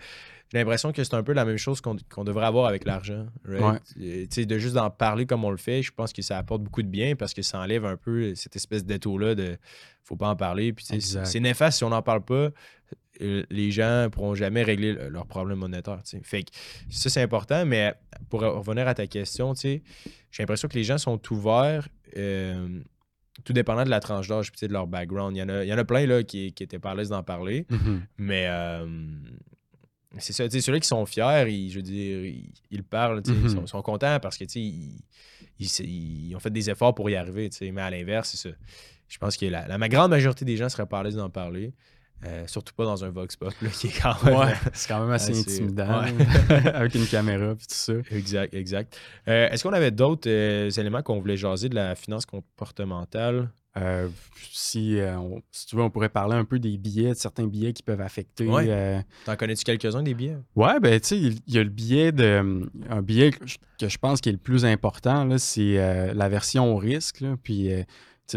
J'ai 0.52 0.58
l'impression 0.58 0.92
que 0.92 1.02
c'est 1.04 1.14
un 1.14 1.24
peu 1.24 1.32
la 1.32 1.46
même 1.46 1.58
chose 1.58 1.80
qu'on 1.82 2.24
devrait 2.26 2.46
avoir 2.46 2.66
avec 2.66 2.84
l'argent. 2.86 3.26
right? 3.46 3.82
Euh, 4.02 4.26
De 4.46 4.58
juste 4.58 4.76
d'en 4.76 4.90
parler 4.90 5.26
comme 5.26 5.46
on 5.46 5.52
le 5.52 5.56
fait, 5.58 5.82
je 5.82 5.92
pense 5.94 6.12
que 6.12 6.22
ça 6.22 6.38
apporte 6.38 6.62
beaucoup 6.64 6.82
de 6.84 6.90
bien 6.90 7.16
parce 7.16 7.34
que 7.34 7.42
ça 7.42 7.60
enlève 7.60 7.86
un 7.86 7.96
peu 7.96 8.36
cette 8.36 8.56
espèce 8.58 8.84
d'étau-là 8.84 9.34
de 9.36 9.58
faut 10.04 10.18
pas 10.18 10.28
en 10.30 10.36
parler. 10.36 10.74
C'est 10.78 11.40
néfaste 11.40 11.78
si 11.78 11.84
on 11.86 11.90
n'en 11.90 12.02
parle 12.02 12.24
pas. 12.26 12.50
euh, 13.22 13.44
Les 13.50 13.72
gens 13.72 14.08
pourront 14.12 14.36
jamais 14.36 14.64
régler 14.64 14.94
le- 14.94 15.08
leurs 15.10 15.28
problèmes 15.28 15.60
monétaires. 15.60 16.02
Fait 16.24 16.44
que 16.44 16.50
ça, 16.90 17.10
c'est 17.10 17.22
important, 17.22 17.66
mais 17.66 17.94
pour 18.30 18.42
revenir 18.42 18.88
à 18.88 18.94
ta 18.96 19.06
question, 19.08 19.54
j'ai 19.56 19.82
l'impression 20.40 20.68
que 20.68 20.74
les 20.78 20.84
gens 20.84 20.98
sont 20.98 21.22
ouverts, 21.32 21.88
euh, 22.18 22.80
tout 23.44 23.54
dépendant 23.54 23.84
de 23.84 23.90
la 23.90 24.00
tranche 24.00 24.28
d'âge 24.28 24.52
sais, 24.56 24.68
de 24.68 24.74
leur 24.74 24.88
background. 24.88 25.36
Il 25.36 25.40
y 25.40 25.44
en 25.44 25.50
a, 25.50 25.64
il 25.64 25.68
y 25.68 25.74
en 25.74 25.78
a 25.78 25.84
plein 25.86 26.06
là, 26.06 26.24
qui, 26.24 26.54
qui 26.54 26.64
étaient 26.64 26.80
pas 26.80 26.92
à 26.92 26.96
l'aise 26.96 27.10
d'en 27.10 27.24
parler, 27.24 27.66
Mhm. 27.70 28.02
mais 28.18 28.46
euh, 28.48 28.86
c'est 30.18 30.34
ça. 30.34 30.50
Ceux-là 30.50 30.80
qui 30.80 30.88
sont 30.88 31.06
fiers, 31.06 31.46
ils, 31.48 31.70
je 31.70 31.78
veux 31.78 31.82
dire, 31.84 32.26
ils, 32.26 32.52
ils 32.70 32.84
parlent, 32.84 33.22
sais, 33.26 33.32
ils, 33.34 33.50
sont, 33.68 33.82
contents 33.82 34.20
parce 34.20 34.38
que 34.38 34.44
ils, 34.56 35.02
ils, 35.60 36.28
ils 36.30 36.36
ont 36.36 36.40
fait 36.40 36.50
des 36.50 36.70
efforts 36.70 36.94
pour 36.94 37.10
y 37.10 37.16
arriver. 37.16 37.50
Mais 37.72 37.82
à 37.82 37.90
l'inverse, 37.90 38.30
c'est 38.36 38.50
ça. 38.50 38.56
Je 39.08 39.18
pense 39.18 39.38
que 39.38 39.46
la, 39.46 39.68
la 39.68 39.78
ma 39.78 39.90
grande 39.90 40.12
majorité 40.12 40.46
des 40.46 40.58
gens 40.58 40.70
seraient 40.70 40.86
pas 40.86 41.00
à 41.00 41.04
l'aise 41.04 41.16
d'en 41.16 41.30
parler. 41.30 41.74
Euh, 42.26 42.44
surtout 42.48 42.74
pas 42.76 42.86
dans 42.86 43.04
un 43.04 43.10
Vox 43.10 43.36
Pop 43.36 43.52
là, 43.62 43.70
qui 43.70 43.88
est 43.88 44.02
quand 44.02 44.24
même. 44.24 44.36
Ouais, 44.38 44.54
c'est 44.74 44.88
quand 44.88 45.00
même 45.02 45.12
assez 45.12 45.32
assez- 45.32 45.56
intimidant 45.56 46.02
ouais. 46.02 46.68
avec 46.74 46.94
une 46.96 47.08
caméra 47.08 47.56
puis 47.56 47.66
tout 47.68 47.74
ça. 47.76 47.94
Exact, 48.12 48.54
exact. 48.54 48.98
Euh, 49.28 49.50
Est-ce 49.50 49.64
qu'on 49.64 49.74
avait 49.74 49.92
d'autres 49.92 50.30
euh, 50.30 50.70
éléments 50.70 51.02
qu'on 51.02 51.20
voulait 51.20 51.38
jaser 51.38 51.70
de 51.70 51.76
la 51.76 51.96
finance 51.96 52.26
comportementale? 52.26 53.50
Euh, 53.78 54.10
si, 54.52 54.98
on- 55.02 55.42
si 55.50 55.66
tu 55.66 55.76
veux, 55.78 55.82
on 55.82 55.90
pourrait 55.90 56.10
parler 56.10 56.36
un 56.36 56.44
peu 56.44 56.60
des 56.60 56.78
billets, 56.78 57.10
de 57.12 57.14
certains 57.16 57.48
billets 57.48 57.72
qui 57.74 57.84
peuvent 57.84 58.02
affecter. 58.02 58.46
Ouais. 58.48 59.04
T'en 59.26 59.36
connais-tu 59.38 59.64
quelques-uns 59.64 60.04
des 60.04 60.14
billets? 60.14 60.38
Ouais, 60.56 60.80
ben 60.82 61.00
tu 61.00 61.08
sais, 61.08 61.18
il 61.18 61.40
y 61.48 61.58
a 61.58 61.64
le 61.64 61.70
billet 61.70 62.12
de. 62.12 62.70
Un 62.90 63.02
billet 63.02 63.32
que 63.32 63.48
je, 63.48 63.58
que 63.80 63.88
je 63.88 63.98
pense 63.98 64.20
qui 64.20 64.28
est 64.30 64.34
le 64.34 64.38
plus 64.38 64.66
important, 64.66 65.38
c'est 65.38 66.14
la 66.14 66.30
version 66.30 66.74
au 66.74 66.78
risque. 66.78 67.22
là. 67.22 67.36
Puis, 67.42 67.70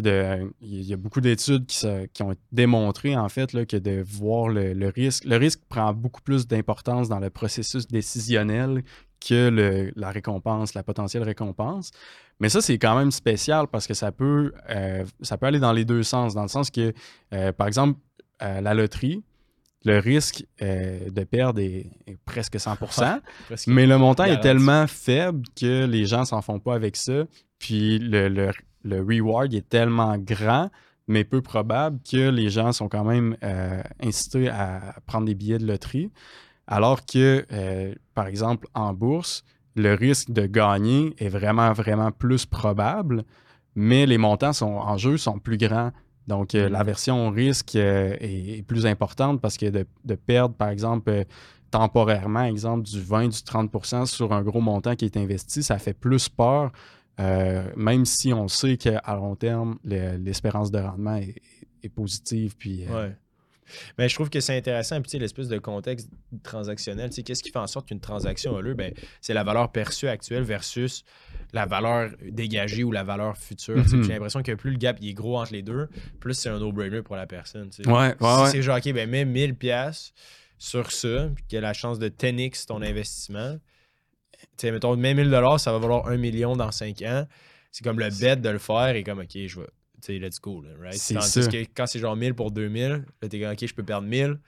de- 0.03 0.53
il 0.61 0.83
y 0.83 0.93
a 0.93 0.97
beaucoup 0.97 1.21
d'études 1.21 1.67
qui, 1.67 1.87
qui 2.13 2.23
ont 2.23 2.35
démontré, 2.53 3.17
en 3.17 3.29
fait, 3.29 3.53
là, 3.53 3.65
que 3.67 3.77
de 3.77 4.03
voir 4.07 4.49
le, 4.49 4.73
le 4.73 4.89
risque. 4.89 5.25
Le 5.25 5.37
risque 5.37 5.61
prend 5.69 5.93
beaucoup 5.93 6.23
plus 6.23 6.47
d'importance 6.47 7.09
dans 7.09 7.19
le 7.21 7.31
processus 7.31 7.87
décisionnel 7.87 8.83
que 9.27 9.49
le- 9.49 9.93
la 9.97 10.11
récompense, 10.11 10.75
la 10.75 10.83
potentielle 10.83 11.23
récompense. 11.23 11.91
Mais 12.41 12.49
ça, 12.49 12.61
c'est 12.61 12.79
quand 12.79 12.97
même 12.97 13.11
spécial 13.11 13.67
parce 13.69 13.87
que 13.87 13.95
ça 13.95 14.13
peut, 14.13 14.53
euh, 14.71 15.05
ça 15.23 15.39
peut 15.39 15.47
aller 15.47 15.61
dans 15.61 15.73
les 15.73 15.85
deux 15.85 16.03
sens. 16.03 16.35
Dans 16.35 16.43
le 16.43 16.49
sens 16.49 16.71
que, 16.71 16.93
euh, 17.33 17.53
par 17.53 17.67
exemple, 17.67 17.99
euh, 18.43 18.61
la 18.61 18.75
loterie, 18.75 19.23
le 19.87 19.99
risque 19.99 20.45
euh, 20.63 21.11
de 21.11 21.25
perdre 21.25 21.61
est, 21.61 21.91
est 22.07 22.17
presque 22.25 22.59
100 22.59 22.77
Presque. 23.47 23.67
mais 23.69 23.87
le 23.87 23.99
montant 23.99 24.25
est 24.25 24.41
tellement 24.41 24.87
faible 24.87 25.43
que 25.59 25.85
les 25.85 26.07
gens 26.07 26.25
s'en 26.25 26.41
font 26.43 26.59
pas 26.59 26.75
avec 26.75 26.97
ça. 26.97 27.25
Puis 27.59 27.99
le, 27.99 28.29
le, 28.29 28.51
le 28.85 29.01
reward 29.01 29.53
est 29.55 29.69
tellement 29.69 30.17
grand, 30.19 30.71
mais 31.09 31.25
peu 31.25 31.43
probable 31.43 31.99
que 32.09 32.31
les 32.31 32.51
gens 32.51 32.73
sont 32.73 32.89
quand 32.89 33.05
même 33.05 33.37
euh, 33.43 33.83
incités 34.03 34.49
à 34.49 34.97
prendre 35.07 35.27
des 35.27 35.35
billets 35.35 35.59
de 35.59 35.67
loterie. 35.67 36.11
Alors 36.67 37.05
que, 37.05 37.45
euh, 37.53 37.95
par 38.15 38.27
exemple, 38.27 38.69
en 38.75 38.95
bourse, 38.95 39.45
le 39.77 39.95
risque 39.95 40.31
de 40.31 40.47
gagner 40.47 41.15
est 41.19 41.29
vraiment, 41.29 41.73
vraiment 41.73 42.11
plus 42.11 42.47
probable, 42.47 43.25
mais 43.75 44.07
les 44.07 44.19
montants 44.19 44.53
sont, 44.53 44.77
en 44.77 44.97
jeu 44.97 45.17
sont 45.19 45.39
plus 45.39 45.59
grands. 45.59 45.93
Donc, 46.27 46.55
euh, 46.55 46.71
la 46.71 46.83
version 46.85 47.29
risque 47.31 47.75
est, 47.75 48.65
plus 48.67 48.87
importante 48.87 49.43
parce 49.43 49.59
que 49.59 49.67
de, 49.67 50.15
perdre, 50.15 50.55
par 50.55 50.69
exemple, 50.69 51.25
temporairement, 51.71 52.45
exemple, 52.45 52.85
du 52.85 53.01
20, 53.01 53.29
du 53.29 53.39
30% 53.39 54.07
sur 54.07 54.33
un 54.33 54.43
gros 54.43 54.61
montant 54.61 54.95
qui 54.95 55.05
est 55.05 55.17
investi, 55.19 55.63
ça 55.63 55.79
fait 55.79 55.93
plus 55.93 56.31
peur, 56.31 56.71
euh, 57.21 57.65
même 57.77 58.05
si 58.05 58.33
on 58.33 58.49
sait 58.49 58.77
qu'à 58.77 59.01
long 59.15 59.37
terme, 59.37 59.79
le- 59.85 60.17
l'espérance 60.17 60.71
de 60.71 60.79
rendement 60.79 61.17
est, 61.17 61.41
est 61.83 61.89
positive. 61.89 62.57
Puis, 62.57 62.85
euh, 62.87 63.07
Ouais. 63.07 63.17
Mais 63.97 64.11
je 64.11 64.15
trouve 64.15 64.29
que 64.29 64.41
c'est 64.41 64.55
intéressant, 64.57 65.01
puis 65.01 65.19
l'espèce 65.19 65.49
de 65.49 65.59
contexte 65.59 66.11
transactionnel, 66.43 67.09
qu'est-ce 67.09 67.43
qui 67.43 67.51
fait 67.51 67.59
en 67.59 67.67
sorte 67.67 67.89
qu'une 67.89 67.99
transaction 67.99 68.55
a 68.59 68.61
lieu? 68.63 68.75
Ben, 68.75 68.93
c'est 69.23 69.33
la 69.33 69.43
valeur 69.43 69.73
perçue 69.73 70.07
actuelle 70.07 70.43
versus 70.43 71.03
la 71.55 71.65
valeur 71.65 72.11
dégagée 72.31 72.85
ou 72.85 72.93
la 72.93 73.05
valeur 73.05 73.39
future. 73.39 73.79
Mhm. 73.79 74.03
J'ai 74.03 74.13
l'impression 74.13 74.43
que 74.43 74.53
plus 74.53 74.73
le 74.73 74.77
gap 74.77 74.99
il 75.01 75.09
est 75.09 75.15
gros 75.15 75.39
entre 75.41 75.53
les 75.55 75.63
deux, 75.63 75.89
plus 76.21 76.35
c'est 76.35 76.51
un 76.51 76.59
no-brainer 76.59 77.01
pour 77.01 77.17
la 77.17 77.27
personne. 77.27 77.71
Ouais, 77.87 78.15
ouais, 78.21 78.45
si 78.47 78.51
c'est 78.51 78.63
genre, 78.63 78.77
OK, 78.77 78.93
ben 78.93 79.09
mets 79.09 79.25
1000 79.25 79.55
pièces 79.55 80.13
sur 80.59 80.93
ça, 80.93 81.31
puis 81.35 81.45
qu'il 81.49 81.57
y 81.57 81.59
a 81.59 81.63
la 81.63 81.73
chance 81.73 81.99
de 81.99 82.09
10x 82.09 82.67
ton 82.67 82.83
investissement. 82.83 83.57
Tu 84.57 84.67
sais, 84.67 84.73
mettons, 84.73 84.97
mets 84.97 85.15
1000 85.15 85.31
ça 85.59 85.73
va 85.73 85.79
valoir 85.79 86.09
1 86.09 86.17
million 86.17 86.57
dans 86.57 86.71
5 86.71 87.03
ans. 87.03 87.27
C'est 87.71 87.85
comme 87.85 87.99
le 87.99 88.09
bet 88.21 88.37
de 88.37 88.49
le 88.49 88.59
faire 88.59 88.95
et 88.95 89.03
comme, 89.03 89.19
OK, 89.19 89.31
je 89.33 89.61
vais, 89.61 89.67
tu 89.67 90.03
sais, 90.03 90.19
let's 90.19 90.41
go, 90.41 90.63
là, 90.63 90.71
right? 90.81 90.95
C'est 90.95 91.15
Tandis 91.15 91.29
ça. 91.29 91.47
que 91.51 91.65
quand 91.75 91.87
c'est 91.87 91.99
genre 91.99 92.15
1000 92.17 92.35
pour 92.35 92.51
2000, 92.51 93.05
là, 93.23 93.29
t'es 93.29 93.41
comme, 93.41 93.53
OK, 93.53 93.67
je 93.67 93.75
peux 93.75 93.83
perdre 93.83 94.07
1000. 94.07 94.39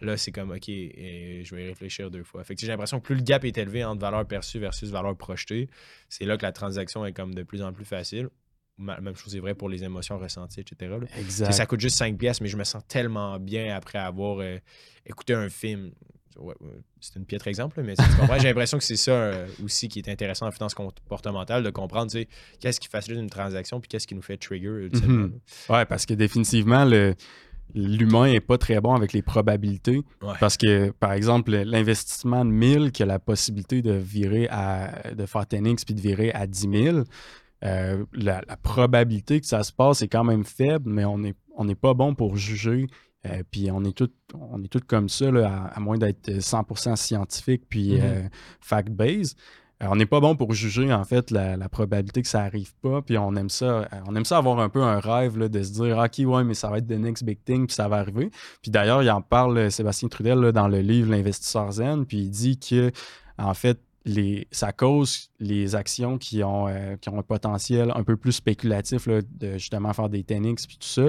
Là, 0.00 0.16
c'est 0.16 0.32
comme, 0.32 0.50
OK, 0.50 0.68
et 0.68 1.42
je 1.44 1.54
vais 1.54 1.64
y 1.64 1.68
réfléchir 1.68 2.10
deux 2.10 2.24
fois. 2.24 2.42
Fait 2.42 2.56
que 2.56 2.60
j'ai 2.60 2.66
l'impression 2.66 2.98
que 2.98 3.04
plus 3.04 3.14
le 3.14 3.22
gap 3.22 3.44
est 3.44 3.56
élevé 3.56 3.84
entre 3.84 4.00
valeur 4.00 4.26
perçue 4.26 4.58
versus 4.58 4.90
valeur 4.90 5.16
projetée, 5.16 5.68
c'est 6.08 6.24
là 6.24 6.36
que 6.36 6.42
la 6.42 6.50
transaction 6.50 7.06
est 7.06 7.12
comme 7.12 7.34
de 7.34 7.44
plus 7.44 7.62
en 7.62 7.72
plus 7.72 7.84
facile. 7.84 8.28
Même 8.78 9.14
chose 9.14 9.36
est 9.36 9.38
vrai 9.38 9.54
pour 9.54 9.68
les 9.68 9.84
émotions 9.84 10.18
ressenties, 10.18 10.60
etc. 10.60 10.96
Exact. 11.18 11.52
ça 11.52 11.66
coûte 11.66 11.78
juste 11.78 11.98
5 11.98 12.18
pièces, 12.18 12.40
mais 12.40 12.48
je 12.48 12.56
me 12.56 12.64
sens 12.64 12.82
tellement 12.88 13.38
bien 13.38 13.76
après 13.76 13.98
avoir 13.98 14.40
euh, 14.40 14.56
écouté 15.06 15.34
un 15.34 15.48
film. 15.48 15.92
Ouais, 16.38 16.54
c'est 17.00 17.18
un 17.18 17.22
piètre 17.22 17.48
exemple, 17.48 17.82
mais 17.82 17.94
tu 17.94 18.02
j'ai 18.38 18.48
l'impression 18.48 18.78
que 18.78 18.84
c'est 18.84 18.96
ça 18.96 19.12
euh, 19.12 19.46
aussi 19.64 19.88
qui 19.88 19.98
est 19.98 20.08
intéressant 20.08 20.46
en 20.46 20.50
finance 20.50 20.74
comportementale, 20.74 21.62
de 21.62 21.70
comprendre 21.70 22.10
tu 22.10 22.20
sais, 22.20 22.28
qu'est-ce 22.60 22.80
qui 22.80 22.88
facilite 22.88 23.20
une 23.20 23.30
transaction 23.30 23.80
puis 23.80 23.88
qu'est-ce 23.88 24.06
qui 24.06 24.14
nous 24.14 24.22
fait 24.22 24.36
trigger 24.36 24.68
ultimement. 24.68 25.28
Mhm. 25.28 25.40
Ouais, 25.68 25.84
parce 25.84 26.06
que 26.06 26.14
définitivement, 26.14 26.84
l'humain 27.74 28.26
est 28.26 28.40
pas 28.40 28.58
très 28.58 28.80
bon 28.80 28.94
avec 28.94 29.12
les 29.12 29.22
probabilités. 29.22 30.02
Ouais. 30.22 30.34
Parce 30.40 30.56
que, 30.56 30.90
par 30.90 31.12
exemple, 31.12 31.50
l'investissement 31.50 32.44
de 32.44 32.50
1000 32.50 32.92
qui 32.92 33.02
a 33.02 33.06
la 33.06 33.18
possibilité 33.18 33.82
de 33.82 33.92
virer 33.92 34.48
à, 34.50 35.12
de 35.14 35.26
faire 35.26 35.42
10x 35.42 35.84
puis 35.84 35.94
de 35.94 36.00
virer 36.00 36.32
à 36.32 36.46
10 36.46 36.68
000, 36.70 36.98
euh, 37.64 38.04
la, 38.12 38.42
la 38.46 38.56
probabilité 38.56 39.40
que 39.40 39.46
ça 39.46 39.62
se 39.62 39.72
passe 39.72 40.02
est 40.02 40.08
quand 40.08 40.24
même 40.24 40.44
faible, 40.44 40.90
mais 40.90 41.04
on 41.04 41.18
n'est 41.18 41.34
on 41.56 41.64
n'est 41.64 41.74
pas 41.74 41.94
bon 41.94 42.14
pour 42.14 42.36
juger. 42.36 42.86
Euh, 43.26 43.42
puis 43.50 43.70
on 43.70 43.84
est 43.84 43.96
tous 43.96 44.10
on 44.34 44.62
est 44.64 44.68
tous 44.68 44.80
comme 44.80 45.08
ça, 45.08 45.30
là, 45.30 45.48
à, 45.72 45.76
à 45.76 45.80
moins 45.80 45.98
d'être 45.98 46.28
100% 46.40 46.96
scientifique 46.96 47.62
puis 47.68 47.94
Mhm. 47.94 48.00
euh, 48.02 48.22
fact-based. 48.60 49.36
Euh, 49.82 49.86
on 49.90 49.96
n'est 49.96 50.06
pas 50.06 50.20
bon 50.20 50.36
pour 50.36 50.52
juger 50.52 50.92
en 50.92 51.04
fait 51.04 51.30
la, 51.30 51.56
la 51.56 51.68
probabilité 51.68 52.22
que 52.22 52.28
ça 52.28 52.40
arrive 52.42 52.72
pas. 52.82 53.02
Puis 53.02 53.18
on 53.18 53.34
aime 53.36 53.48
ça, 53.50 53.64
euh, 53.64 53.86
on 54.06 54.14
aime 54.16 54.24
ça 54.24 54.38
avoir 54.38 54.58
un 54.60 54.68
peu 54.68 54.82
un 54.82 54.98
rêve 55.00 55.38
là, 55.38 55.48
de 55.48 55.62
se 55.62 55.72
dire 55.72 55.98
ok 55.98 56.26
ouais 56.26 56.44
mais 56.44 56.54
ça 56.54 56.68
va 56.70 56.78
être 56.78 56.86
the 56.86 56.92
next 56.98 57.24
big 57.24 57.38
thing 57.44 57.66
puis 57.66 57.74
ça 57.74 57.88
va 57.88 57.96
arriver. 57.96 58.30
Puis 58.62 58.70
d'ailleurs 58.70 59.02
il 59.02 59.10
en 59.10 59.22
parle 59.22 59.58
euh, 59.58 59.70
Sébastien 59.70 60.08
Trudel 60.08 60.38
là, 60.38 60.52
dans 60.52 60.68
le 60.68 60.80
livre 60.80 61.10
l'investisseur 61.10 61.70
zen 61.72 62.06
puis 62.06 62.18
il 62.18 62.30
dit 62.30 62.58
que 62.58 62.90
en 63.38 63.54
fait 63.54 63.80
les, 64.04 64.48
ça 64.50 64.72
cause 64.72 65.30
les 65.38 65.76
actions 65.76 66.18
qui 66.18 66.42
ont, 66.42 66.66
euh, 66.68 66.96
qui 66.96 67.08
ont 67.08 67.18
un 67.20 67.22
potentiel 67.22 67.92
un 67.94 68.02
peu 68.02 68.16
plus 68.16 68.32
spéculatif 68.32 69.06
là, 69.06 69.20
de 69.22 69.52
justement 69.58 69.92
faire 69.92 70.08
des 70.08 70.22
10x 70.24 70.66
puis 70.66 70.76
tout 70.76 70.88
ça, 70.88 71.02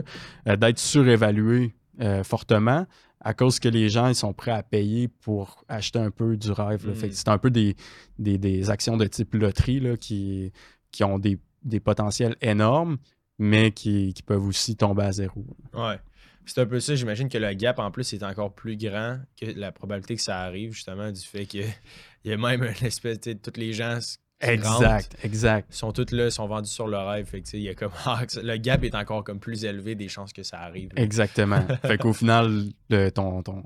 euh, 0.48 0.56
d'être 0.56 0.78
surévaluées 0.80 1.74
euh, 2.02 2.24
fortement 2.24 2.86
à 3.24 3.34
cause 3.34 3.60
que 3.60 3.70
les 3.70 3.90
gens 3.90 4.08
ils 4.08 4.16
sont 4.16 4.34
prêts 4.34 4.52
à 4.52 4.64
payer 4.64 5.08
pour 5.08 5.64
acheter 5.70 6.00
un 6.00 6.12
peu 6.12 6.36
du 6.36 6.52
rêve. 6.52 6.88
Mm. 6.88 7.12
C'est 7.12 7.30
un 7.30 7.38
peu 7.38 7.50
des, 7.50 7.76
des, 8.20 8.38
des 8.38 8.70
actions 8.70 8.98
de 8.98 9.06
type 9.06 9.34
loterie 9.36 9.80
là, 9.80 9.98
qui, 9.98 10.52
qui 10.92 11.04
ont 11.04 11.18
des, 11.20 11.40
des 11.64 11.80
potentiels 11.80 12.36
énormes, 12.42 12.98
mais 13.40 13.72
qui, 13.72 14.14
qui 14.14 14.24
peuvent 14.24 14.46
aussi 14.46 14.76
tomber 14.76 15.04
à 15.04 15.12
zéro. 15.12 15.46
Ouais. 15.74 16.00
C'est 16.46 16.60
un 16.60 16.66
peu 16.66 16.82
ça, 16.82 16.96
j'imagine 16.96 17.30
que 17.30 17.38
le 17.38 17.54
gap 17.54 17.80
en 17.80 17.90
plus 17.90 18.12
est 18.14 18.24
encore 18.24 18.54
plus 18.54 18.76
grand 18.76 19.20
que 19.40 19.46
la 19.46 19.72
probabilité 19.72 20.16
que 20.16 20.22
ça 20.22 20.42
arrive, 20.42 20.74
justement, 20.74 21.10
du 21.10 21.22
fait 21.22 21.46
qu'il 21.46 21.66
y 22.26 22.34
a 22.34 22.38
même 22.38 22.64
une 22.64 22.86
espèce, 22.86 23.20
tous 23.20 23.58
les 23.58 23.72
gens 23.72 24.00
rentrent 24.46 24.82
Exact, 24.84 25.16
exact. 25.24 25.74
sont 25.74 25.92
tous 25.92 26.12
là, 26.12 26.30
sont 26.32 26.48
vendus 26.48 26.70
sur 26.70 26.88
le 26.88 26.98
rêve. 26.98 27.26
Fait 27.26 27.42
que, 27.42 27.58
y 27.58 27.70
a 27.70 27.74
comme, 27.76 27.92
ah, 28.06 28.22
le 28.42 28.58
gap 28.58 28.84
est 28.84 28.96
encore 28.96 29.24
comme 29.24 29.40
plus 29.40 29.64
élevé 29.66 29.96
des 29.96 30.08
chances 30.10 30.34
que 30.34 30.44
ça 30.44 30.60
arrive. 30.60 30.90
là. 30.96 31.02
Exactement. 31.04 31.66
fait 31.84 31.98
qu'au 31.98 32.14
final, 32.14 32.66
le- 32.90 33.10
ton, 33.10 33.42
ton, 33.44 33.64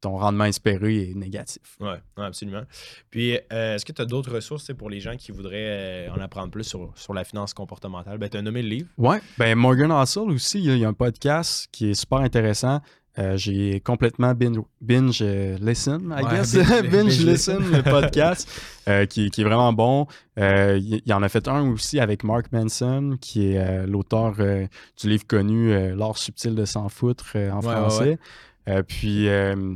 ton 0.00 0.16
rendement 0.16 0.44
espéré 0.44 1.10
est 1.10 1.14
négatif. 1.14 1.76
Ouais, 1.80 2.00
ouais, 2.16 2.24
absolument. 2.24 2.62
Puis, 3.10 3.36
euh, 3.52 3.74
est-ce 3.74 3.84
que 3.84 3.92
tu 3.92 4.00
as 4.00 4.04
d'autres 4.06 4.32
ressources 4.32 4.72
pour 4.74 4.90
les 4.90 5.00
gens 5.00 5.16
qui 5.16 5.32
voudraient 5.32 6.06
euh, 6.08 6.10
en 6.12 6.20
apprendre 6.20 6.50
plus 6.52 6.62
sur, 6.64 6.92
sur 6.96 7.14
la 7.14 7.24
finance 7.24 7.52
comportementale? 7.52 8.16
Ben, 8.18 8.28
tu 8.28 8.36
as 8.36 8.42
nommé 8.42 8.62
le 8.62 8.68
livre. 8.68 8.88
Ouais, 8.96 9.20
ben 9.38 9.56
Morgan 9.56 9.90
Housel 9.90 10.30
aussi, 10.30 10.58
il 10.60 10.64
y 10.66 10.70
a- 10.70 10.74
il 10.74 10.80
y, 10.80 10.84
a 10.84 10.88
un 10.88 10.92
podcast 10.92 11.68
qui 11.72 11.90
est 11.90 11.94
super 11.94 12.18
intéressant. 12.18 12.80
Euh, 13.18 13.36
j'ai 13.36 13.80
complètement 13.80 14.32
binge, 14.32 14.60
binge 14.80 15.18
euh, 15.22 15.56
listen, 15.60 16.14
I 16.16 16.22
Ouais, 16.22 16.30
guess. 16.38 16.54
binge- 16.90 17.24
listen, 17.24 17.58
le 17.72 17.82
podcast, 17.82 18.48
euh, 18.88 19.06
qui, 19.06 19.30
qui 19.30 19.40
est 19.40 19.44
vraiment 19.44 19.72
bon. 19.72 20.06
Euh, 20.38 20.78
il 20.80 21.02
il 21.04 21.12
en 21.12 21.22
a 21.22 21.28
fait 21.28 21.48
un 21.48 21.68
aussi 21.70 21.98
avec 21.98 22.22
Mark 22.22 22.52
Manson, 22.52 23.16
qui 23.20 23.52
est 23.52 23.58
euh, 23.58 23.86
l'auteur 23.86 24.34
euh, 24.38 24.66
du 25.00 25.08
livre 25.08 25.26
connu 25.26 25.72
euh, 25.72 25.96
L'art 25.96 26.16
subtil 26.16 26.54
de 26.54 26.64
s'en 26.64 26.88
foutre 26.88 27.32
euh, 27.34 27.50
en 27.50 27.56
Ouais, 27.60 27.72
français. 27.72 28.18
Euh, 28.68 28.82
puis 28.86 29.28
euh, 29.28 29.74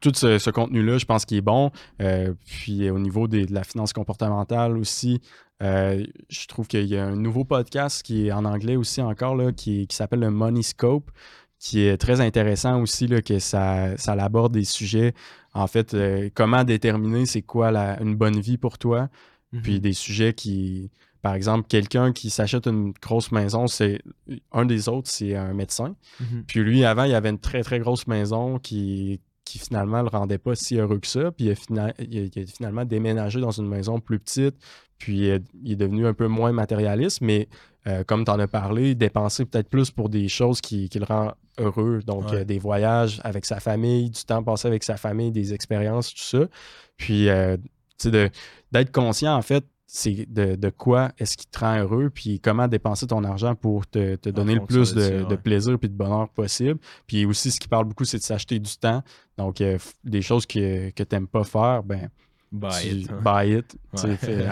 tout 0.00 0.12
ce, 0.14 0.38
ce 0.38 0.50
contenu-là, 0.50 0.98
je 0.98 1.04
pense 1.04 1.24
qu'il 1.26 1.36
est 1.38 1.42
bon. 1.42 1.70
Euh, 2.00 2.32
puis 2.46 2.88
au 2.90 2.98
niveau 2.98 3.28
des- 3.28 3.46
de 3.46 3.52
la 3.54 3.64
finance 3.64 3.92
comportementale 3.92 4.78
aussi, 4.78 5.20
euh, 5.62 6.04
je 6.28 6.46
trouve 6.46 6.66
qu'il 6.66 6.86
y 6.86 6.96
a 6.96 7.04
un 7.04 7.16
nouveau 7.16 7.44
podcast 7.44 8.02
qui 8.02 8.28
est 8.28 8.32
en 8.32 8.44
anglais 8.44 8.76
aussi 8.76 9.00
encore, 9.02 9.36
là, 9.36 9.52
qui, 9.52 9.86
qui 9.86 9.96
s'appelle 9.96 10.20
le 10.20 10.30
Money 10.30 10.62
Scope, 10.62 11.10
qui 11.58 11.80
est 11.80 11.96
très 11.96 12.20
intéressant 12.20 12.80
aussi, 12.82 13.06
là, 13.06 13.22
que 13.22 13.38
ça, 13.38 13.96
ça 13.96 14.12
aborde 14.12 14.52
des 14.52 14.64
sujets, 14.64 15.14
en 15.54 15.66
fait, 15.66 15.94
euh, 15.94 16.28
comment 16.34 16.64
déterminer 16.64 17.24
c'est 17.26 17.42
quoi 17.42 17.70
la- 17.70 18.00
une 18.02 18.14
bonne 18.14 18.38
vie 18.40 18.58
pour 18.58 18.78
toi, 18.78 19.08
puis 19.62 19.80
des 19.80 19.94
sujets 19.94 20.34
qui, 20.34 20.90
par 21.22 21.34
exemple, 21.34 21.66
quelqu'un 21.66 22.12
qui 22.12 22.28
s'achète 22.30 22.66
une 22.66 22.92
grosse 23.00 23.32
maison, 23.32 23.66
c'est 23.68 24.00
un 24.52 24.66
des 24.66 24.88
autres, 24.88 25.08
c'est 25.10 25.34
un 25.34 25.54
médecin. 25.54 25.96
Mhm. 26.20 26.44
Puis 26.46 26.60
lui, 26.60 26.84
avant, 26.84 27.04
il 27.04 27.14
avait 27.14 27.30
une 27.30 27.38
très, 27.38 27.62
très 27.62 27.78
grosse 27.78 28.06
maison 28.06 28.58
qui, 28.58 29.20
qui 29.44 29.58
finalement 29.58 30.02
le 30.02 30.08
rendait 30.08 30.38
pas 30.38 30.54
si 30.56 30.76
heureux 30.76 30.98
que 30.98 31.06
ça. 31.06 31.30
Puis 31.32 31.46
il 31.46 31.50
a, 31.52 31.54
fina- 31.54 31.94
il 32.00 32.30
a- 32.36 32.46
finalement 32.46 32.84
déménagé 32.84 33.40
dans 33.40 33.52
une 33.52 33.68
maison 33.68 33.98
plus 33.98 34.18
petite. 34.18 34.56
Puis 34.98 35.28
il 35.62 35.72
est 35.72 35.76
devenu 35.76 36.06
un 36.06 36.12
peu 36.14 36.26
moins 36.26 36.52
matérialiste, 36.52 37.20
mais 37.22 37.48
euh, 37.86 38.02
comme 38.04 38.24
tu 38.24 38.30
en 38.30 38.38
as 38.40 38.48
parlé, 38.48 38.94
dépenser 38.94 39.44
peut-être 39.46 39.68
plus 39.70 39.90
pour 39.90 40.08
des 40.10 40.28
choses 40.28 40.60
qui, 40.60 40.88
qui 40.90 40.98
le 40.98 41.04
rendent 41.06 41.34
heureux. 41.58 42.00
Donc 42.06 42.30
Ouais. 42.30 42.38
euh, 42.38 42.44
des 42.44 42.58
voyages 42.58 43.20
avec 43.24 43.44
sa 43.44 43.60
famille, 43.60 44.10
du 44.10 44.24
temps 44.24 44.42
passé 44.42 44.68
avec 44.68 44.82
sa 44.84 44.96
famille, 44.96 45.30
des 45.32 45.52
expériences, 45.54 46.12
tout 46.14 46.20
ça. 46.22 46.46
Puis 46.96 47.28
euh, 47.28 47.56
tu 47.98 48.10
sais, 48.10 48.30
d'être 48.72 48.92
conscient, 48.92 49.34
en 49.36 49.42
fait, 49.42 49.64
c'est 49.88 50.26
de, 50.30 50.56
de 50.56 50.68
quoi 50.70 51.12
est-ce 51.18 51.36
qui 51.36 51.46
te 51.46 51.60
rend 51.60 51.78
heureux, 51.78 52.10
puis 52.10 52.40
comment 52.40 52.66
dépenser 52.66 53.06
ton 53.06 53.22
argent 53.24 53.54
pour 53.54 53.86
te, 53.86 54.16
te 54.16 54.28
donner 54.28 54.54
le 54.56 54.64
plus 54.66 54.92
de 54.94 55.22
de, 55.24 55.36
plaisir 55.36 55.78
puis 55.78 55.88
de 55.88 55.94
bonheur 55.94 56.28
possible. 56.28 56.78
Puis 57.06 57.24
aussi, 57.24 57.50
ce 57.52 57.60
qui 57.60 57.68
parle 57.68 57.84
beaucoup, 57.84 58.04
c'est 58.04 58.18
de 58.18 58.22
s'acheter 58.24 58.58
du 58.58 58.76
temps. 58.76 59.02
Donc, 59.38 59.60
euh, 59.60 59.78
des 60.04 60.22
choses 60.22 60.44
que, 60.44 60.90
que 60.90 61.02
tu 61.04 61.14
n'aimes 61.14 61.28
pas 61.28 61.44
faire, 61.44 61.82
ben, 61.84 62.08
Buy 62.52 62.70
tu 62.82 62.88
it, 62.88 63.10
hein. 63.10 63.20
buy 63.24 63.58
it. 63.58 63.66
Tu 63.94 64.00
sais, 64.02 64.08
Ouais. 64.08 64.16
fais- 64.16 64.48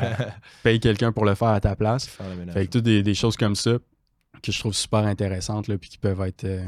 paye 0.63 0.81
quelqu'un 0.81 1.11
pour 1.13 1.25
le 1.25 1.35
faire 1.35 1.49
à 1.49 1.61
ta 1.61 1.75
place. 1.77 2.07
Faire. 2.07 2.27
Fait 2.53 2.67
que 2.67 2.71
toutes 2.73 2.85
des, 2.85 3.03
des 3.03 3.15
choses 3.15 3.37
comme 3.37 3.55
ça 3.57 3.73
que 4.45 4.53
je 4.53 4.59
trouve 4.59 4.75
super 4.75 5.01
intéressantes, 5.01 5.69
là, 5.69 5.79
puis 5.79 5.91
qui 5.91 5.99
peuvent 5.99 6.21
être 6.23 6.45
euh, 6.45 6.65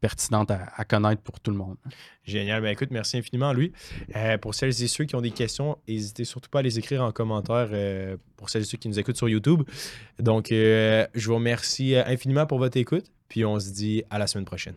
pertinentes 0.00 0.50
à, 0.50 0.84
connaître 0.84 1.22
pour 1.22 1.40
tout 1.40 1.50
le 1.50 1.56
monde. 1.56 1.76
Génial. 2.24 2.62
Ben 2.62 2.70
écoute, 2.70 2.88
merci 2.90 3.18
infiniment, 3.18 3.52
lui. 3.52 3.72
Euh, 4.16 4.38
pour 4.38 4.54
celles 4.54 4.82
et 4.82 4.88
ceux 4.88 5.04
qui 5.04 5.14
ont 5.14 5.20
des 5.20 5.30
questions, 5.30 5.78
n'hésitez 5.86 6.24
surtout 6.24 6.50
pas 6.50 6.60
à 6.60 6.62
les 6.62 6.78
écrire 6.78 7.02
en 7.02 7.12
commentaire 7.12 7.68
euh, 7.72 8.16
pour 8.36 8.50
celles 8.50 8.62
et 8.62 8.66
ceux 8.66 8.78
qui 8.78 8.88
nous 8.88 8.98
écoutent 8.98 9.16
sur 9.16 9.28
YouTube. 9.28 9.62
Donc, 10.18 10.52
euh, 10.52 11.06
je 11.14 11.28
vous 11.28 11.36
remercie 11.36 11.94
infiniment 11.96 12.46
pour 12.46 12.58
votre 12.58 12.76
écoute. 12.76 13.06
Puis 13.28 13.44
on 13.44 13.60
se 13.60 13.70
dit 13.70 14.02
à 14.10 14.18
la 14.18 14.26
semaine 14.26 14.44
prochaine. 14.44 14.74